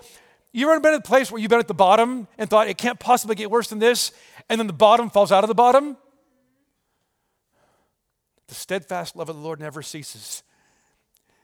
You 0.57 0.69
ever 0.71 0.79
been 0.79 0.93
at 0.93 0.99
a 0.99 1.03
place 1.03 1.31
where 1.31 1.39
you've 1.39 1.49
been 1.49 1.59
at 1.59 1.67
the 1.67 1.73
bottom 1.75 2.27
and 2.37 2.49
thought 2.49 2.67
it 2.67 2.77
can't 2.77 2.99
possibly 2.99 3.35
get 3.35 3.51
worse 3.51 3.67
than 3.67 3.79
this? 3.79 4.11
and 4.49 4.59
then 4.59 4.67
the 4.67 4.73
bottom 4.73 5.09
falls 5.09 5.31
out 5.31 5.43
of 5.43 5.47
the 5.47 5.55
bottom. 5.55 5.97
The 8.47 8.55
steadfast 8.55 9.15
love 9.15 9.29
of 9.29 9.35
the 9.35 9.41
Lord 9.41 9.59
never 9.59 9.81
ceases, 9.81 10.43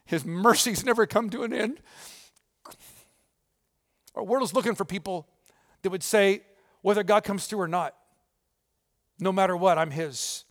His 0.06 0.24
mercies 0.24 0.84
never 0.86 1.06
come 1.06 1.30
to 1.30 1.42
an 1.42 1.52
end. 1.52 1.80
Our 4.14 4.24
world 4.24 4.44
is 4.44 4.54
looking 4.54 4.74
for 4.74 4.84
people 4.84 5.28
that 5.82 5.90
would 5.90 6.02
say, 6.02 6.42
whether 6.82 7.02
God 7.02 7.24
comes 7.24 7.46
through 7.46 7.60
or 7.60 7.68
not, 7.68 7.94
no 9.18 9.32
matter 9.32 9.56
what, 9.56 9.76
I'm 9.76 9.90
His. 9.90 10.44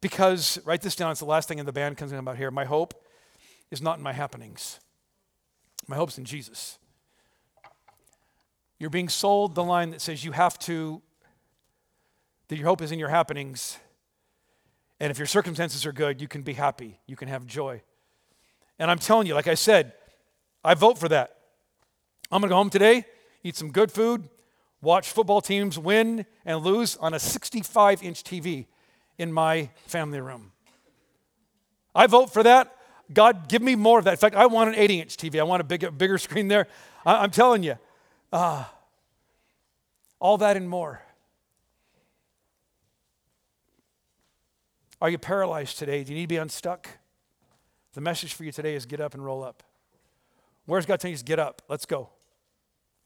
Because, 0.00 0.58
write 0.64 0.82
this 0.82 0.96
down, 0.96 1.10
it's 1.12 1.20
the 1.20 1.26
last 1.26 1.48
thing 1.48 1.58
in 1.58 1.66
the 1.66 1.72
band 1.72 1.96
comes 1.96 2.12
in 2.12 2.18
about 2.18 2.36
here. 2.36 2.50
My 2.50 2.64
hope 2.64 2.94
is 3.70 3.80
not 3.80 3.98
in 3.98 4.02
my 4.02 4.12
happenings, 4.12 4.80
my 5.86 5.96
hope's 5.96 6.18
in 6.18 6.24
Jesus. 6.24 6.78
You're 8.78 8.90
being 8.90 9.08
sold 9.08 9.54
the 9.54 9.64
line 9.64 9.90
that 9.90 10.00
says 10.00 10.24
you 10.24 10.32
have 10.32 10.58
to 10.60 11.02
that 12.48 12.56
your 12.56 12.66
hope 12.66 12.82
is 12.82 12.92
in 12.92 12.98
your 12.98 13.08
happenings. 13.08 13.78
And 15.00 15.10
if 15.10 15.18
your 15.18 15.26
circumstances 15.26 15.84
are 15.84 15.92
good, 15.92 16.20
you 16.20 16.28
can 16.28 16.42
be 16.42 16.52
happy. 16.52 17.00
You 17.06 17.16
can 17.16 17.28
have 17.28 17.46
joy. 17.46 17.82
And 18.78 18.90
I'm 18.90 18.98
telling 18.98 19.26
you, 19.26 19.34
like 19.34 19.48
I 19.48 19.54
said, 19.54 19.92
I 20.64 20.74
vote 20.74 20.98
for 20.98 21.08
that. 21.08 21.36
I'm 22.30 22.40
going 22.40 22.48
to 22.48 22.52
go 22.52 22.56
home 22.56 22.70
today, 22.70 23.04
eat 23.42 23.56
some 23.56 23.70
good 23.70 23.90
food, 23.90 24.28
watch 24.80 25.10
football 25.10 25.40
teams 25.40 25.78
win 25.78 26.26
and 26.44 26.60
lose 26.60 26.96
on 26.96 27.14
a 27.14 27.18
65 27.18 28.02
inch 28.02 28.22
TV 28.22 28.66
in 29.18 29.32
my 29.32 29.70
family 29.86 30.20
room. 30.20 30.52
I 31.94 32.06
vote 32.06 32.32
for 32.32 32.42
that. 32.42 32.72
God, 33.12 33.48
give 33.48 33.62
me 33.62 33.74
more 33.74 33.98
of 33.98 34.04
that. 34.04 34.12
In 34.12 34.16
fact, 34.16 34.34
I 34.34 34.46
want 34.46 34.68
an 34.68 34.74
80 34.74 35.00
inch 35.00 35.16
TV. 35.16 35.40
I 35.40 35.44
want 35.44 35.60
a 35.60 35.64
bigger, 35.64 35.90
bigger 35.90 36.18
screen 36.18 36.48
there. 36.48 36.66
I, 37.04 37.22
am 37.22 37.30
telling 37.30 37.62
you, 37.62 37.76
uh, 38.36 38.64
all 40.20 40.36
that 40.36 40.58
and 40.58 40.68
more. 40.68 41.00
Are 45.00 45.08
you 45.08 45.16
paralyzed 45.16 45.78
today? 45.78 46.04
Do 46.04 46.12
you 46.12 46.18
need 46.18 46.24
to 46.24 46.28
be 46.28 46.36
unstuck? 46.36 46.88
The 47.94 48.02
message 48.02 48.34
for 48.34 48.44
you 48.44 48.52
today 48.52 48.74
is 48.74 48.84
get 48.84 49.00
up 49.00 49.14
and 49.14 49.24
roll 49.24 49.42
up. 49.42 49.62
Where's 50.66 50.84
God 50.84 51.00
telling 51.00 51.12
you? 51.12 51.18
To 51.18 51.24
get 51.24 51.38
up. 51.38 51.62
Let's 51.68 51.86
go. 51.86 52.10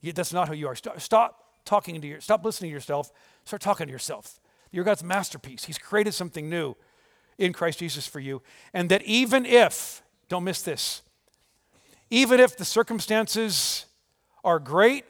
That's 0.03 0.33
not 0.33 0.49
who 0.49 0.53
you 0.53 0.67
are. 0.67 0.75
Stop 0.75 1.63
talking 1.63 2.01
to 2.01 2.07
your. 2.07 2.19
Stop 2.19 2.43
listening 2.43 2.71
to 2.71 2.73
yourself. 2.73 3.11
Start 3.45 3.61
talking 3.61 3.87
to 3.87 3.93
yourself. 3.93 4.39
You're 4.71 4.83
God's 4.83 5.03
masterpiece. 5.03 5.63
He's 5.63 5.77
created 5.77 6.13
something 6.13 6.49
new 6.49 6.75
in 7.37 7.53
Christ 7.53 7.79
Jesus 7.79 8.05
for 8.05 8.19
you, 8.19 8.41
and 8.73 8.89
that 8.89 9.01
even 9.03 9.45
if 9.45 10.01
don't 10.27 10.43
miss 10.43 10.61
this, 10.61 11.03
even 12.09 12.39
if 12.39 12.57
the 12.57 12.65
circumstances 12.65 13.85
are 14.43 14.59
great 14.59 15.05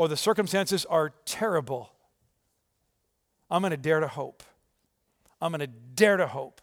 or 0.00 0.08
the 0.08 0.16
circumstances 0.16 0.86
are 0.86 1.12
terrible, 1.26 1.92
I'm 3.50 3.60
going 3.60 3.70
to 3.70 3.76
dare 3.76 4.00
to 4.00 4.08
hope. 4.08 4.42
I'm 5.42 5.52
going 5.52 5.60
to 5.60 5.66
dare 5.66 6.16
to 6.16 6.26
hope 6.26 6.62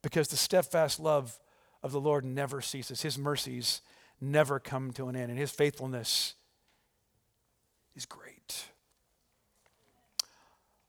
because 0.00 0.28
the 0.28 0.38
steadfast 0.38 0.98
love 0.98 1.38
of 1.82 1.92
the 1.92 2.00
Lord 2.00 2.24
never 2.24 2.62
ceases. 2.62 3.02
His 3.02 3.18
mercies 3.18 3.82
never 4.22 4.58
come 4.58 4.90
to 4.92 5.08
an 5.08 5.16
end, 5.16 5.28
and 5.28 5.38
His 5.38 5.50
faithfulness 5.50 6.32
is 7.94 8.06
great. 8.06 8.64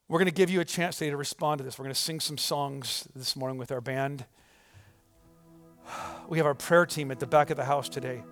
We're 0.07 0.19
going 0.19 0.27
to 0.27 0.33
give 0.33 0.49
you 0.49 0.61
a 0.61 0.65
chance 0.65 0.99
today 0.99 1.09
to 1.09 1.17
respond 1.17 1.57
to 1.57 1.65
this. 1.65 1.77
We're 1.77 1.83
going 1.83 1.95
to 1.95 1.99
sing 1.99 2.21
some 2.21 2.37
songs 2.37 3.09
this 3.13 3.35
morning 3.35 3.57
with 3.57 3.73
our 3.73 3.81
band. 3.81 4.23
We 6.29 6.37
have 6.37 6.47
our 6.47 6.55
prayer 6.55 6.85
team 6.85 7.11
at 7.11 7.19
the 7.19 7.27
back 7.27 7.49
of 7.49 7.57
the 7.57 7.65
house 7.65 7.89
today. 7.89 8.23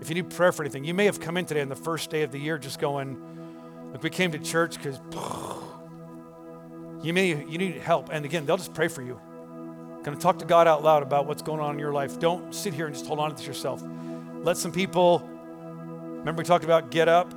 If 0.00 0.08
you 0.08 0.14
need 0.14 0.30
prayer 0.30 0.52
for 0.52 0.62
anything, 0.62 0.84
you 0.84 0.94
may 0.94 1.04
have 1.04 1.20
come 1.20 1.36
in 1.36 1.44
today 1.44 1.60
on 1.60 1.68
the 1.68 1.76
first 1.76 2.10
day 2.10 2.22
of 2.22 2.32
the 2.32 2.38
year 2.38 2.58
just 2.58 2.78
going, 2.78 3.20
like 3.92 4.02
we 4.02 4.10
came 4.10 4.32
to 4.32 4.38
church 4.38 4.76
because 4.76 4.98
you 7.02 7.12
may 7.12 7.28
you 7.28 7.58
need 7.58 7.76
help. 7.76 8.08
And 8.10 8.24
again, 8.24 8.46
they'll 8.46 8.56
just 8.56 8.74
pray 8.74 8.88
for 8.88 9.02
you. 9.02 9.20
Going 10.02 10.16
to 10.16 10.22
talk 10.22 10.38
to 10.38 10.46
God 10.46 10.66
out 10.66 10.82
loud 10.82 11.02
about 11.02 11.26
what's 11.26 11.42
going 11.42 11.60
on 11.60 11.74
in 11.74 11.78
your 11.78 11.92
life. 11.92 12.18
Don't 12.18 12.54
sit 12.54 12.72
here 12.72 12.86
and 12.86 12.94
just 12.94 13.06
hold 13.06 13.18
on 13.18 13.30
to 13.30 13.36
this 13.36 13.46
yourself. 13.46 13.82
Let 14.42 14.56
some 14.56 14.72
people, 14.72 15.20
remember 15.20 16.40
we 16.40 16.46
talked 16.46 16.64
about 16.64 16.90
get 16.90 17.06
up, 17.06 17.34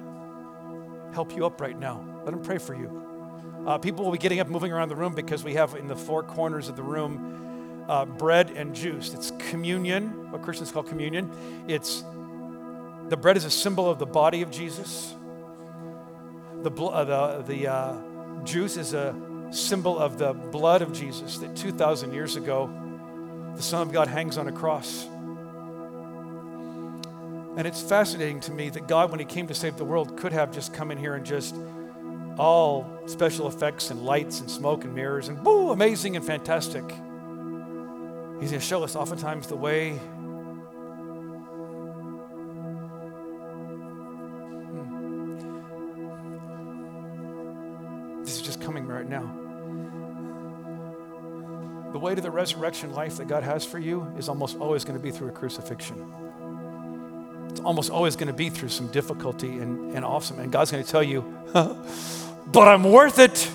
help 1.14 1.36
you 1.36 1.46
up 1.46 1.60
right 1.60 1.78
now. 1.78 2.02
Let 2.24 2.32
them 2.32 2.42
pray 2.42 2.58
for 2.58 2.74
you. 2.74 3.02
Uh, 3.68 3.78
people 3.78 4.06
will 4.06 4.14
be 4.14 4.18
getting 4.18 4.40
up, 4.40 4.48
moving 4.48 4.72
around 4.72 4.88
the 4.88 4.96
room 4.96 5.14
because 5.14 5.44
we 5.44 5.56
have 5.56 5.76
in 5.76 5.88
the 5.88 5.96
four 5.96 6.24
corners 6.24 6.70
of 6.70 6.78
the 6.78 6.84
room 6.84 7.86
uh, 7.90 8.06
bread 8.06 8.52
and 8.52 8.74
juice. 8.74 9.14
It's 9.14 9.32
communion, 9.50 10.32
what 10.32 10.42
Christians 10.42 10.72
call 10.72 10.84
communion. 10.84 11.30
It's 11.68 12.06
the 13.14 13.18
bread 13.18 13.38
is 13.38 13.46
a 13.46 13.52
symbol 13.52 13.88
of 13.88 14.00
the 14.00 14.08
body 14.08 14.42
of 14.42 14.50
Jesus. 14.50 15.14
The, 16.64 16.72
uh, 16.72 17.04
the, 17.44 17.44
the 17.44 17.68
uh, 17.68 17.96
juice 18.44 18.76
is 18.76 18.96
a 18.96 19.16
symbol 19.52 20.00
of 20.00 20.18
the 20.18 20.34
blood 20.34 20.82
of 20.82 20.92
Jesus 20.94 21.38
that 21.38 21.56
2,000 21.56 22.12
years 22.12 22.38
ago, 22.38 22.72
the 23.56 23.62
Son 23.62 23.84
of 23.84 23.94
God 23.94 24.08
hangs 24.08 24.40
on 24.40 24.48
a 24.48 24.52
cross. 24.52 25.06
And 27.56 27.68
it's 27.68 27.84
fascinating 27.84 28.40
to 28.40 28.52
me 28.52 28.72
that 28.72 28.88
God, 28.88 29.12
when 29.12 29.20
He 29.20 29.28
came 29.28 29.46
to 29.46 29.54
save 29.54 29.78
the 29.78 29.86
world, 29.86 30.18
could 30.18 30.32
have 30.32 30.52
just 30.52 30.74
come 30.74 30.90
in 30.90 30.98
here 30.98 31.14
and 31.14 31.24
just 31.24 31.56
all 32.40 33.00
special 33.06 33.48
effects 33.48 33.92
and 33.92 34.04
lights 34.04 34.40
and 34.40 34.50
smoke 34.50 34.86
and 34.86 34.96
mirrors 34.96 35.28
and 35.28 35.44
boo, 35.44 35.70
amazing 35.70 36.16
and 36.16 36.26
fantastic. 36.26 36.84
He's 38.40 38.50
going 38.50 38.60
to 38.60 38.60
show 38.60 38.84
us 38.84 38.96
oftentimes 38.96 39.46
the 39.46 39.56
way. 39.56 40.00
Right 49.04 49.10
now. 49.10 49.42
The 51.92 52.00
way 52.00 52.16
to 52.16 52.22
the 52.22 52.32
resurrection 52.32 52.94
life 52.94 53.18
that 53.18 53.28
God 53.28 53.44
has 53.44 53.66
for 53.66 53.80
you 53.80 54.12
is 54.18 54.30
almost 54.30 54.58
always 54.58 54.84
going 54.84 54.98
to 54.98 55.04
be 55.04 55.12
through 55.12 55.30
a 55.30 55.32
crucifixion. 55.32 56.12
It's 57.50 57.60
almost 57.60 57.92
always 57.92 58.16
going 58.16 58.28
to 58.28 58.34
be 58.34 58.50
through 58.50 58.70
some 58.70 58.88
difficulty 58.88 59.60
and, 59.60 59.96
and 59.96 60.04
awesome. 60.04 60.40
And 60.40 60.52
God's 60.52 60.72
going 60.72 60.84
to 60.84 60.90
tell 60.90 61.04
you, 61.04 61.22
but 61.54 62.68
I'm 62.68 62.84
worth 62.84 63.20
it. 63.20 63.52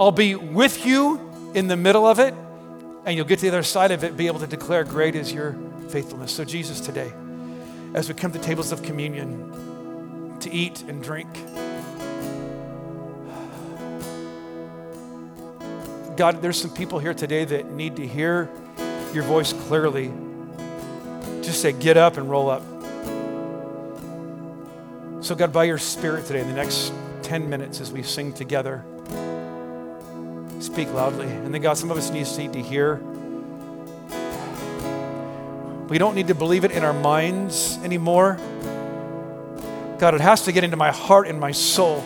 I'll 0.00 0.10
be 0.10 0.34
with 0.34 0.86
you 0.86 1.20
in 1.54 1.68
the 1.68 1.76
middle 1.76 2.06
of 2.06 2.18
it, 2.18 2.34
and 3.04 3.14
you'll 3.14 3.26
get 3.26 3.40
to 3.40 3.42
the 3.42 3.48
other 3.48 3.62
side 3.62 3.90
of 3.90 4.04
it, 4.04 4.16
be 4.16 4.26
able 4.26 4.40
to 4.40 4.46
declare, 4.46 4.84
Great 4.84 5.14
is 5.14 5.32
your 5.32 5.54
faithfulness. 5.90 6.32
So, 6.32 6.44
Jesus, 6.44 6.80
today, 6.80 7.12
as 7.92 8.08
we 8.08 8.14
come 8.14 8.32
to 8.32 8.38
tables 8.38 8.72
of 8.72 8.82
communion 8.82 10.38
to 10.40 10.50
eat 10.50 10.82
and 10.82 11.02
drink, 11.02 11.28
God, 16.16 16.42
there's 16.42 16.60
some 16.60 16.70
people 16.70 16.98
here 16.98 17.14
today 17.14 17.44
that 17.44 17.70
need 17.70 17.96
to 17.96 18.06
hear 18.06 18.50
your 19.14 19.24
voice 19.24 19.52
clearly 19.52 20.12
just 21.42 21.60
say, 21.60 21.72
get 21.72 21.96
up 21.96 22.16
and 22.16 22.30
roll 22.30 22.48
up. 22.48 22.62
So, 25.24 25.34
God, 25.34 25.52
by 25.52 25.64
your 25.64 25.78
Spirit 25.78 26.26
today, 26.26 26.40
in 26.40 26.48
the 26.48 26.54
next 26.54 26.92
10 27.22 27.48
minutes 27.48 27.80
as 27.80 27.92
we 27.92 28.02
sing 28.02 28.32
together, 28.32 28.84
speak 30.60 30.92
loudly. 30.92 31.26
And 31.26 31.52
then, 31.52 31.62
God, 31.62 31.74
some 31.74 31.90
of 31.90 31.96
us 31.96 32.10
need 32.10 32.52
to 32.52 32.62
hear. 32.62 32.96
We 35.88 35.98
don't 35.98 36.14
need 36.14 36.28
to 36.28 36.34
believe 36.34 36.64
it 36.64 36.70
in 36.70 36.84
our 36.84 36.92
minds 36.92 37.78
anymore. 37.84 38.38
God, 39.98 40.14
it 40.14 40.20
has 40.20 40.42
to 40.46 40.52
get 40.52 40.64
into 40.64 40.76
my 40.76 40.90
heart 40.90 41.28
and 41.28 41.38
my 41.38 41.52
soul 41.52 42.04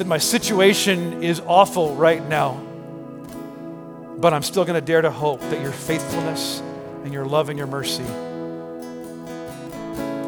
that 0.00 0.06
my 0.06 0.16
situation 0.16 1.22
is 1.22 1.42
awful 1.46 1.94
right 1.94 2.26
now, 2.26 2.54
but 4.16 4.32
I'm 4.32 4.42
still 4.42 4.64
going 4.64 4.80
to 4.80 4.84
dare 4.84 5.02
to 5.02 5.10
hope 5.10 5.42
that 5.42 5.60
your 5.60 5.72
faithfulness 5.72 6.60
and 7.04 7.12
your 7.12 7.26
love 7.26 7.50
and 7.50 7.58
your 7.58 7.66
mercy 7.66 8.02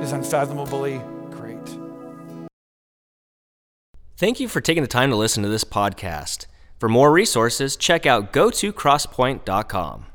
is 0.03 0.13
unfathomably 0.13 1.01
great. 1.31 1.57
Thank 4.19 4.41
you 4.41 4.47
for 4.47 4.61
taking 4.61 4.83
the 4.83 4.89
time 4.89 5.09
to 5.09 5.17
listen 5.17 5.43
to 5.43 5.49
this 5.49 5.65
podcast. 5.65 6.45
For 6.79 6.91
more 6.91 7.11
resources, 7.11 7.75
check 7.75 8.05
out 8.05 8.31
go 8.31 8.51
to 8.51 8.75
crosspoint.com. 8.75 10.12